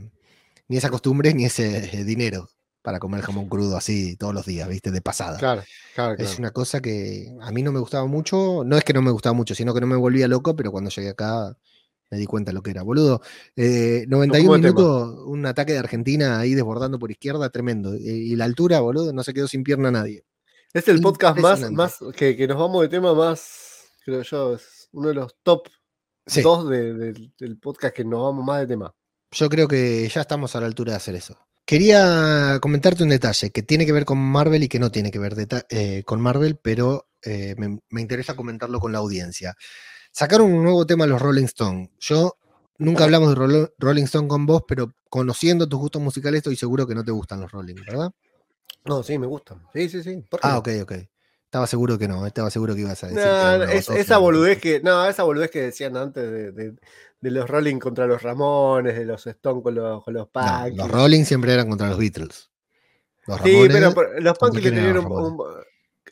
ni 0.68 0.76
esa 0.76 0.90
costumbre, 0.90 1.32
ni 1.32 1.46
ese 1.46 1.98
eh, 1.98 2.04
dinero 2.04 2.50
para 2.84 2.98
comer 2.98 3.22
jamón 3.22 3.48
crudo 3.48 3.78
así 3.78 4.14
todos 4.16 4.34
los 4.34 4.44
días, 4.44 4.68
viste, 4.68 4.90
de 4.90 5.00
pasada. 5.00 5.38
Claro, 5.38 5.62
claro, 5.94 6.16
claro. 6.16 6.30
Es 6.30 6.38
una 6.38 6.50
cosa 6.50 6.82
que 6.82 7.34
a 7.40 7.50
mí 7.50 7.62
no 7.62 7.72
me 7.72 7.80
gustaba 7.80 8.04
mucho, 8.04 8.62
no 8.62 8.76
es 8.76 8.84
que 8.84 8.92
no 8.92 9.00
me 9.00 9.10
gustaba 9.10 9.32
mucho, 9.32 9.54
sino 9.54 9.72
que 9.72 9.80
no 9.80 9.86
me 9.86 9.96
volvía 9.96 10.28
loco, 10.28 10.54
pero 10.54 10.70
cuando 10.70 10.90
llegué 10.90 11.08
acá 11.08 11.56
me 12.10 12.18
di 12.18 12.26
cuenta 12.26 12.50
de 12.50 12.54
lo 12.56 12.62
que 12.62 12.72
era. 12.72 12.82
Boludo, 12.82 13.22
eh, 13.56 14.04
91 14.06 14.44
como 14.44 14.54
de 14.56 14.60
tema. 14.62 14.74
minutos, 14.74 15.24
un 15.26 15.46
ataque 15.46 15.72
de 15.72 15.78
Argentina 15.78 16.38
ahí 16.38 16.52
desbordando 16.54 16.98
por 16.98 17.10
izquierda, 17.10 17.48
tremendo. 17.48 17.96
Y, 17.96 18.02
y 18.32 18.36
la 18.36 18.44
altura, 18.44 18.80
boludo, 18.80 19.14
no 19.14 19.24
se 19.24 19.32
quedó 19.32 19.48
sin 19.48 19.64
pierna 19.64 19.90
nadie. 19.90 20.22
Es 20.74 20.86
el 20.88 21.00
podcast 21.00 21.38
más, 21.38 21.70
más 21.70 21.98
que, 22.14 22.36
que 22.36 22.46
nos 22.46 22.58
vamos 22.58 22.82
de 22.82 22.88
tema 22.88 23.14
más, 23.14 23.86
creo 24.04 24.20
yo, 24.22 24.54
es 24.56 24.88
uno 24.92 25.08
de 25.08 25.14
los 25.14 25.34
top 25.42 25.68
Sí, 26.26 26.42
dos 26.42 26.68
de- 26.68 27.12
del 27.38 27.58
podcast 27.58 27.94
que 27.96 28.04
nos 28.04 28.20
vamos 28.20 28.44
más 28.44 28.60
de 28.60 28.66
tema. 28.66 28.94
yo 29.30 29.48
creo 29.48 29.66
que 29.68 30.06
ya 30.08 30.20
estamos 30.20 30.54
a 30.54 30.60
la 30.60 30.66
altura 30.66 30.92
de 30.92 30.96
hacer 30.98 31.14
eso. 31.14 31.38
Quería 31.66 32.58
comentarte 32.60 33.02
un 33.02 33.08
detalle 33.08 33.50
que 33.50 33.62
tiene 33.62 33.86
que 33.86 33.92
ver 33.92 34.04
con 34.04 34.18
Marvel 34.18 34.62
y 34.62 34.68
que 34.68 34.78
no 34.78 34.90
tiene 34.90 35.10
que 35.10 35.18
ver 35.18 35.34
eh, 35.70 36.02
con 36.04 36.20
Marvel, 36.20 36.58
pero 36.62 37.08
eh, 37.22 37.54
me, 37.56 37.78
me 37.88 38.00
interesa 38.02 38.36
comentarlo 38.36 38.80
con 38.80 38.92
la 38.92 38.98
audiencia. 38.98 39.54
Sacaron 40.12 40.52
un 40.52 40.62
nuevo 40.62 40.86
tema 40.86 41.06
los 41.06 41.22
Rolling 41.22 41.44
Stone. 41.44 41.90
Yo 42.00 42.36
nunca 42.78 43.04
hablamos 43.04 43.30
de 43.30 43.34
Rolo- 43.36 43.72
Rolling 43.78 44.04
Stone 44.04 44.28
con 44.28 44.44
vos, 44.44 44.62
pero 44.68 44.92
conociendo 45.08 45.68
tus 45.68 45.78
gustos 45.78 46.02
musicales 46.02 46.38
estoy 46.38 46.56
seguro 46.56 46.86
que 46.86 46.94
no 46.94 47.04
te 47.04 47.12
gustan 47.12 47.40
los 47.40 47.50
Rolling, 47.50 47.76
¿verdad? 47.86 48.10
No, 48.84 49.02
sí, 49.02 49.16
me 49.18 49.26
gustan. 49.26 49.62
Sí, 49.72 49.88
sí, 49.88 50.02
sí. 50.02 50.16
¿por 50.30 50.40
qué 50.40 50.48
Ah, 50.48 50.58
ok, 50.58 50.68
ok. 50.82 50.92
Estaba 51.54 51.68
seguro 51.68 51.96
que 51.96 52.08
no, 52.08 52.26
estaba 52.26 52.50
seguro 52.50 52.74
que 52.74 52.80
ibas 52.80 53.04
a 53.04 53.06
decir. 53.06 53.22
que 53.22 53.28
No, 53.28 53.58
no, 53.58 53.64
es- 53.66 53.88
esa 53.88 54.18
boludez 54.18 54.60
que, 54.60 54.80
no, 54.80 55.06
esa 55.06 55.22
boludez 55.22 55.52
que 55.52 55.60
decían 55.62 55.96
antes 55.96 56.28
de, 56.28 56.50
de- 56.50 56.74
de 57.20 57.30
los 57.30 57.48
Rolling 57.48 57.78
contra 57.78 58.08
los 58.08 58.20
Ramones, 58.24 58.96
de 58.98 59.04
los 59.04 59.24
Stone 59.24 59.62
con 59.62 59.72
los, 59.76 60.02
con 60.02 60.14
los 60.14 60.26
No, 60.34 60.40
Punky. 60.64 60.76
los 60.76 60.90
Rolling 60.90 61.22
siempre 61.24 61.54
eran 61.54 61.68
contra 61.68 61.86
los 61.90 61.96
Beatles. 61.98 62.50
Los 63.28 63.40
sí, 63.42 63.52
Ramones- 63.52 63.72
pero 63.72 63.94
por- 63.94 64.20
los 64.20 64.36
Punky 64.36 64.60
le 64.62 64.70
tenían 64.72 64.98
un, 64.98 65.12
un- 65.12 65.38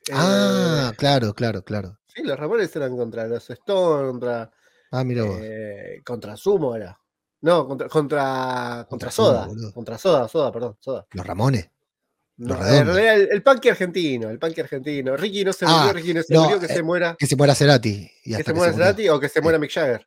eh, 0.08 0.12
Ah, 0.12 0.92
claro, 0.96 1.34
claro, 1.34 1.64
claro. 1.64 1.98
sí, 2.06 2.22
los 2.22 2.38
Ramones 2.38 2.76
eran 2.76 2.96
contra 2.96 3.26
los 3.26 3.50
Stone, 3.50 4.10
contra, 4.12 4.48
Ah, 4.92 5.02
mira 5.02 5.24
vos. 5.24 5.38
eh, 5.42 6.02
contra 6.06 6.36
Sumo 6.36 6.76
era. 6.76 6.96
No, 7.40 7.66
contra, 7.66 7.88
contra, 7.88 8.86
contra, 8.88 9.10
Soda. 9.10 9.48
contra 9.74 9.98
Soda, 9.98 10.28
Soda, 10.28 10.52
perdón, 10.52 10.76
Soda. 10.78 11.04
Los 11.10 11.26
Ramones. 11.26 11.68
No, 12.38 12.66
el, 12.66 13.28
el 13.30 13.42
punky 13.42 13.68
argentino, 13.68 14.30
el 14.30 14.38
punky 14.38 14.60
argentino. 14.62 15.16
Ricky 15.16 15.44
no 15.44 15.52
se 15.52 15.64
Ah, 15.68 15.84
murió, 15.86 15.92
Ricky 15.92 16.14
no 16.14 16.22
se 16.22 16.34
no, 16.34 16.42
murió, 16.44 16.58
que 16.60 16.66
eh, 16.66 16.74
se 16.74 16.82
muera. 16.82 17.16
Que 17.18 17.26
se 17.26 17.36
muera 17.36 17.54
Cerati. 17.54 18.10
Y 18.24 18.30
Que 18.32 18.36
se 18.38 18.44
que 18.44 18.52
muera 18.54 18.72
murió. 18.72 18.84
Cerati 18.86 19.08
o 19.10 19.20
que 19.20 19.28
se 19.28 19.40
muera 19.40 19.58
Mick 19.58 19.70
Jagger. 19.72 20.06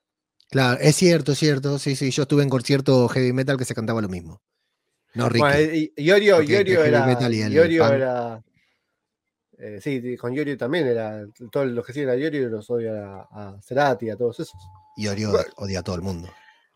Claro, 0.49 0.79
es 0.81 0.95
cierto, 0.95 1.31
es 1.33 1.39
cierto. 1.39 1.79
Sí, 1.79 1.95
sí. 1.95 2.11
Yo 2.11 2.23
estuve 2.23 2.43
en 2.43 2.49
concierto 2.49 3.07
heavy 3.09 3.31
metal 3.33 3.57
que 3.57 3.65
se 3.65 3.73
cantaba 3.75 4.01
lo 4.01 4.09
mismo. 4.09 4.41
No, 5.13 5.29
Ricky. 5.29 5.39
Bueno, 5.39 5.73
y, 5.73 5.93
Iorio, 5.97 6.41
Iorio 6.41 6.83
era. 6.83 7.07
Iorio 7.49 7.83
punk. 7.83 7.93
era. 7.93 8.43
eh, 9.57 9.79
sí, 9.81 10.17
con 10.17 10.33
Iorio 10.33 10.57
también 10.57 10.87
era. 10.87 11.25
Todos 11.51 11.67
los 11.67 11.85
que 11.85 11.93
siguen 11.93 12.09
a 12.09 12.15
Iorio 12.15 12.49
los 12.49 12.69
odian 12.69 12.97
a, 12.97 13.21
a 13.31 13.61
Cerati, 13.61 14.09
a 14.09 14.17
todos 14.17 14.39
esos. 14.41 14.59
Iorio 14.97 15.31
bueno. 15.31 15.49
odia 15.57 15.79
a 15.79 15.83
todo 15.83 15.95
el 15.95 16.01
mundo. 16.01 16.29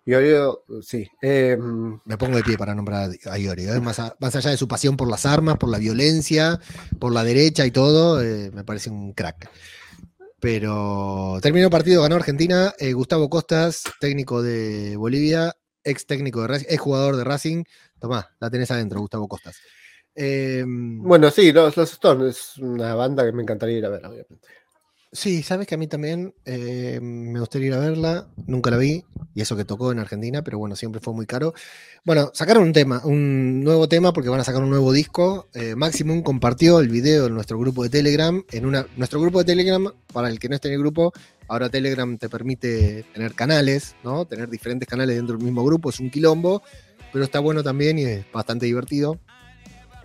Iorio, 0.09 0.63
sí. 0.81 1.07
em, 1.21 1.99
Me 2.05 2.17
pongo 2.17 2.37
de 2.37 2.43
pie 2.43 2.57
para 2.57 2.73
nombrar 2.75 3.09
a 3.29 3.37
Iorio. 3.39 3.73
¿eh? 3.73 3.79
Más, 3.79 3.99
a- 3.99 4.15
más 4.19 4.35
allá 4.35 4.49
de 4.51 4.57
su 4.57 4.67
pasión 4.67 4.97
por 4.97 5.09
las 5.09 5.25
armas, 5.25 5.57
por 5.57 5.69
la 5.69 5.77
violencia, 5.77 6.59
por 6.99 7.13
la 7.13 7.23
derecha 7.23 7.65
y 7.65 7.71
todo, 7.71 8.21
eh, 8.21 8.51
me 8.53 8.63
parece 8.63 8.89
un 8.89 9.13
crack. 9.13 9.49
Pero 10.39 11.37
terminó 11.41 11.65
el 11.65 11.71
partido, 11.71 12.01
ganó 12.01 12.15
Argentina. 12.15 12.73
eh, 12.79 12.93
Gustavo 12.93 13.29
Costas, 13.29 13.83
técnico 13.99 14.41
de 14.41 14.95
Bolivia, 14.95 15.53
ex 15.83 16.05
técnico 16.05 16.41
de 16.41 16.47
Racing, 16.47 16.67
ex 16.69 16.79
jugador 16.81 17.15
de 17.17 17.23
Racing. 17.25 17.63
Tomá, 17.99 18.29
la 18.39 18.49
tenés 18.49 18.71
adentro, 18.71 19.01
Gustavo 19.01 19.27
Costas. 19.27 19.57
Eh, 20.15 20.63
bueno, 20.67 21.29
sí, 21.29 21.51
los, 21.51 21.75
los 21.77 21.91
Stones 21.91 22.37
es 22.37 22.57
una 22.57 22.95
banda 22.95 23.25
que 23.25 23.31
me 23.33 23.41
encantaría 23.43 23.77
ir 23.79 23.85
a 23.85 23.89
ver, 23.89 24.05
obviamente. 24.05 24.47
Sí, 25.11 25.41
sabes 25.41 25.65
que 25.65 25.73
a 25.73 25.77
mí 25.79 25.87
también 25.87 26.35
eh, 26.45 26.99
me 27.01 27.39
gustaría 27.39 27.69
ir 27.69 27.73
a 27.73 27.79
verla, 27.79 28.27
nunca 28.45 28.69
la 28.69 28.77
vi, 28.77 29.03
y 29.33 29.41
eso 29.41 29.55
que 29.55 29.65
tocó 29.65 29.91
en 29.91 29.97
Argentina, 29.97 30.43
pero 30.43 30.59
bueno, 30.59 30.75
siempre 30.75 31.01
fue 31.01 31.15
muy 31.15 31.25
caro. 31.25 31.55
Bueno, 32.05 32.29
sacaron 32.35 32.61
un 32.61 32.73
tema, 32.73 33.01
un 33.03 33.63
nuevo 33.63 33.89
tema, 33.89 34.13
porque 34.13 34.29
van 34.29 34.39
a 34.39 34.43
sacar 34.43 34.61
un 34.61 34.69
nuevo 34.69 34.91
disco. 34.91 35.47
Eh, 35.55 35.73
Maximum 35.75 36.21
compartió 36.21 36.79
el 36.79 36.89
video 36.89 37.25
en 37.25 37.33
nuestro 37.33 37.57
grupo 37.57 37.81
de 37.81 37.89
Telegram, 37.89 38.43
en 38.51 38.67
una, 38.67 38.85
nuestro 38.97 39.19
grupo 39.19 39.39
de 39.39 39.45
Telegram, 39.45 39.91
para 40.13 40.29
el 40.29 40.37
que 40.37 40.47
no 40.47 40.53
esté 40.53 40.67
en 40.67 40.75
el 40.75 40.79
grupo, 40.79 41.11
ahora 41.47 41.69
Telegram 41.69 42.15
te 42.19 42.29
permite 42.29 43.03
tener 43.11 43.33
canales, 43.33 43.95
¿no? 44.03 44.25
Tener 44.25 44.47
diferentes 44.47 44.87
canales 44.87 45.15
dentro 45.15 45.37
del 45.37 45.43
mismo 45.43 45.65
grupo, 45.65 45.89
es 45.89 45.99
un 45.99 46.11
quilombo, 46.11 46.61
pero 47.11 47.25
está 47.25 47.39
bueno 47.39 47.63
también 47.63 47.97
y 47.97 48.03
es 48.03 48.31
bastante 48.31 48.67
divertido, 48.67 49.19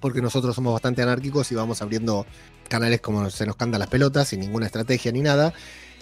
porque 0.04 0.20
nosotros 0.20 0.54
somos 0.54 0.74
bastante 0.74 1.00
anárquicos 1.00 1.50
y 1.50 1.54
vamos 1.54 1.80
abriendo 1.80 2.26
canales 2.68 3.00
como 3.00 3.30
se 3.30 3.46
nos 3.46 3.56
cantan 3.56 3.80
las 3.80 3.88
pelotas, 3.88 4.28
sin 4.28 4.40
ninguna 4.40 4.66
estrategia 4.66 5.10
ni 5.10 5.22
nada. 5.22 5.54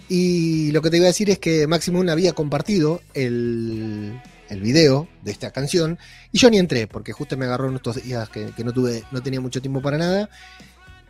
Y 0.09 0.73
lo 0.73 0.83
que 0.83 0.91
te 0.91 0.97
iba 0.97 1.05
a 1.05 1.15
decir 1.15 1.31
es 1.31 1.39
que 1.39 1.69
Maximum 1.69 2.09
había 2.09 2.33
compartido 2.33 3.01
el, 3.15 4.21
el 4.49 4.61
video 4.61 5.07
de 5.23 5.31
esta 5.31 5.53
canción 5.53 6.01
y 6.33 6.39
yo 6.39 6.51
ni 6.51 6.59
entré 6.59 6.89
porque 6.89 7.13
justo 7.13 7.37
me 7.37 7.45
agarró 7.45 7.69
en 7.69 7.77
estos 7.77 8.03
días 8.03 8.29
que, 8.29 8.47
que 8.47 8.65
no 8.65 8.73
tuve, 8.73 9.05
no 9.13 9.23
tenía 9.23 9.41
mucho 9.41 9.61
tiempo 9.63 9.81
para 9.81 9.99
nada. 9.99 10.29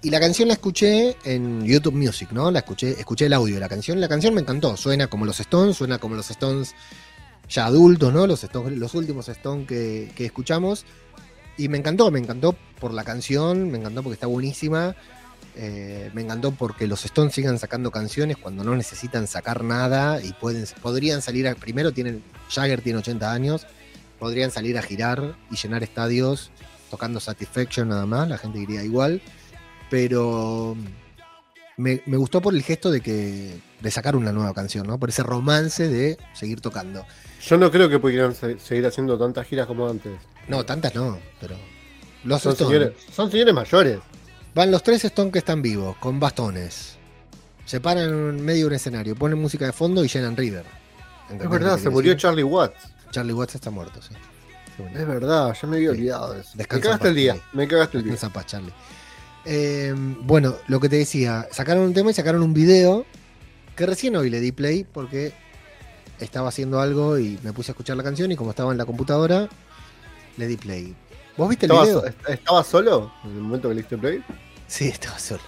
Y 0.02 0.10
la 0.10 0.20
canción 0.20 0.48
la 0.48 0.54
escuché 0.54 1.16
en 1.24 1.64
YouTube 1.64 1.94
Music, 1.94 2.28
¿no? 2.32 2.50
La 2.50 2.58
escuché, 2.58 2.90
escuché 2.90 3.24
el 3.24 3.32
audio 3.32 3.54
de 3.54 3.60
la 3.62 3.70
canción. 3.70 4.02
La 4.02 4.08
canción 4.08 4.34
me 4.34 4.42
encantó. 4.42 4.76
Suena 4.76 5.06
como 5.06 5.24
los 5.24 5.40
Stones, 5.40 5.78
suena 5.78 5.96
como 5.96 6.14
los 6.14 6.30
Stones 6.30 6.74
ya 7.48 7.64
adultos, 7.64 8.12
¿no? 8.12 8.26
Los, 8.26 8.44
Stones, 8.44 8.78
los 8.78 8.94
últimos 8.94 9.30
Stones 9.30 9.66
que, 9.66 10.12
que 10.14 10.26
escuchamos. 10.26 10.84
Y 11.62 11.68
me 11.68 11.78
encantó, 11.78 12.10
me 12.10 12.18
encantó 12.18 12.56
por 12.80 12.92
la 12.92 13.04
canción, 13.04 13.70
me 13.70 13.78
encantó 13.78 14.02
porque 14.02 14.14
está 14.14 14.26
buenísima. 14.26 14.96
Eh, 15.54 16.10
me 16.14 16.22
encantó 16.22 16.50
porque 16.52 16.86
los 16.86 17.04
Stones 17.04 17.34
sigan 17.34 17.58
sacando 17.58 17.90
canciones 17.90 18.36
cuando 18.38 18.64
no 18.64 18.74
necesitan 18.74 19.26
sacar 19.26 19.62
nada 19.64 20.20
y 20.22 20.32
pueden, 20.32 20.64
podrían 20.80 21.20
salir 21.22 21.46
a, 21.46 21.54
primero 21.54 21.92
tienen, 21.92 22.22
Jagger 22.48 22.80
tiene 22.80 22.98
80 23.00 23.30
años, 23.30 23.66
podrían 24.18 24.50
salir 24.50 24.78
a 24.78 24.82
girar 24.82 25.36
y 25.50 25.56
llenar 25.56 25.82
estadios 25.82 26.50
tocando 26.90 27.20
Satisfaction 27.20 27.88
nada 27.90 28.06
más, 28.06 28.28
la 28.28 28.38
gente 28.38 28.58
iría 28.60 28.82
igual, 28.82 29.20
pero 29.90 30.74
me, 31.76 32.02
me 32.06 32.16
gustó 32.16 32.40
por 32.40 32.54
el 32.54 32.62
gesto 32.62 32.90
de 32.90 33.00
que 33.02 33.54
de 33.80 33.90
sacar 33.90 34.16
una 34.16 34.32
nueva 34.32 34.54
canción, 34.54 34.86
¿no? 34.86 34.98
Por 34.98 35.10
ese 35.10 35.22
romance 35.22 35.86
de 35.88 36.16
seguir 36.32 36.60
tocando. 36.60 37.04
Yo 37.46 37.58
no 37.58 37.70
creo 37.70 37.88
que 37.90 37.98
pudieran 37.98 38.34
se- 38.34 38.58
seguir 38.58 38.86
haciendo 38.86 39.18
tantas 39.18 39.46
giras 39.46 39.66
como 39.66 39.88
antes. 39.88 40.12
No, 40.48 40.64
tantas 40.64 40.94
no, 40.94 41.18
pero. 41.40 41.56
Los 42.24 42.42
Son 42.42 42.52
Stones. 42.52 42.72
señores, 42.72 42.96
son 43.14 43.30
señores 43.30 43.54
mayores. 43.54 43.98
Van 44.54 44.70
los 44.70 44.82
tres 44.82 45.04
Stones 45.04 45.32
que 45.32 45.38
están 45.40 45.62
vivos, 45.62 45.96
con 45.98 46.20
bastones. 46.20 46.96
Se 47.64 47.80
paran 47.80 48.08
en 48.10 48.44
medio 48.44 48.62
de 48.62 48.66
un 48.68 48.72
escenario, 48.74 49.14
ponen 49.16 49.38
música 49.40 49.64
de 49.66 49.72
fondo 49.72 50.04
y 50.04 50.08
llenan 50.08 50.36
River. 50.36 50.64
¿Entendés 51.30 51.44
Es 51.46 51.50
verdad, 51.50 51.78
se 51.78 51.90
murió 51.90 52.10
decir? 52.12 52.22
Charlie 52.22 52.42
Watts. 52.42 52.76
Charlie 53.10 53.32
Watts 53.32 53.54
está 53.54 53.70
muerto, 53.70 54.00
sí. 54.02 54.14
Es 54.94 55.06
verdad, 55.06 55.54
ya 55.60 55.68
me 55.68 55.76
había 55.76 55.90
Sí. 55.92 55.96
olvidado 55.98 56.32
de 56.34 56.40
eso. 56.40 56.50
Me 56.54 56.58
Descansa 56.58 56.82
cagaste 56.84 57.06
en 57.08 57.10
el 57.10 57.16
día, 57.16 57.36
me 57.52 57.68
cagaste 57.68 57.98
el 57.98 58.04
día. 58.04 58.12
Descansa 58.12 58.26
en 58.26 58.32
paz, 58.32 58.46
Charlie. 58.46 58.72
Eh, 59.44 59.94
bueno, 60.22 60.56
lo 60.68 60.80
que 60.80 60.88
te 60.88 60.96
decía, 60.96 61.46
sacaron 61.50 61.84
un 61.84 61.94
tema 61.94 62.10
y 62.10 62.14
sacaron 62.14 62.42
un 62.42 62.54
video 62.54 63.04
que 63.76 63.86
recién 63.86 64.16
hoy 64.16 64.30
le 64.30 64.40
di 64.40 64.52
play 64.52 64.84
porque 64.84 65.32
estaba 66.20 66.48
haciendo 66.48 66.80
algo 66.80 67.18
y 67.18 67.38
me 67.42 67.52
puse 67.52 67.70
a 67.70 67.72
escuchar 67.72 67.96
la 67.96 68.02
canción 68.02 68.30
y 68.32 68.36
como 68.36 68.50
estaba 68.50 68.70
en 68.72 68.78
la 68.78 68.84
computadora, 68.84 69.48
le 70.36 70.46
di 70.46 70.56
play. 70.56 70.94
¿Vos 71.36 71.48
viste 71.48 71.66
el 71.66 71.72
¿Estaba, 71.72 71.84
video? 71.86 72.00
so- 72.00 72.28
estaba 72.32 72.64
solo 72.64 73.12
en 73.24 73.30
el 73.30 73.40
momento 73.40 73.68
que 73.68 73.74
le 73.74 73.80
diste 73.82 73.98
play? 73.98 74.22
Sí, 74.66 74.88
estaba 74.88 75.18
solo. 75.18 75.42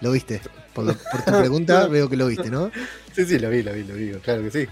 ¿Lo 0.00 0.12
viste? 0.12 0.40
Por, 0.74 0.84
lo- 0.86 0.94
por 0.94 1.22
tu 1.24 1.30
pregunta 1.38 1.86
veo 1.88 2.08
que 2.08 2.16
lo 2.16 2.26
viste, 2.26 2.50
¿no? 2.50 2.70
Sí, 3.14 3.24
sí, 3.24 3.38
lo 3.38 3.50
vi, 3.50 3.62
lo 3.62 3.72
vi, 3.72 3.84
lo 3.84 3.94
vi, 3.94 4.10
claro 4.20 4.42
que 4.42 4.50
sí. 4.50 4.66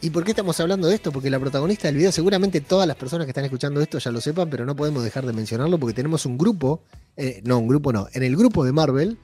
¿Y 0.00 0.10
por 0.10 0.22
qué 0.24 0.32
estamos 0.32 0.58
hablando 0.60 0.86
de 0.88 0.94
esto? 0.96 1.10
Porque 1.12 1.30
la 1.30 1.40
protagonista 1.40 1.88
del 1.88 1.96
video, 1.96 2.12
seguramente 2.12 2.60
todas 2.60 2.86
las 2.86 2.96
personas 2.96 3.24
que 3.24 3.30
están 3.30 3.44
escuchando 3.44 3.80
esto 3.80 3.98
ya 3.98 4.10
lo 4.10 4.20
sepan, 4.20 4.50
pero 4.50 4.66
no 4.66 4.76
podemos 4.76 5.02
dejar 5.02 5.24
de 5.24 5.32
mencionarlo 5.32 5.78
porque 5.78 5.94
tenemos 5.94 6.26
un 6.26 6.36
grupo, 6.36 6.82
eh, 7.16 7.40
no, 7.44 7.58
un 7.58 7.68
grupo 7.68 7.90
no, 7.92 8.06
en 8.12 8.22
el 8.22 8.36
grupo 8.36 8.64
de 8.64 8.72
Marvel 8.72 9.16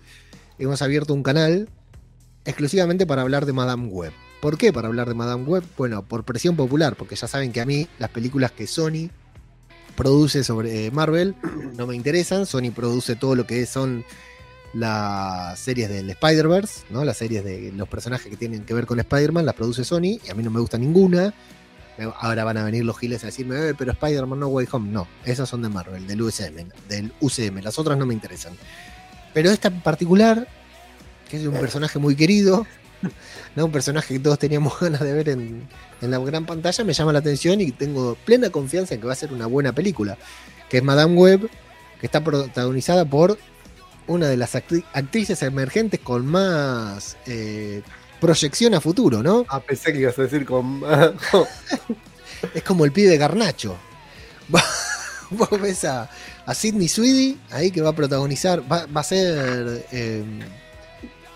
hemos 0.59 0.81
abierto 0.81 1.13
un 1.13 1.23
canal 1.23 1.69
exclusivamente 2.45 3.07
para 3.07 3.23
hablar 3.23 3.45
de 3.47 3.53
Madame 3.53 3.89
Web. 3.89 4.13
¿Por 4.41 4.57
qué 4.57 4.73
para 4.73 4.89
hablar 4.89 5.07
de 5.09 5.15
Madame 5.15 5.45
Web? 5.45 5.65
Bueno, 5.77 6.03
por 6.03 6.25
presión 6.25 6.57
popular, 6.57 6.97
porque 6.97 7.15
ya 7.15 7.29
saben 7.29 7.53
que 7.53 7.61
a 7.61 7.67
mí 7.67 7.87
las 7.99 8.09
películas 8.11 8.53
que 8.53 8.67
Sony 8.67 9.11
produce 9.97 10.45
sobre 10.45 10.91
Marvel 10.91 11.35
no 11.77 11.87
me 11.87 11.97
interesan. 11.97 12.47
Sony 12.47 12.71
produce 12.75 13.17
todo 13.17 13.35
lo 13.35 13.47
que 13.47 13.67
son 13.67 14.05
las 14.73 15.59
series 15.59 15.89
del 15.89 16.11
Spider-Verse, 16.11 16.85
¿no? 16.91 17.05
Las 17.05 17.19
series 17.19 17.45
de 17.45 17.73
los 17.73 17.89
personajes 17.89 18.29
que 18.31 18.37
tienen 18.37 18.65
que 18.65 18.75
ver 18.75 18.87
con 18.87 19.01
Spider-Man, 19.01 19.45
las 19.45 19.55
produce 19.55 19.85
Sony, 19.85 20.21
y 20.25 20.31
a 20.31 20.35
mí 20.35 20.43
no 20.43 20.51
me 20.51 20.61
gusta 20.61 20.79
ninguna. 20.79 21.35
Ahora 22.19 22.45
van 22.45 22.57
a 22.57 22.65
venir 22.65 22.85
los 22.85 22.99
giles 22.99 23.23
a 23.25 23.27
decirme, 23.27 23.69
"Eh, 23.69 23.75
pero 23.77 23.93
Spider-Man 23.93 24.41
no 24.41 24.49
Way 24.49 24.69
Home. 24.73 24.91
No, 24.91 25.07
esas 25.25 25.49
son 25.49 25.61
de 25.63 25.69
Marvel, 25.69 26.07
del 26.07 26.23
UCM, 26.23 26.69
del 26.89 27.13
UCM, 27.21 27.61
las 27.61 27.79
otras 27.79 27.99
no 27.99 28.07
me 28.07 28.15
interesan. 28.15 28.55
Pero 29.35 29.51
esta 29.51 29.69
en 29.69 29.81
particular, 29.83 30.49
que 31.29 31.37
es 31.37 31.47
un 31.47 31.55
personaje 31.55 31.99
muy 31.99 32.17
querido, 32.17 32.67
¿no? 33.57 33.67
un 33.67 33.73
personaje 33.73 34.15
que 34.15 34.21
todos 34.21 34.39
teníamos 34.39 34.79
ganas 34.81 35.01
de 35.01 35.13
ver 35.13 35.29
en, 35.29 35.69
en 36.01 36.11
la 36.11 36.19
gran 36.19 36.47
pantalla, 36.47 36.85
me 36.85 36.93
llama 36.93 37.13
la 37.13 37.19
atención 37.21 37.61
y 37.61 37.73
tengo 37.73 38.17
plena 38.25 38.51
confianza 38.51 38.95
en 38.95 39.01
que 39.01 39.07
va 39.07 39.13
a 39.13 39.17
ser 39.17 39.33
una 39.33 39.47
buena 39.47 39.73
película, 39.73 40.17
que 40.69 40.79
es 40.79 40.83
Madame 40.85 41.15
Web, 41.15 41.49
que 42.01 42.07
está 42.07 42.23
protagonizada 42.25 43.05
por 43.05 43.39
una 44.07 44.27
de 44.29 44.37
las 44.37 44.55
actri- 44.55 44.85
actrices 44.93 45.43
emergentes 45.43 46.01
con 46.01 46.27
más 46.27 47.17
eh, 47.27 47.83
proyección 48.21 48.75
a 48.75 48.81
futuro, 48.81 49.23
¿no? 49.23 49.45
Ah, 49.49 49.61
pensé 49.61 49.93
que 49.93 50.01
ibas 50.01 50.19
a 50.19 50.23
decir 50.23 50.45
con. 50.45 50.83
Es 52.55 52.63
como 52.63 52.85
el 52.87 52.93
pibe 52.93 53.11
de 53.11 53.19
Garnacho. 53.19 53.77
Vos 55.31 55.49
ves 55.61 55.85
a, 55.85 56.09
a 56.47 56.55
Sidney 56.55 56.89
Sweeney 56.89 57.39
ahí 57.51 57.71
que 57.71 57.83
va 57.83 57.91
a 57.91 57.95
protagonizar, 57.95 58.61
va, 58.71 58.87
va 58.87 59.01
a 59.03 59.05
ser 59.05 59.87
eh, 59.93 60.25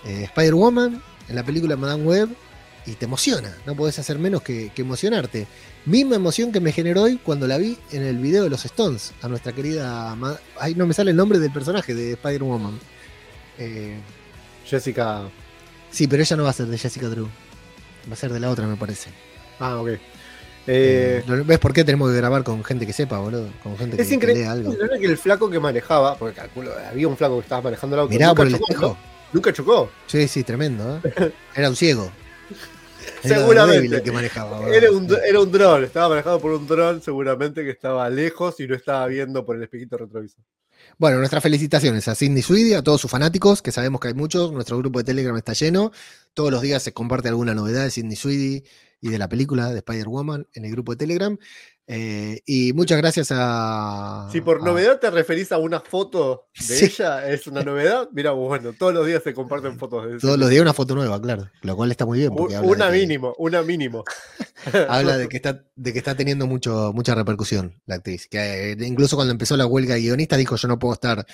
eh, 0.07 0.23
Spider-Woman 0.25 1.01
en 1.29 1.35
la 1.37 1.45
película 1.45 1.77
Madame 1.77 2.03
Web 2.05 2.29
y 2.87 2.93
te 2.93 3.05
emociona, 3.07 3.57
no 3.67 3.75
podés 3.75 3.99
hacer 3.99 4.19
menos 4.19 4.43
que, 4.43 4.71
que 4.75 4.83
emocionarte. 4.83 5.47
Misma 5.87 6.17
emoción 6.17 6.53
que 6.53 6.61
me 6.61 6.73
generó 6.73 7.03
hoy 7.03 7.19
cuando 7.23 7.47
la 7.47 7.59
vi 7.59 7.79
en 7.93 8.03
el 8.03 8.19
video 8.19 8.45
de 8.45 8.51
los 8.51 8.65
Stones, 8.65 9.13
a 9.23 9.29
nuestra 9.29 9.53
querida... 9.53 10.17
Ay, 10.59 10.75
no 10.75 10.87
me 10.87 10.95
sale 10.95 11.11
el 11.11 11.17
nombre 11.17 11.39
del 11.39 11.51
personaje 11.53 11.95
de 11.95 12.13
Spider-Woman. 12.13 12.79
Eh, 13.59 13.97
Jessica. 14.65 15.23
sí, 15.91 16.07
pero 16.07 16.23
ella 16.23 16.37
no 16.37 16.45
va 16.45 16.51
a 16.51 16.55
ser 16.55 16.67
de 16.67 16.79
Jessica 16.79 17.09
Drew. 17.09 17.29
Va 18.09 18.13
a 18.15 18.17
ser 18.17 18.33
de 18.33 18.41
la 18.41 18.51
otra, 18.51 18.67
me 18.67 18.77
parece. 18.77 19.11
Ah, 19.61 19.79
ok. 19.79 19.89
Eh, 19.89 20.01
Eh, 20.67 21.43
¿Ves 21.45 21.59
por 21.59 21.75
qué 21.75 21.85
tenemos 21.85 22.11
que 22.11 22.17
grabar 22.17 22.43
con 22.43 22.65
gente 22.65 22.87
que 22.87 22.93
sepa, 22.95 23.19
boludo? 23.19 23.49
Con 23.63 23.77
gente 23.77 23.97
es 24.01 24.05
que, 24.05 24.09
que 24.11 24.15
increíble 24.15 24.43
lea 24.45 24.53
algo. 24.53 24.75
que 24.99 25.07
el 25.07 25.19
flaco 25.19 25.51
que 25.51 25.61
manejaba, 25.61 26.17
porque 26.17 26.37
calculo, 26.37 26.73
había 26.91 27.07
un 27.09 27.17
flaco 27.17 27.37
que 27.37 27.43
estaba 27.43 27.63
manejando 27.63 27.97
el 27.97 28.01
auto. 28.01 28.35
Por 28.35 28.47
el 28.47 28.53
chocó, 28.55 28.65
espejo. 28.69 28.87
¿no? 28.89 28.97
Nunca 29.35 29.53
chocó. 29.53 29.91
Sí, 30.07 30.27
sí, 30.29 30.43
tremendo. 30.43 31.01
¿eh? 31.05 31.33
Era 31.55 31.69
un 31.69 31.77
ciego. 31.77 32.11
Seguramente. 33.23 34.03
que 34.03 34.13
manejaba. 34.13 34.69
Era 34.69 34.91
un, 34.91 35.09
era 35.27 35.41
un 35.41 35.51
dron, 35.51 35.85
estaba 35.85 36.11
manejado 36.11 36.41
por 36.41 36.53
un 36.53 36.67
dron 36.67 37.03
seguramente 37.03 37.65
que 37.65 37.71
estaba 37.71 38.09
lejos 38.11 38.61
y 38.61 38.67
no 38.67 38.75
estaba 38.75 39.07
viendo 39.07 39.45
por 39.45 39.57
el 39.57 39.63
espejito 39.63 39.97
retrovisor. 39.97 40.45
Bueno, 40.99 41.19
nuestras 41.19 41.43
felicitaciones 41.43 42.07
a 42.09 42.15
Sidney 42.15 42.43
Sweeney, 42.43 42.75
a 42.75 42.83
todos 42.83 43.01
sus 43.01 43.11
fanáticos, 43.11 43.63
que 43.63 43.73
sabemos 43.73 44.01
que 44.01 44.09
hay 44.09 44.15
muchos. 44.15 44.53
Nuestro 44.53 44.79
grupo 44.79 44.99
de 44.99 45.05
Telegram 45.05 45.37
está 45.37 45.53
lleno. 45.53 45.93
Todos 46.35 46.51
los 46.51 46.63
días 46.63 46.83
se 46.83 46.93
comparte 46.93 47.29
alguna 47.29 47.55
novedad 47.55 47.85
de 47.85 47.91
Sidney 47.91 48.17
Sweeney 48.17 48.65
y 49.01 49.09
de 49.09 49.19
la 49.19 49.29
película 49.29 49.71
de 49.71 49.79
Spider-Woman 49.79 50.47
en 50.53 50.65
el 50.65 50.71
grupo 50.71 50.93
de 50.93 50.97
Telegram. 50.97 51.39
Eh, 51.87 52.41
y 52.47 52.73
muchas 52.73 52.97
gracias 52.97 53.29
a. 53.31 54.27
Si 54.33 54.41
por 54.41 54.63
a- 54.63 54.65
novedad 54.65 54.99
te 55.01 55.11
referís 55.11 55.53
a 55.53 55.59
una 55.59 55.81
foto 55.81 56.49
de. 56.59 56.65
Sí. 56.65 56.85
ella, 56.87 57.29
es 57.29 57.47
una 57.47 57.63
novedad. 57.63 58.09
Mira, 58.13 58.31
bueno, 58.31 58.73
todos 58.73 58.95
los 58.95 59.07
días 59.07 59.23
se 59.23 59.35
comparten 59.35 59.79
fotos 59.79 60.11
de 60.11 60.19
Todos 60.19 60.39
los 60.39 60.49
días 60.49 60.63
una 60.63 60.73
foto 60.73 60.95
nueva, 60.95 61.21
claro. 61.21 61.51
Lo 61.61 61.77
cual 61.77 61.91
está 61.91 62.07
muy 62.07 62.21
bien. 62.21 62.35
Porque 62.35 62.55
U- 62.55 62.59
habla 62.59 62.71
Una 62.71 62.91
que- 62.91 62.99
mínimo, 63.01 63.35
una 63.39 63.63
mínimo. 63.63 64.03
habla 64.89 65.19
de 65.19 65.29
que 65.29 65.37
está, 65.37 65.63
de 65.77 65.93
que 65.93 65.99
está 65.99 66.15
teniendo 66.17 66.47
mucho, 66.47 66.93
mucha 66.95 67.15
repercusión 67.15 67.83
la 67.85 67.97
actriz. 67.97 68.29
Que 68.31 68.73
eh, 68.73 68.77
incluso 68.81 69.17
cuando 69.17 69.33
empezó 69.33 69.55
la 69.57 69.67
huelga 69.67 69.95
de 69.95 70.01
guionistas 70.01 70.39
dijo 70.39 70.57
yo 70.57 70.69
no 70.69 70.79
puedo 70.79 70.95
estar 70.95 71.27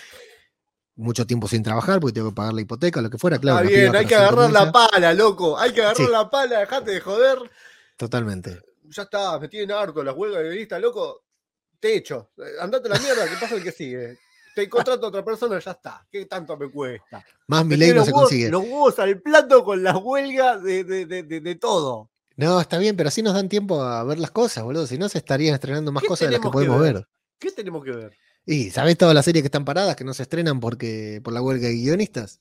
mucho 0.97 1.27
tiempo 1.29 1.47
sin 1.47 1.63
trabajar 1.63 2.01
porque 2.01 2.15
tengo 2.15 2.31
que 2.31 2.35
pagar 2.35 2.55
la 2.55 2.61
hipoteca, 2.61 3.01
lo 3.01 3.09
que 3.09 3.19
fuera, 3.19 3.39
claro. 3.39 3.61
Está 3.69 3.71
bien, 3.79 3.95
hay 3.97 4.05
que 4.05 4.17
agarrar 4.17 4.51
la 4.51 4.73
pala, 4.73 5.15
loco. 5.15 5.57
Hay 5.59 5.73
que 5.73 5.81
agarrar 5.81 6.07
Sí. 6.07 6.13
la 6.13 6.29
pala, 6.29 6.59
dejate 6.59 6.91
de 6.91 7.01
joder. 7.01 7.39
Totalmente. 7.97 8.59
Ya 8.95 9.03
está, 9.03 9.39
me 9.39 9.49
tienen 9.49 9.71
harto 9.73 10.03
las 10.03 10.15
huelgas 10.17 10.43
de 10.43 10.49
guionistas, 10.51 10.81
loco. 10.81 11.25
Te 11.79 11.97
echo. 11.97 12.31
Eh, 12.39 12.43
Andate 12.61 12.89
a 12.89 12.93
la 12.95 12.99
mierda, 13.01 13.25
¿qué 13.29 13.37
pasa 13.41 13.55
el 13.55 13.63
que 13.63 13.73
sigue? 13.73 14.19
Te 14.55 14.69
contrato 14.69 15.07
a 15.07 15.09
otra 15.09 15.25
persona, 15.25 15.59
ya 15.61 15.71
está. 15.71 16.07
¿Qué 16.11 16.27
tanto 16.27 16.57
me 16.57 16.69
cuesta? 16.71 17.25
Más 17.47 17.65
mi 17.65 17.77
ley 17.77 17.93
no 17.95 18.05
se 18.05 18.11
huevos, 18.11 18.23
consigue. 18.29 18.51
los 18.51 18.63
huevos 18.63 18.99
al 18.99 19.21
plato 19.23 19.65
con 19.65 19.83
las 19.83 19.97
huelgas 20.03 20.63
de, 20.63 20.85
de- 20.85 21.07
de- 21.07 21.23
de- 21.23 21.41
de 21.41 21.55
todo. 21.55 22.11
No, 22.37 22.61
está 22.61 22.79
bien, 22.79 22.97
pero 22.97 23.09
así 23.09 23.23
nos 23.23 23.35
dan 23.35 23.49
tiempo 23.49 23.83
a 23.83 24.03
ver 24.05 24.19
las 24.19 24.31
cosas, 24.31 24.65
boludo. 24.65 24.87
Si 24.87 24.99
no, 24.99 25.09
se 25.09 25.19
estarían 25.19 25.55
estrenando 25.55 25.93
más 25.93 26.03
¿Qué 26.03 26.09
cosas 26.09 26.29
de 26.29 26.33
las 26.33 26.41
que 26.41 26.49
que 26.49 26.53
podemos 26.53 26.81
ver? 26.81 26.95
ver? 26.95 27.07
¿Qué 27.39 27.51
tenemos 27.53 27.85
que 27.85 27.93
ver? 27.93 28.13
Y, 28.45 28.71
¿sabés 28.71 28.99
todas 28.99 29.15
las 29.15 29.25
series 29.25 29.43
que 29.43 29.47
están 29.49 29.65
paradas, 29.65 29.95
que 29.97 30.05
no 30.05 30.13
se 30.15 30.23
estrenan 30.25 30.59
porque 30.61 31.21
por 31.23 31.33
la 31.33 31.41
huelga 31.43 31.69
de 31.69 31.75
guionistas? 31.75 32.41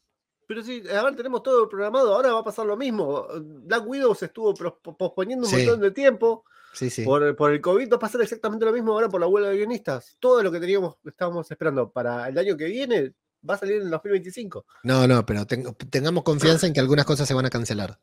Pero 0.49 0.63
sí, 0.63 0.81
a 0.91 1.03
ver, 1.03 1.15
tenemos 1.15 1.43
todo 1.43 1.69
programado, 1.69 2.11
ahora 2.15 2.33
va 2.33 2.39
a 2.39 2.43
pasar 2.43 2.65
lo 2.65 2.75
mismo. 2.75 3.27
Black 3.39 3.85
Widow 3.87 4.15
se 4.15 4.25
estuvo 4.25 4.51
posponiendo 4.97 5.45
un 5.45 5.51
Sí. 5.53 5.57
montón 5.57 5.79
de 5.81 5.91
tiempo 5.91 6.43
Sí, 6.73 6.89
sí. 6.89 7.03
por, 7.03 7.35
por 7.35 7.51
el 7.53 7.61
COVID, 7.61 7.87
va 7.91 7.97
a 7.97 7.99
pasar 7.99 8.19
exactamente 8.21 8.65
lo 8.65 8.73
mismo 8.73 8.93
ahora 8.93 9.07
por 9.09 9.21
la 9.21 9.27
huelga 9.27 9.51
de 9.51 9.57
guionistas. 9.57 10.17
Todo 10.19 10.41
lo 10.41 10.51
que 10.51 10.59
teníamos, 10.59 10.95
estábamos 11.05 11.51
esperando 11.51 11.91
para 11.91 12.27
el 12.29 12.35
año 12.39 12.57
que 12.57 12.65
viene 12.65 13.13
va 13.47 13.53
a 13.53 13.57
salir 13.59 13.75
en 13.75 13.83
el 13.83 13.89
2025. 13.91 14.65
No, 14.81 15.07
no, 15.07 15.23
pero 15.23 15.45
ten- 15.45 15.71
tengamos 15.91 16.23
confianza 16.23 16.65
en 16.67 16.73
que 16.73 16.79
algunas 16.79 17.05
cosas 17.05 17.27
se 17.27 17.35
van 17.35 17.45
a 17.45 17.51
cancelar. 17.51 17.99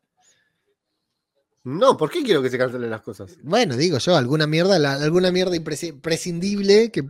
No, 1.69 1.97
¿por 1.97 2.09
qué 2.09 2.23
quiero 2.23 2.41
que 2.41 2.49
se 2.49 2.57
cancelen 2.57 2.89
las 2.89 3.01
cosas? 3.01 3.35
Bueno, 3.43 3.75
digo 3.75 3.97
yo, 3.97 4.15
alguna 4.15 4.47
mierda, 4.47 4.79
la- 4.79 4.93
alguna 4.93 5.31
mierda 5.31 5.53
impresi- 5.53 5.99
prescindible 5.99 6.91
que, 6.91 7.03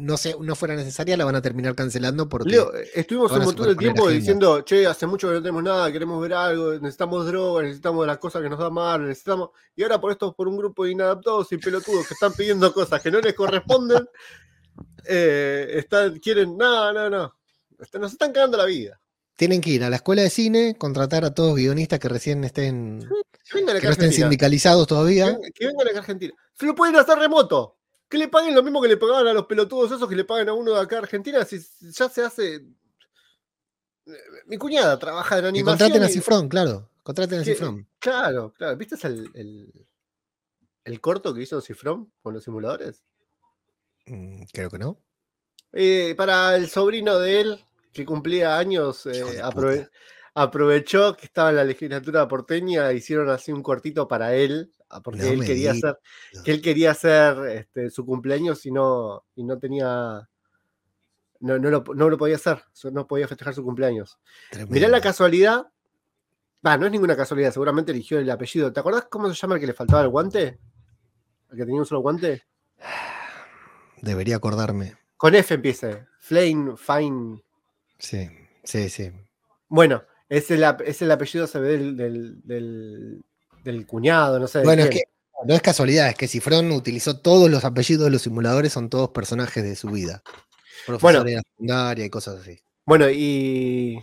no, 0.00 0.16
se, 0.18 0.36
no 0.38 0.54
fuera 0.54 0.76
necesaria 0.76 1.16
la 1.16 1.24
van 1.24 1.36
a 1.36 1.40
terminar 1.40 1.74
cancelando 1.74 2.28
porque 2.28 2.50
Leo, 2.50 2.74
eh, 2.74 2.90
estuvimos 2.94 3.30
un 3.32 3.38
montón 3.46 3.66
de 3.68 3.76
tiempo 3.76 4.02
diciendo, 4.20 4.60
che, 4.60 4.86
hace 4.86 5.06
mucho 5.06 5.28
que 5.28 5.34
no 5.34 5.40
tenemos 5.40 5.62
nada, 5.62 5.90
queremos 5.90 6.20
ver 6.20 6.34
algo, 6.34 6.72
necesitamos 6.74 7.24
droga, 7.26 7.62
necesitamos 7.62 8.06
las 8.06 8.18
cosas 8.18 8.42
que 8.42 8.50
nos 8.50 8.58
da 8.58 8.68
mal, 8.68 9.02
necesitamos. 9.06 9.48
Y 9.74 9.82
ahora 9.82 9.98
por 9.98 10.12
esto, 10.12 10.34
por 10.34 10.46
un 10.46 10.58
grupo 10.58 10.84
de 10.84 10.90
inadaptados 10.90 11.50
y 11.52 11.56
pelotudos 11.56 12.06
que 12.06 12.12
están 12.14 12.34
pidiendo 12.34 12.74
cosas 12.74 13.00
que 13.00 13.10
no 13.10 13.18
les 13.20 13.32
corresponden, 13.32 14.06
eh, 15.06 15.68
están, 15.74 16.18
quieren, 16.18 16.56
no, 16.56 16.92
no, 16.92 17.08
no. 17.08 17.34
Nos 17.98 18.12
están 18.12 18.32
cagando 18.32 18.58
la 18.58 18.66
vida. 18.66 19.00
Tienen 19.36 19.60
que 19.60 19.70
ir 19.70 19.84
a 19.84 19.90
la 19.90 19.96
escuela 19.96 20.22
de 20.22 20.30
cine, 20.30 20.74
contratar 20.78 21.24
a 21.24 21.32
todos 21.34 21.54
guionistas 21.56 21.98
que 21.98 22.08
recién 22.08 22.42
estén, 22.44 23.00
Que 23.52 23.64
que 23.64 23.86
no 23.86 23.90
estén 23.90 24.12
sindicalizados 24.12 24.86
todavía. 24.86 25.38
que 25.54 25.66
vengan 25.66 25.86
acá 25.88 25.98
a 25.98 26.00
Argentina. 26.00 26.34
Se 26.58 26.66
lo 26.66 26.74
pueden 26.74 26.96
hacer 26.96 27.18
remoto. 27.18 27.76
Que 28.08 28.18
le 28.18 28.28
paguen 28.28 28.54
lo 28.54 28.62
mismo 28.62 28.80
que 28.80 28.88
le 28.88 28.96
pagaban 28.96 29.26
a 29.26 29.32
los 29.32 29.46
pelotudos 29.46 29.90
esos 29.92 30.08
que 30.08 30.14
le 30.16 30.24
pagan 30.24 30.48
a 30.48 30.52
uno 30.54 30.72
de 30.72 30.80
acá 30.80 30.96
a 30.96 31.00
Argentina. 31.00 31.44
Si 31.44 31.58
ya 31.80 32.08
se 32.08 32.22
hace. 32.22 32.54
eh, 32.54 34.12
Mi 34.46 34.56
cuñada 34.58 34.98
trabaja 34.98 35.38
en 35.38 35.46
animación. 35.46 35.78
contraten 35.78 36.02
a 36.02 36.10
y- 36.10 36.12
Cifrón, 36.12 36.48
claro. 36.48 36.90
Contraten 37.02 37.40
a 37.40 37.44
Cifrón. 37.44 37.88
Claro, 37.98 38.52
claro. 38.56 38.76
¿Viste 38.76 38.94
el, 39.06 39.30
el, 39.34 39.86
el 40.84 41.00
corto 41.00 41.34
que 41.34 41.42
hizo 41.42 41.60
Cifrón 41.60 42.12
con 42.22 42.32
los 42.34 42.44
simuladores? 42.44 43.02
Mm, 44.06 44.44
Creo 44.52 44.70
que 44.70 44.78
no. 44.78 44.98
Eh, 45.72 46.14
para 46.16 46.54
el 46.56 46.68
sobrino 46.70 47.18
de 47.18 47.40
él, 47.40 47.64
que 47.96 48.04
cumplía 48.04 48.58
años, 48.58 49.06
eh, 49.06 49.22
aprove- 49.42 49.90
aprovechó 50.34 51.16
que 51.16 51.26
estaba 51.26 51.50
en 51.50 51.56
la 51.56 51.64
legislatura 51.64 52.28
porteña, 52.28 52.92
hicieron 52.92 53.28
así 53.30 53.50
un 53.52 53.62
cortito 53.62 54.06
para 54.06 54.34
él, 54.34 54.70
ah, 54.90 55.00
porque 55.02 55.22
No 55.22 55.28
él 55.28 55.44
quería 55.44 55.72
hacer, 55.72 55.98
que 56.44 56.52
él 56.52 56.60
quería 56.60 56.90
hacer 56.92 57.38
este, 57.48 57.90
su 57.90 58.04
cumpleaños 58.04 58.64
y 58.66 58.70
no, 58.70 59.24
y 59.34 59.44
no 59.44 59.58
tenía, 59.58 60.28
no, 61.40 61.58
no, 61.58 61.70
lo, 61.70 61.82
no 61.94 62.10
lo 62.10 62.18
podía 62.18 62.36
hacer, 62.36 62.62
no 62.92 63.06
podía 63.06 63.26
festejar 63.28 63.54
su 63.54 63.64
cumpleaños. 63.64 64.18
Mirá 64.52 64.60
la 64.60 64.68
Tremendo. 64.68 65.00
casualidad, 65.00 65.66
va, 66.66 66.76
no 66.76 66.84
es 66.86 66.92
ninguna 66.92 67.16
casualidad, 67.16 67.50
seguramente 67.52 67.92
eligió 67.92 68.18
el 68.18 68.30
apellido. 68.30 68.72
¿Te 68.72 68.80
acordás 68.80 69.06
cómo 69.10 69.28
se 69.28 69.34
llama 69.34 69.54
el 69.54 69.60
que 69.60 69.66
le 69.68 69.74
faltaba 69.74 70.02
el 70.02 70.08
guante? 70.08 70.58
¿El 71.50 71.56
que 71.56 71.64
tenía 71.64 71.80
un 71.80 71.86
solo 71.86 72.00
guante? 72.00 72.44
Debería 74.02 74.36
acordarme. 74.36 74.96
Con 75.16 75.34
F 75.34 75.54
empieza, 75.54 76.06
Flame, 76.18 76.74
Fine. 76.76 77.42
Sí, 77.98 78.28
sí, 78.64 78.88
sí. 78.88 79.10
Bueno, 79.68 80.02
es 80.28 80.50
el, 80.50 80.64
es 80.84 81.02
el 81.02 81.10
apellido 81.10 81.46
se 81.46 81.58
ve 81.58 81.68
del, 81.68 81.96
del, 81.96 82.40
del, 82.42 83.24
del 83.64 83.86
cuñado, 83.86 84.38
no 84.38 84.46
sé. 84.46 84.62
Bueno, 84.62 84.84
es 84.84 84.90
que 84.90 85.02
no 85.44 85.54
es 85.54 85.62
casualidad, 85.62 86.08
es 86.08 86.16
que 86.16 86.28
Cifrón 86.28 86.72
utilizó 86.72 87.20
todos 87.20 87.50
los 87.50 87.64
apellidos 87.64 88.04
de 88.04 88.10
los 88.10 88.22
simuladores, 88.22 88.72
son 88.72 88.88
todos 88.88 89.10
personajes 89.10 89.62
de 89.62 89.76
su 89.76 89.88
vida. 89.88 90.22
Profesor 90.86 91.24
de 91.24 91.34
la 91.34 91.42
secundaria 91.42 92.04
y 92.04 92.10
cosas 92.10 92.40
así. 92.40 92.58
Bueno, 92.86 93.10
y, 93.10 93.98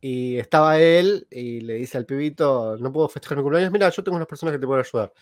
y 0.00 0.38
estaba 0.38 0.80
él 0.80 1.26
y 1.30 1.60
le 1.60 1.74
dice 1.74 1.98
al 1.98 2.06
pibito, 2.06 2.76
no 2.78 2.92
puedo 2.92 3.08
festejar 3.08 3.38
mi 3.38 3.42
cumpleaños, 3.42 3.72
mira, 3.72 3.90
yo 3.90 4.02
tengo 4.04 4.16
unas 4.16 4.28
personas 4.28 4.52
que 4.52 4.58
te 4.58 4.66
pueden 4.66 4.84
ayudar. 4.84 5.12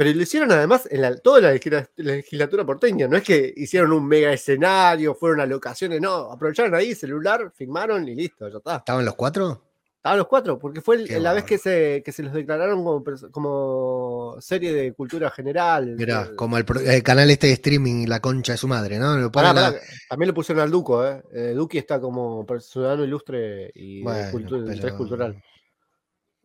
Pero 0.00 0.14
lo 0.14 0.22
hicieron 0.22 0.50
además 0.50 0.88
en 0.90 1.02
la, 1.02 1.14
toda 1.18 1.42
la 1.42 1.52
legisla- 1.52 1.86
la 1.96 2.12
legislatura 2.14 2.64
porteña, 2.64 3.06
no 3.06 3.18
es 3.18 3.22
que 3.22 3.52
hicieron 3.54 3.92
un 3.92 4.06
mega 4.08 4.32
escenario, 4.32 5.14
fueron 5.14 5.40
a 5.40 5.44
locaciones, 5.46 6.00
no, 6.00 6.32
aprovecharon 6.32 6.74
ahí, 6.74 6.94
celular, 6.94 7.52
filmaron 7.54 8.08
y 8.08 8.14
listo, 8.14 8.48
ya 8.48 8.56
está. 8.56 8.76
¿Estaban 8.76 9.04
los 9.04 9.14
cuatro? 9.14 9.62
Estaban 9.96 10.16
los 10.16 10.26
cuatro, 10.26 10.58
porque 10.58 10.80
fue 10.80 10.96
el- 11.04 11.22
la 11.22 11.34
vez 11.34 11.44
que 11.44 11.58
se, 11.58 12.02
que 12.02 12.12
se 12.12 12.22
los 12.22 12.32
declararon 12.32 12.82
como, 12.82 13.04
como 13.30 14.36
serie 14.40 14.72
de 14.72 14.94
cultura 14.94 15.28
general. 15.30 15.94
Mirá, 15.96 16.28
Eh, 16.32 16.34
como 16.34 16.56
el, 16.56 16.64
canal 17.02 17.30
este 17.30 17.48
de 17.48 17.52
streaming, 17.52 18.06
la 18.06 18.20
concha 18.20 18.52
de 18.52 18.56
su 18.56 18.68
madre, 18.68 18.98
¿no? 18.98 19.18
Lo 19.18 19.30
Pará, 19.30 19.52
pará, 19.52 19.74
también 20.08 20.28
le 20.28 20.32
pusieron 20.32 20.64
al 20.64 20.70
Duco, 20.70 21.06
¿eh? 21.06 21.22
Eh, 21.30 21.52
Duki 21.54 21.76
está 21.76 22.00
como 22.00 22.46
ciudadano 22.58 23.04
ilustre 23.04 23.70
y 23.74 24.02
Bueno, 24.02 24.30
cultu- 24.32 24.80
pero- 24.80 24.96
cultural. 24.96 25.42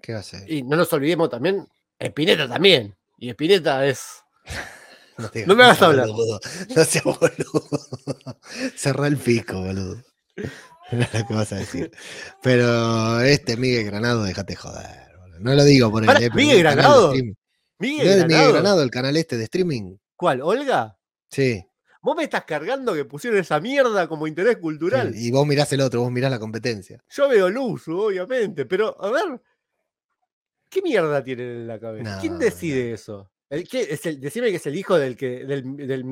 ¿Qué 0.01 0.11
va 0.11 0.17
a 0.17 0.21
hacer? 0.21 0.51
Y 0.51 0.61
no 0.63 0.75
nos 0.75 0.91
olvidemos 0.91 1.29
también, 1.29 1.65
Espineta 1.97 2.49
también. 2.49 2.93
Y 3.17 3.29
Espineta 3.29 3.85
es. 3.85 4.01
No, 5.17 5.29
te- 5.29 5.45
no 5.47 5.55
me 5.55 5.63
hagas 5.63 5.81
hablar. 5.81 6.07
boludo, 6.09 6.41
No 6.75 6.83
seas 6.83 7.05
boludo. 7.05 7.63
Cerrá 8.75 9.07
el 9.07 9.15
pico, 9.15 9.61
boludo. 9.61 10.03
No 10.91 11.01
es 11.01 11.13
lo 11.13 11.25
que 11.25 11.33
vas 11.33 11.53
a 11.53 11.55
decir. 11.55 11.89
Pero 12.43 13.21
este 13.21 13.55
Miguel 13.55 13.85
Granado, 13.85 14.23
déjate 14.23 14.55
joder. 14.57 14.85
boludo. 15.21 15.39
No 15.39 15.53
lo 15.55 15.63
digo 15.63 15.89
por 15.89 16.03
el 16.03 16.07
Pará, 16.07 16.19
eh, 16.19 16.29
¿Miguel 16.35 16.59
Granado? 16.59 17.13
Miguel, 17.13 17.33
¿No 17.79 17.83
es 17.85 18.03
Miguel 18.03 18.17
Granado. 18.27 18.51
Granado 18.53 18.83
el 18.83 18.91
canal 18.91 19.15
este 19.15 19.37
de 19.37 19.45
streaming? 19.45 19.95
¿Cuál? 20.17 20.41
¿Olga? 20.41 20.97
Sí. 21.31 21.65
Vos 22.01 22.15
me 22.17 22.23
estás 22.25 22.43
cargando 22.43 22.93
que 22.93 23.05
pusieron 23.05 23.39
esa 23.39 23.59
mierda 23.61 24.07
como 24.09 24.27
interés 24.27 24.57
cultural. 24.57 25.13
sí. 25.13 25.27
Y 25.27 25.31
vos 25.31 25.47
mirás 25.47 25.71
el 25.71 25.79
otro, 25.79 26.01
vos 26.01 26.11
mirás 26.11 26.29
la 26.29 26.39
competencia. 26.39 27.01
Yo 27.09 27.29
veo 27.29 27.49
luz, 27.49 27.87
obviamente, 27.87 28.65
pero 28.65 29.01
a 29.01 29.09
ver. 29.11 29.41
¿Qué 30.75 30.81
mierda 30.81 31.23
tienen 31.23 31.47
en 31.47 31.67
la 31.67 31.79
cabeza? 31.79 32.17
¿Quién 32.19 32.33
No, 32.33 32.39
decide 32.39 32.91
eso? 32.91 33.29
¿El 33.49 33.65
qué? 33.65 33.87
Es 33.89 34.05
el, 34.05 34.19
decime 34.19 34.49
que 34.49 34.57
es 34.57 34.65
el 34.65 34.75
hijo 34.75 34.97
del, 34.99 35.15
que, 35.15 35.45
del, 35.45 35.77
del, 35.77 36.03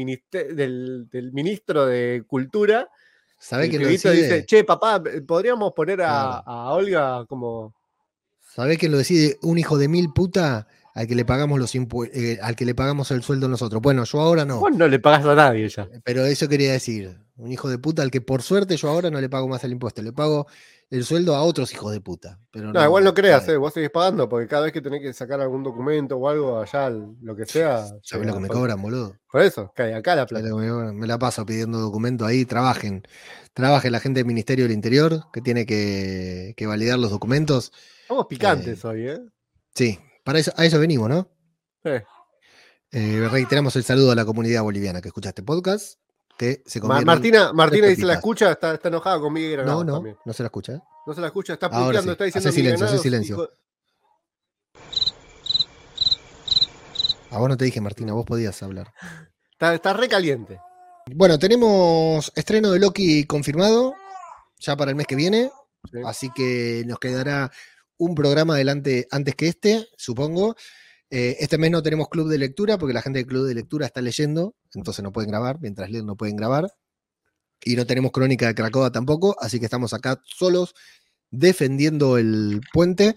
del- 0.56 1.10
del 1.12 1.34
ministro 1.34 1.86
de 1.86 2.24
Cultura. 2.26 2.88
¿Sabés 3.38 3.66
El 3.66 3.72
quién 3.72 3.82
lo 3.84 3.88
decide? 3.90 4.14
dice, 4.14 4.46
che, 4.46 4.64
papá, 4.64 5.04
podríamos 5.28 5.74
poner 5.74 6.00
a, 6.02 6.72
Olga 6.74 7.26
como. 7.28 7.74
¿Sabés 8.56 8.78
quién 8.78 8.94
lo 8.94 9.00
decide? 9.00 9.38
Un 9.42 9.58
hijo 9.58 9.78
de 9.78 9.90
mil 9.90 10.14
puta 10.14 10.66
al 10.94 11.08
que 11.08 11.16
le 11.16 11.26
pagamos 11.26 11.60
los 11.60 11.76
impu- 11.76 12.10
eh, 12.14 12.40
al 12.42 12.56
que 12.56 12.64
le 12.64 12.74
pagamos 12.74 13.12
el 13.12 13.22
sueldo 13.22 13.50
nosotros. 13.50 13.82
Bueno, 13.82 14.06
yo 14.06 14.22
ahora 14.22 14.46
no. 14.46 14.60
Vos 14.62 14.72
no 14.78 14.88
le 14.88 15.00
pagás 15.00 15.26
a 15.26 15.36
nadie 15.36 15.68
ya. 15.68 15.90
Pero 16.06 16.24
eso 16.26 16.48
quería 16.48 16.72
decir. 16.72 17.18
Un 17.36 17.52
hijo 17.52 17.68
de 17.68 17.80
puta 17.80 18.04
al 18.04 18.12
que 18.12 18.22
por 18.22 18.44
suerte 18.44 18.78
yo 18.78 18.88
ahora 18.90 19.10
no 19.10 19.20
le 19.20 19.28
pago 19.28 19.48
más 19.50 19.64
el 19.64 19.72
impuesto. 19.72 20.04
Le 20.04 20.14
pago 20.14 20.46
el 20.90 21.04
sueldo 21.04 21.36
a 21.36 21.44
otros 21.44 21.74
hijos 21.74 21.92
de 21.92 22.02
puta. 22.02 22.40
Pero 22.52 22.72
No, 22.72 22.84
igual 22.84 23.04
no 23.04 23.14
creas, 23.14 23.48
eh, 23.48 23.58
vos 23.58 23.74
seguís 23.74 23.90
pagando, 23.90 24.30
porque 24.30 24.48
cada 24.48 24.64
vez 24.64 24.74
que 24.74 24.82
tenés 24.82 25.02
que 25.02 25.14
sacar 25.14 25.42
algún 25.42 25.64
documento 25.64 26.18
o 26.18 26.30
algo 26.30 26.60
allá, 26.60 26.90
lo 26.90 27.36
que 27.36 27.46
sea. 27.46 27.86
¿Sabés 28.04 28.28
lo 28.28 28.34
que 28.34 28.40
me 28.40 28.48
cobran, 28.48 28.82
boludo? 28.82 29.16
Por 29.32 29.42
eso, 29.42 29.72
cae 29.76 29.94
acá 29.96 30.16
la 30.16 30.28
¿Sabés 30.28 30.50
plata. 30.52 30.94
me 30.94 31.08
la 31.08 31.18
paso 31.18 31.46
pidiendo 31.46 31.80
documento 31.80 32.26
ahí. 32.26 32.46
Trabajen. 32.46 33.04
Trabajen 33.54 33.92
la 33.92 34.00
gente 34.00 34.20
del 34.20 34.28
Ministerio 34.28 34.66
del 34.66 34.72
Interior 34.74 35.26
que 35.32 35.42
tiene 35.42 35.66
que, 35.66 36.54
que 36.58 36.66
validar 36.68 37.00
los 37.00 37.12
documentos. 37.12 37.72
Somos 38.08 38.28
picantes 38.28 38.84
hoy, 38.86 39.08
¿eh? 39.08 39.20
Sí, 39.76 40.00
para 40.24 40.40
eso, 40.40 40.52
a 40.58 40.66
eso 40.66 40.80
venimos, 40.80 41.10
¿no? 41.10 41.28
Eh, 41.84 42.04
Eh, 42.92 43.28
reiteramos 43.32 43.76
el 43.76 43.84
saludo 43.84 44.12
a 44.12 44.16
la 44.16 44.24
comunidad 44.26 44.62
boliviana 44.62 45.02
que 45.02 45.08
escucha 45.08 45.30
este 45.30 45.42
podcast. 45.42 45.98
Se 46.66 46.82
Ma- 46.82 47.00
Martina, 47.02 47.54
Martina 47.54 47.88
dice 47.88 48.06
la 48.06 48.14
escucha, 48.16 48.52
está, 48.52 48.74
está 48.74 48.90
enojada 48.90 49.20
con 49.20 49.32
Miguel 49.32 49.52
Granado 49.54 49.80
No, 49.80 49.84
no, 49.84 49.94
también. 49.98 50.18
no 50.26 50.34
se 50.34 50.44
la 50.44 50.48
escucha. 50.48 50.74
¿eh? 50.74 50.80
No 51.06 51.14
se 51.14 51.22
la 51.22 51.28
escucha, 51.28 51.54
está 51.54 51.68
Ahora 51.68 51.86
puteando, 51.86 52.12
sí. 52.12 52.12
está 52.14 52.24
diciendo 52.26 52.50
Hace 52.50 52.56
silencio, 52.58 52.86
hace 52.86 52.98
silencio. 52.98 53.36
hijo- 53.36 53.50
A 57.32 57.38
vos 57.40 57.50
no 57.50 57.58
te 57.58 57.66
dije, 57.66 57.82
Martina, 57.82 58.14
vos 58.14 58.26
podías 58.26 58.62
hablar. 58.62 58.94
Está, 59.52 59.74
está 59.74 59.94
re 59.94 60.08
caliente. 60.08 60.60
Bueno, 61.16 61.40
tenemos 61.40 62.32
estreno 62.36 62.72
de 62.72 62.80
Loki 62.80 63.26
confirmado 63.26 63.96
ya 64.60 64.76
para 64.76 64.92
el 64.92 64.96
mes 64.96 65.08
que 65.08 65.16
viene, 65.16 65.52
Sí. 65.92 66.00
así 66.06 66.30
que 66.34 66.84
nos 66.86 67.00
quedará 67.00 67.52
un 67.98 68.16
programa 68.16 68.54
adelante 68.54 69.08
antes 69.12 69.36
que 69.36 69.48
este, 69.50 69.88
supongo. 69.98 70.56
Eh, 71.16 71.38
este 71.42 71.60
mes 71.60 71.70
no 71.70 71.84
tenemos 71.84 72.10
club 72.10 72.28
de 72.28 72.40
lectura 72.40 72.80
porque 72.80 72.96
la 72.96 73.04
gente 73.04 73.20
del 73.20 73.28
club 73.28 73.46
de 73.46 73.54
lectura 73.54 73.86
está 73.86 74.02
leyendo, 74.02 74.56
entonces 74.74 75.04
no 75.04 75.12
pueden 75.12 75.30
grabar, 75.30 75.60
mientras 75.62 75.92
leen 75.92 76.08
no 76.08 76.16
pueden 76.16 76.36
grabar. 76.36 76.74
Y 77.64 77.76
no 77.76 77.86
tenemos 77.86 78.12
crónica 78.12 78.48
de 78.48 78.56
Cracoa 78.56 78.92
tampoco, 78.92 79.36
así 79.40 79.60
que 79.60 79.66
estamos 79.66 79.94
acá 79.94 80.20
solos 80.26 80.74
defendiendo 81.30 82.18
el 82.18 82.62
puente. 82.74 83.14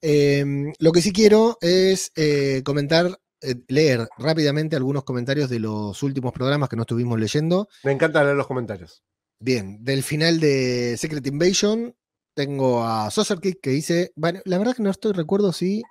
Eh, 0.00 0.44
lo 0.78 0.92
que 0.92 1.02
sí 1.02 1.12
quiero 1.12 1.58
es 1.60 2.12
eh, 2.14 2.62
comentar, 2.64 3.18
eh, 3.40 3.56
leer 3.66 4.06
rápidamente 4.16 4.76
algunos 4.76 5.02
comentarios 5.02 5.50
de 5.50 5.58
los 5.58 6.04
últimos 6.04 6.32
programas 6.32 6.68
que 6.68 6.76
no 6.76 6.82
estuvimos 6.82 7.18
leyendo. 7.18 7.68
Me 7.82 7.90
encanta 7.90 8.22
leer 8.22 8.36
los 8.36 8.46
comentarios. 8.46 9.02
Bien, 9.40 9.82
del 9.82 10.04
final 10.04 10.38
de 10.38 10.96
Secret 10.98 11.26
Invasion 11.26 11.96
tengo 12.32 12.84
a 12.84 13.10
Saucerkick 13.10 13.60
que 13.60 13.70
dice, 13.70 14.12
bueno, 14.14 14.40
la 14.44 14.58
verdad 14.58 14.76
que 14.76 14.84
no 14.84 14.90
estoy 14.90 15.14
recuerdo 15.14 15.52
si... 15.52 15.82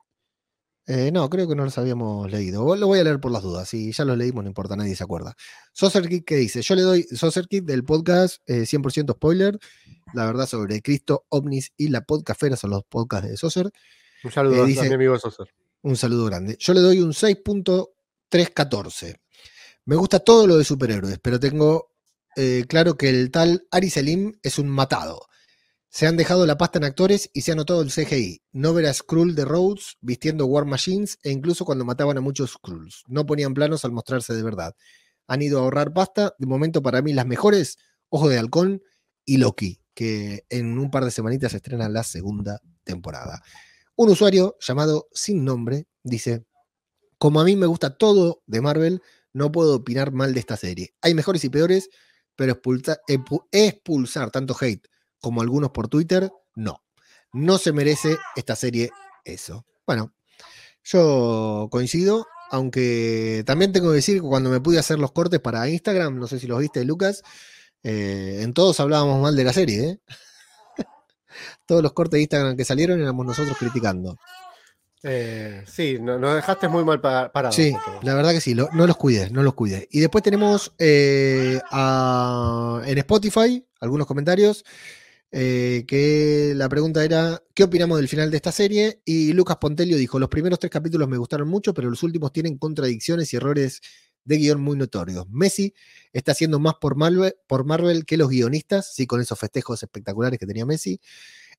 eh, 0.88 1.12
no, 1.14 1.30
creo 1.30 1.48
que 1.48 1.56
no 1.56 1.64
los 1.64 1.78
habíamos 1.78 2.30
leído. 2.32 2.76
Lo 2.76 2.88
voy 2.88 3.00
a 3.00 3.04
leer 3.04 3.20
por 3.20 3.32
las 3.32 3.42
dudas. 3.44 3.70
Si 3.70 3.92
ya 3.92 4.04
los 4.06 4.18
leímos, 4.18 4.44
no 4.44 4.50
importa, 4.50 4.76
nadie 4.76 4.96
se 4.96 5.04
acuerda. 5.04 5.34
Saucerkick 5.74 6.26
que 6.26 6.36
dice, 6.36 6.62
yo 6.62 6.76
le 6.76 6.82
doy 6.82 7.04
Saucerkick 7.04 7.64
del 7.64 7.84
podcast 7.84 8.38
eh, 8.48 8.64
100% 8.66 9.14
spoiler, 9.14 9.58
la 10.14 10.26
verdad 10.26 10.46
sobre 10.48 10.82
Cristo, 10.82 11.26
OVNIS 11.30 11.72
y 11.78 11.88
la 11.90 12.02
podcastfera 12.02 12.56
son 12.58 12.72
los 12.72 12.84
podcasts 12.84 13.30
de 13.30 13.38
Saucer. 13.38 13.72
Un 14.24 14.32
saludo 14.32 14.56
Eh, 14.68 14.76
a- 14.80 14.84
mi 14.84 14.94
amigo 14.94 15.18
Soser. 15.20 15.48
Un 15.82 15.96
saludo 15.98 16.26
grande. 16.26 16.56
Yo 16.60 16.74
le 16.74 16.80
doy 16.80 17.00
un 17.02 17.14
6.314. 18.32 19.20
Me 19.86 19.96
gusta 19.96 20.20
todo 20.20 20.48
lo 20.48 20.58
de 20.58 20.64
superhéroes, 20.64 21.20
pero 21.20 21.40
tengo 21.40 21.90
eh, 22.36 22.66
claro 22.68 22.96
que 22.98 23.10
el 23.10 23.32
tal 23.32 23.68
Ari 23.72 23.90
Selim 23.90 24.34
es 24.42 24.58
un 24.60 24.70
matado. 24.70 25.28
Se 25.96 26.08
han 26.08 26.18
dejado 26.18 26.48
la 26.48 26.58
pasta 26.58 26.80
en 26.80 26.86
actores 26.86 27.30
y 27.34 27.42
se 27.42 27.52
ha 27.52 27.56
notado 27.56 27.84
el 27.84 27.92
CGI. 27.92 28.42
No 28.52 28.74
ver 28.74 28.88
a 28.88 28.94
Skrull 28.96 29.36
de 29.36 29.46
Rhodes 29.46 29.98
vistiendo 30.02 30.48
War 30.48 30.66
Machines 30.66 31.20
e 31.22 31.30
incluso 31.30 31.66
cuando 31.66 31.86
mataban 31.86 32.18
a 32.18 32.22
muchos 32.22 32.54
Skrulls. 32.54 33.04
No 33.08 33.28
ponían 33.28 33.54
planos 33.54 33.86
al 33.86 33.92
mostrarse 33.92 34.34
de 34.34 34.42
verdad. 34.42 34.74
Han 35.28 35.44
ido 35.44 35.60
a 35.60 35.62
ahorrar 35.62 35.94
pasta. 35.94 36.34
De 36.40 36.48
momento, 36.48 36.82
para 36.82 37.04
mí, 37.04 37.14
las 37.14 37.28
mejores: 37.28 37.78
Ojo 38.10 38.28
de 38.28 38.40
Halcón 38.40 38.82
y 39.24 39.38
Loki, 39.38 39.82
que 39.94 40.48
en 40.50 40.80
un 40.80 40.90
par 40.90 41.06
de 41.06 41.12
semanitas 41.12 41.52
se 41.52 41.58
estrena 41.58 41.88
la 41.90 42.02
segunda 42.02 42.60
temporada. 42.84 43.44
Un 43.96 44.10
usuario 44.10 44.58
llamado 44.62 45.10
Sin 45.14 45.46
Nombre 45.46 45.86
dice: 46.02 46.44
Como 47.20 47.40
a 47.40 47.44
mí 47.44 47.56
me 47.56 47.68
gusta 47.68 47.96
todo 48.00 48.42
de 48.48 48.62
Marvel, 48.62 49.04
no 49.32 49.52
puedo 49.52 49.76
opinar 49.76 50.12
mal 50.12 50.34
de 50.34 50.40
esta 50.40 50.58
serie. 50.58 50.96
Hay 51.04 51.14
mejores 51.14 51.44
y 51.44 51.50
peores, 51.50 51.90
pero 52.36 52.54
expulsa- 52.60 52.98
epu- 53.08 53.46
expulsar 53.52 54.32
tanto 54.32 54.56
hate 54.60 54.88
como 55.24 55.42
algunos 55.42 55.72
por 55.72 55.88
Twitter, 55.88 56.30
no. 56.54 56.84
No 57.32 57.58
se 57.58 57.72
merece 57.72 58.18
esta 58.36 58.56
serie 58.56 58.92
eso. 59.26 59.66
Bueno, 59.88 60.14
yo 60.84 61.70
coincido, 61.72 62.28
aunque 62.52 63.44
también 63.48 63.72
tengo 63.72 63.90
que 63.90 63.96
decir 63.96 64.22
que 64.22 64.28
cuando 64.28 64.50
me 64.50 64.60
pude 64.60 64.78
hacer 64.80 65.00
los 65.00 65.14
cortes 65.14 65.40
para 65.40 65.68
Instagram, 65.70 66.20
no 66.20 66.28
sé 66.28 66.40
si 66.40 66.46
los 66.46 66.60
viste, 66.60 66.84
Lucas, 66.86 67.24
eh, 67.84 68.42
en 68.42 68.54
todos 68.54 68.80
hablábamos 68.82 69.22
mal 69.22 69.36
de 69.36 69.44
la 69.46 69.54
serie, 69.54 69.90
¿eh? 69.90 70.00
Todos 71.66 71.82
los 71.82 71.94
cortes 71.94 72.18
de 72.18 72.22
Instagram 72.24 72.56
que 72.58 72.66
salieron 72.66 73.02
éramos 73.02 73.26
nosotros 73.26 73.58
criticando. 73.58 74.18
Eh, 75.02 75.64
sí, 75.68 75.98
no- 76.00 76.18
nos 76.20 76.36
dejaste 76.36 76.68
muy 76.68 76.86
mal 76.86 77.02
pa- 77.02 77.32
parados. 77.32 77.56
Sí, 77.56 77.74
la 78.04 78.14
verdad 78.14 78.32
que 78.32 78.40
sí, 78.42 78.54
lo- 78.54 78.70
no 78.74 78.86
los 78.88 78.96
cuides, 78.98 79.32
no 79.32 79.42
los 79.44 79.54
cuides. 79.54 79.88
Y 79.92 80.00
después 80.02 80.24
tenemos 80.24 80.74
eh, 80.78 81.60
a- 81.72 82.82
en 82.86 82.98
Spotify 83.00 83.66
algunos 83.82 84.06
comentarios. 84.08 84.64
Eh, 85.36 85.84
que 85.88 86.54
la 86.56 86.70
pregunta 86.70 87.04
era, 87.04 87.42
¿qué 87.56 87.64
opinamos 87.64 87.98
del 87.98 88.08
final 88.08 88.30
de 88.30 88.38
esta 88.38 88.52
serie? 88.52 89.02
Y 89.04 89.34
Lucas 89.34 89.58
Pontelio 89.58 89.98
dijo, 89.98 90.20
los 90.20 90.30
primeros 90.30 90.60
tres 90.60 90.70
capítulos 90.70 91.10
me 91.10 91.18
gustaron 91.18 91.48
mucho, 91.48 91.74
pero 91.74 91.90
los 91.90 92.04
últimos 92.04 92.32
tienen 92.32 92.60
contradicciones 92.60 93.34
y 93.34 93.38
errores 93.38 93.82
de 94.26 94.38
guion 94.38 94.62
muy 94.62 94.78
notorios. 94.78 95.28
Messi 95.30 95.74
está 96.12 96.34
haciendo 96.34 96.60
más 96.60 96.76
por 96.76 96.96
Marvel, 96.96 97.36
por 97.48 97.66
Marvel 97.66 98.06
que 98.06 98.16
los 98.16 98.30
guionistas, 98.30 98.94
sí, 98.94 99.08
con 99.08 99.22
esos 99.22 99.40
festejos 99.40 99.82
espectaculares 99.82 100.38
que 100.38 100.46
tenía 100.46 100.68
Messi. 100.68 101.02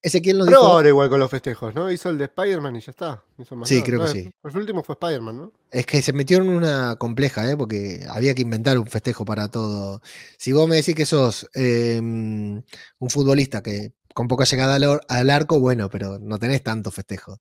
Ezequiel 0.04 0.36
nos 0.38 0.46
Pero 0.48 0.58
dijo, 0.60 0.70
ahora 0.72 0.88
igual 0.88 1.08
con 1.08 1.18
los 1.18 1.30
festejos, 1.30 1.74
¿no? 1.74 1.90
Hizo 1.90 2.10
el 2.10 2.18
de 2.18 2.24
Spider-Man 2.26 2.76
y 2.76 2.80
ya 2.80 2.90
está. 2.90 3.24
Hizo 3.38 3.56
más 3.56 3.68
Sí, 3.68 3.76
nada. 3.76 3.86
creo 3.86 4.00
que 4.00 4.06
No, 4.06 4.12
sí. 4.12 4.30
El 4.44 4.56
último 4.58 4.82
fue 4.84 4.92
Spider-Man, 4.94 5.36
¿no? 5.38 5.52
Es 5.70 5.86
que 5.86 6.02
se 6.02 6.12
metió 6.12 6.36
en 6.38 6.48
una 6.50 6.96
compleja, 6.96 7.50
¿eh? 7.50 7.56
porque 7.56 8.04
había 8.10 8.34
que 8.34 8.42
inventar 8.42 8.78
un 8.78 8.86
festejo 8.86 9.24
para 9.24 9.48
todo. 9.48 10.02
Si 10.38 10.52
vos 10.52 10.68
me 10.68 10.76
decís 10.76 10.94
que 10.94 11.06
sos 11.06 11.48
eh, 11.54 11.98
un 12.00 13.10
futbolista 13.10 13.62
que 13.62 13.92
con 14.12 14.28
poca 14.28 14.44
llegada 14.44 14.76
al, 14.76 15.00
al 15.08 15.30
arco, 15.30 15.58
bueno, 15.58 15.88
pero 15.90 16.18
no 16.18 16.38
tenés 16.38 16.62
tanto 16.62 16.90
festejo. 16.90 17.40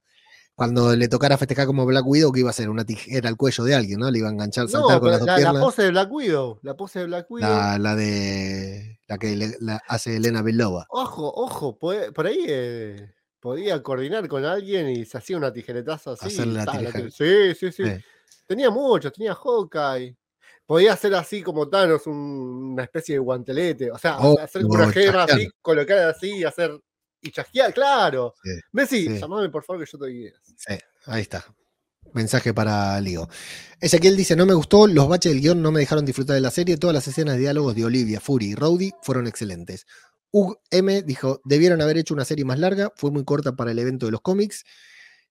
Cuando 0.55 0.95
le 0.95 1.07
tocara 1.07 1.37
festejar 1.37 1.65
como 1.65 1.83
Black 1.85 2.05
Widow, 2.05 2.31
que 2.31 2.41
iba 2.41 2.51
a 2.51 2.53
ser 2.53 2.69
una 2.69 2.85
tijera 2.85 3.27
al 3.27 3.35
cuello 3.37 3.63
de 3.63 3.73
alguien, 3.73 3.99
¿no? 3.99 4.11
Le 4.11 4.19
iba 4.19 4.27
a 4.29 4.31
enganchar, 4.31 4.67
saltar 4.69 4.91
No, 4.95 4.99
con 4.99 5.09
las 5.09 5.19
dos 5.19 5.27
la, 5.27 5.33
la 5.33 5.37
piernas. 5.39 5.61
pose 5.63 5.81
de 5.83 5.89
Black 5.89 6.11
Widow. 6.11 6.59
La 6.61 6.75
pose 6.75 6.99
de 6.99 7.05
Black 7.05 7.31
Widow. 7.31 7.49
La, 7.49 7.79
la 7.79 7.95
de 7.95 8.99
la 9.07 9.17
que 9.17 9.35
le- 9.35 9.57
la 9.61 9.81
hace 9.87 10.15
Elena 10.17 10.43
Belova. 10.43 10.85
Ojo, 10.89 11.27
ojo, 11.35 11.77
por 11.79 12.27
ahí 12.27 12.45
eh, 12.47 13.13
podía 13.39 13.81
coordinar 13.81 14.27
con 14.27 14.45
alguien 14.45 14.89
y 14.89 15.05
se 15.05 15.17
hacía 15.17 15.37
una 15.37 15.51
tijeretaza 15.51 16.11
así. 16.11 16.27
Hacerle 16.27 16.53
la 16.53 16.65
ta, 16.65 16.73
la 16.81 16.91
tijera. 16.91 17.05
ti- 17.07 17.11
sí, 17.11 17.55
sí, 17.55 17.71
sí. 17.71 17.83
Tenía 18.45 18.69
muchos, 18.69 19.11
tenía 19.11 19.33
Hawkeye. 19.33 20.15
Podía 20.67 20.93
hacer 20.93 21.13
así 21.15 21.41
como 21.41 21.67
Thanos, 21.67 22.05
un- 22.05 22.73
una 22.73 22.83
especie 22.83 23.15
de 23.15 23.19
guantelete. 23.19 23.91
O 23.91 23.97
sea, 23.97 24.17
Oh, 24.19 24.39
hacer 24.39 24.63
una 24.65 24.89
gema 24.91 25.23
así, 25.23 25.49
colocar 25.61 25.97
así 26.09 26.37
y 26.37 26.43
hacer. 26.43 26.79
Y 27.23 27.31
chasquear, 27.31 27.73
claro. 27.73 28.35
Sí, 28.43 28.49
Messi, 28.73 29.07
sí. 29.07 29.19
llamame 29.19 29.49
por 29.49 29.63
favor 29.63 29.83
que 29.83 29.89
yo 29.91 29.97
te 29.97 30.11
ideas. 30.11 30.35
Sí, 30.57 30.75
ahí 31.05 31.21
está. 31.21 31.43
Mensaje 32.13 32.53
para 32.53 32.99
Ligo. 32.99 33.29
Ezequiel 33.79 34.17
dice: 34.17 34.35
No 34.35 34.45
me 34.45 34.53
gustó, 34.53 34.87
los 34.87 35.07
baches 35.07 35.31
del 35.31 35.41
guion 35.41 35.61
no 35.61 35.71
me 35.71 35.79
dejaron 35.79 36.05
disfrutar 36.05 36.35
de 36.35 36.41
la 36.41 36.51
serie. 36.51 36.77
Todas 36.77 36.93
las 36.93 37.07
escenas 37.07 37.35
de 37.35 37.41
diálogos 37.41 37.75
de 37.75 37.85
Olivia, 37.85 38.19
Fury 38.19 38.47
y 38.51 38.55
Rowdy 38.55 38.91
fueron 39.01 39.25
excelentes. 39.25 39.87
Ug 40.31 40.59
M 40.69 41.01
dijo: 41.03 41.41
Debieron 41.45 41.81
haber 41.81 41.97
hecho 41.97 42.13
una 42.13 42.25
serie 42.25 42.43
más 42.43 42.59
larga, 42.59 42.91
fue 42.95 43.09
muy 43.09 43.23
corta 43.23 43.55
para 43.55 43.71
el 43.71 43.79
evento 43.79 44.05
de 44.05 44.11
los 44.11 44.21
cómics. 44.21 44.65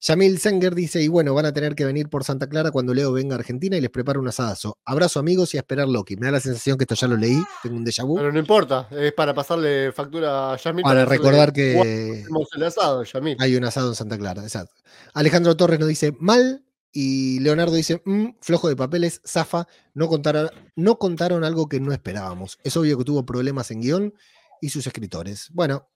Yamil 0.05 0.41
Senger 0.41 0.75
dice: 0.75 1.01
Y 1.01 1.07
bueno, 1.07 1.33
van 1.33 1.47
a 1.47 1.53
tener 1.53 1.77
que 1.77 1.85
venir 1.85 2.09
por 2.09 2.25
Santa 2.25 2.49
Clara 2.49 2.73
cuando 2.73 2.93
Leo 2.93 3.13
venga 3.13 3.37
a 3.37 3.39
Argentina 3.39 3.77
y 3.77 3.81
les 3.81 3.91
preparo 3.91 4.19
un 4.21 4.27
asadazo. 4.27 4.77
Abrazo, 4.85 5.21
amigos, 5.21 5.55
y 5.55 5.59
a 5.59 5.61
esperar 5.61 5.89
Loki. 5.89 6.17
Me 6.17 6.27
da 6.27 6.33
la 6.33 6.41
sensación 6.41 6.77
que 6.77 6.85
esto 6.85 6.97
ya 6.97 7.07
lo 7.07 7.17
leí, 7.17 7.41
tengo 7.63 7.77
un 7.77 7.87
déjà 7.87 8.05
vu. 8.05 8.17
Pero 8.17 8.33
no 8.33 8.39
importa, 8.41 8.89
es 8.91 9.13
para 9.13 9.33
pasarle 9.33 9.93
factura 9.93 10.53
a 10.53 10.57
Yamil. 10.57 10.83
Para 10.83 11.05
recordar 11.05 11.53
que 11.53 11.81
el 11.81 12.63
asado, 12.65 13.05
Yamil. 13.05 13.37
hay 13.39 13.55
un 13.55 13.65
asado 13.65 13.91
en 13.91 13.95
Santa 13.95 14.19
Clara, 14.19 14.43
exacto. 14.43 14.75
Alejandro 15.15 15.57
Torres 15.57 15.79
nos 15.79 15.89
dice 15.89 16.17
mal 16.19 16.65
y 16.91 17.39
Leonardo 17.39 17.75
dice 17.75 18.03
"Mm, 18.05 18.31
flojo 18.41 18.69
de 18.69 18.75
papeles, 18.75 19.21
zafa, 19.25 19.69
no 19.95 20.09
contaron, 20.09 20.51
no 20.75 20.99
contaron 20.99 21.45
algo 21.45 21.69
que 21.69 21.79
no 21.79 21.93
esperábamos. 21.93 22.59
Es 22.65 22.77
obvio 22.77 22.99
que 22.99 23.05
tuvo 23.05 23.25
problemas 23.25 23.71
en 23.71 23.81
guion 23.81 24.15
y 24.61 24.71
sus 24.71 24.85
escritores. 24.87 25.49
Bueno, 25.53 25.89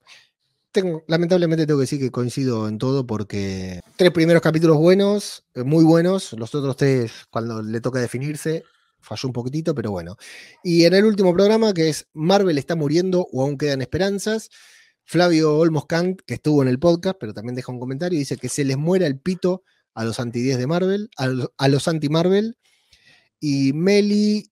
lamentablemente 1.06 1.66
tengo 1.66 1.78
que 1.78 1.84
decir 1.84 2.00
que 2.00 2.10
coincido 2.10 2.68
en 2.68 2.78
todo 2.78 3.06
porque 3.06 3.80
tres 3.96 4.10
primeros 4.10 4.42
capítulos 4.42 4.76
buenos, 4.76 5.44
eh, 5.54 5.62
muy 5.62 5.84
buenos, 5.84 6.32
los 6.32 6.54
otros 6.54 6.76
tres 6.76 7.12
cuando 7.30 7.62
le 7.62 7.80
toca 7.80 8.00
definirse 8.00 8.64
falló 9.06 9.28
un 9.28 9.32
poquitito, 9.32 9.74
pero 9.74 9.90
bueno. 9.90 10.16
Y 10.62 10.84
en 10.84 10.94
el 10.94 11.04
último 11.04 11.32
programa 11.32 11.72
que 11.72 11.88
es 11.88 12.08
Marvel 12.12 12.58
está 12.58 12.76
muriendo 12.76 13.26
o 13.32 13.42
aún 13.42 13.56
quedan 13.56 13.80
esperanzas, 13.80 14.50
Flavio 15.04 15.56
Olmos 15.56 15.86
Kant, 15.86 16.20
que 16.26 16.34
estuvo 16.34 16.62
en 16.62 16.68
el 16.68 16.78
podcast, 16.78 17.16
pero 17.18 17.32
también 17.32 17.54
deja 17.54 17.72
un 17.72 17.78
comentario, 17.78 18.18
dice 18.18 18.36
que 18.36 18.48
se 18.48 18.64
les 18.64 18.76
muera 18.76 19.06
el 19.06 19.20
pito 19.20 19.62
a 19.94 20.04
los 20.04 20.18
anti-10 20.18 20.56
de 20.56 20.66
Marvel, 20.66 21.10
a 21.16 21.28
los, 21.28 21.48
los 21.68 21.88
anti-Marvel. 21.88 22.58
Y 23.38 23.72
Meli 23.72 24.50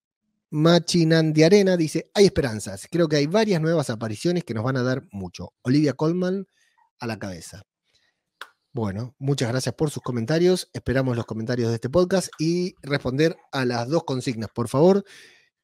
Machinandiarena 0.54 1.76
dice, 1.76 2.12
hay 2.14 2.26
esperanzas. 2.26 2.86
Creo 2.88 3.08
que 3.08 3.16
hay 3.16 3.26
varias 3.26 3.60
nuevas 3.60 3.90
apariciones 3.90 4.44
que 4.44 4.54
nos 4.54 4.62
van 4.62 4.76
a 4.76 4.84
dar 4.84 5.02
mucho. 5.10 5.52
Olivia 5.62 5.94
Colman 5.94 6.46
a 7.00 7.08
la 7.08 7.18
cabeza. 7.18 7.64
Bueno, 8.72 9.16
muchas 9.18 9.48
gracias 9.48 9.74
por 9.74 9.90
sus 9.90 10.04
comentarios. 10.04 10.70
Esperamos 10.72 11.16
los 11.16 11.26
comentarios 11.26 11.70
de 11.70 11.74
este 11.74 11.90
podcast 11.90 12.28
y 12.38 12.76
responder 12.82 13.36
a 13.50 13.64
las 13.64 13.88
dos 13.88 14.04
consignas, 14.04 14.48
por 14.54 14.68
favor, 14.68 15.04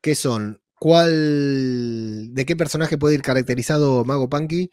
que 0.01 0.17
son 0.17 0.61
cuál, 0.75 2.35
de 2.35 2.45
qué 2.45 2.57
personaje 2.57 2.99
puede 2.99 3.15
ir 3.15 3.23
caracterizado 3.23 4.05
Mago 4.05 4.29
Punky 4.29 4.73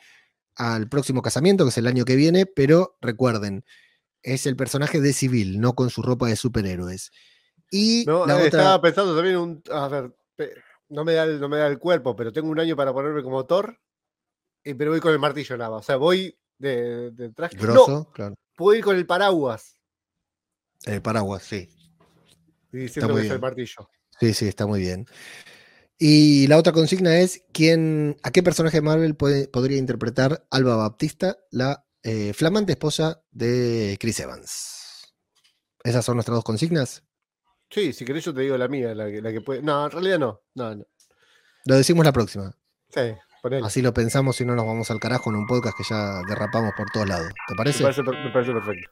al 0.56 0.90
próximo 0.90 1.22
casamiento, 1.22 1.64
que 1.64 1.70
es 1.70 1.78
el 1.78 1.86
año 1.86 2.06
que 2.06 2.16
viene, 2.16 2.48
pero 2.48 2.98
recuerden, 3.02 3.66
es 4.24 4.48
el 4.48 4.56
personaje 4.56 5.00
de 5.00 5.14
civil, 5.14 5.60
no 5.62 5.76
con 5.76 5.92
su 5.92 6.02
ropa 6.02 6.28
de 6.28 6.38
superhéroes. 6.38 7.12
Y 7.72 8.06
No, 8.08 8.26
la 8.26 8.34
eh, 8.34 8.48
otra, 8.48 8.60
estaba 8.60 8.82
pensando 8.82 9.16
también 9.16 9.38
un. 9.38 9.64
A 9.72 9.88
ver, 9.88 10.16
no 10.90 11.04
me, 11.04 11.14
da 11.14 11.24
el, 11.24 11.40
no 11.40 11.50
me 11.50 11.58
da 11.58 11.68
el 11.68 11.80
cuerpo, 11.80 12.16
pero 12.16 12.32
tengo 12.32 12.50
un 12.50 12.60
año 12.60 12.76
para 12.76 12.94
ponerme 12.94 13.24
como 13.24 13.46
Thor. 13.46 13.80
y- 14.64 14.74
pero 14.74 14.92
voy 14.92 15.00
con 15.00 15.12
el 15.14 15.20
martillo 15.20 15.58
nada. 15.58 15.76
O 15.78 15.84
sea, 15.84 15.98
voy 15.98 16.38
de, 16.58 17.12
de 17.12 17.30
traje. 17.32 17.58
grosso, 17.58 17.90
No, 17.92 18.12
claro. 18.12 18.36
puedo 18.56 18.78
ir 18.78 18.84
con 18.84 18.96
el 18.96 19.06
paraguas. 19.06 19.76
El 20.86 21.02
paraguas, 21.02 21.44
sí. 21.44 21.70
Y 22.72 22.78
diciendo 22.78 23.12
muy 23.14 23.22
que 23.22 23.28
es 23.28 23.34
el 23.34 23.40
martillo. 23.42 23.90
Sí, 24.20 24.34
sí, 24.34 24.48
está 24.48 24.66
muy 24.66 24.80
bien. 24.82 25.06
Y 26.00 26.48
la 26.48 26.58
otra 26.58 26.74
consigna 26.74 27.20
es 27.20 27.44
quién, 27.52 28.18
a 28.24 28.32
qué 28.32 28.44
personaje 28.44 28.78
de 28.78 28.82
Marvel 28.82 29.16
puede- 29.16 29.48
podría 29.48 29.78
interpretar 29.78 30.46
Alba 30.52 30.76
Baptista, 30.76 31.38
la 31.50 31.86
eh, 32.04 32.34
flamante 32.34 32.74
esposa 32.74 33.24
de 33.32 33.98
Chris 34.00 34.20
Evans. 34.20 35.14
Esas 35.84 36.06
son 36.06 36.16
nuestras 36.18 36.36
dos 36.36 36.44
consignas. 36.44 37.04
Sí, 37.70 37.94
si 37.94 38.06
querés 38.06 38.24
yo 38.26 38.34
te 38.34 38.42
digo 38.42 38.58
la 38.58 38.68
mía, 38.68 38.96
la 38.96 39.08
que, 39.08 39.22
la 39.22 39.32
que 39.32 39.42
puede. 39.42 39.62
No, 39.62 39.86
en 39.86 39.92
realidad 39.92 40.20
no. 40.20 40.42
No, 40.56 40.76
no. 40.76 40.86
Lo 41.66 41.76
decimos 41.76 42.06
la 42.06 42.14
próxima. 42.14 42.56
Sí, 42.90 43.02
ponele. 43.42 43.66
Así 43.66 43.82
lo 43.82 43.94
pensamos 43.94 44.40
y 44.40 44.46
no 44.46 44.56
nos 44.56 44.66
vamos 44.66 44.90
al 44.90 45.00
carajo 45.00 45.30
en 45.30 45.36
un 45.36 45.46
podcast 45.46 45.78
que 45.78 45.84
ya 45.84 46.22
derrapamos 46.28 46.72
por 46.78 46.90
todos 46.92 47.08
lados. 47.10 47.28
¿Te 47.48 47.54
Me 47.54 47.58
parece? 47.58 47.84
me 47.84 48.32
parece 48.32 48.54
perfecto. 48.54 48.88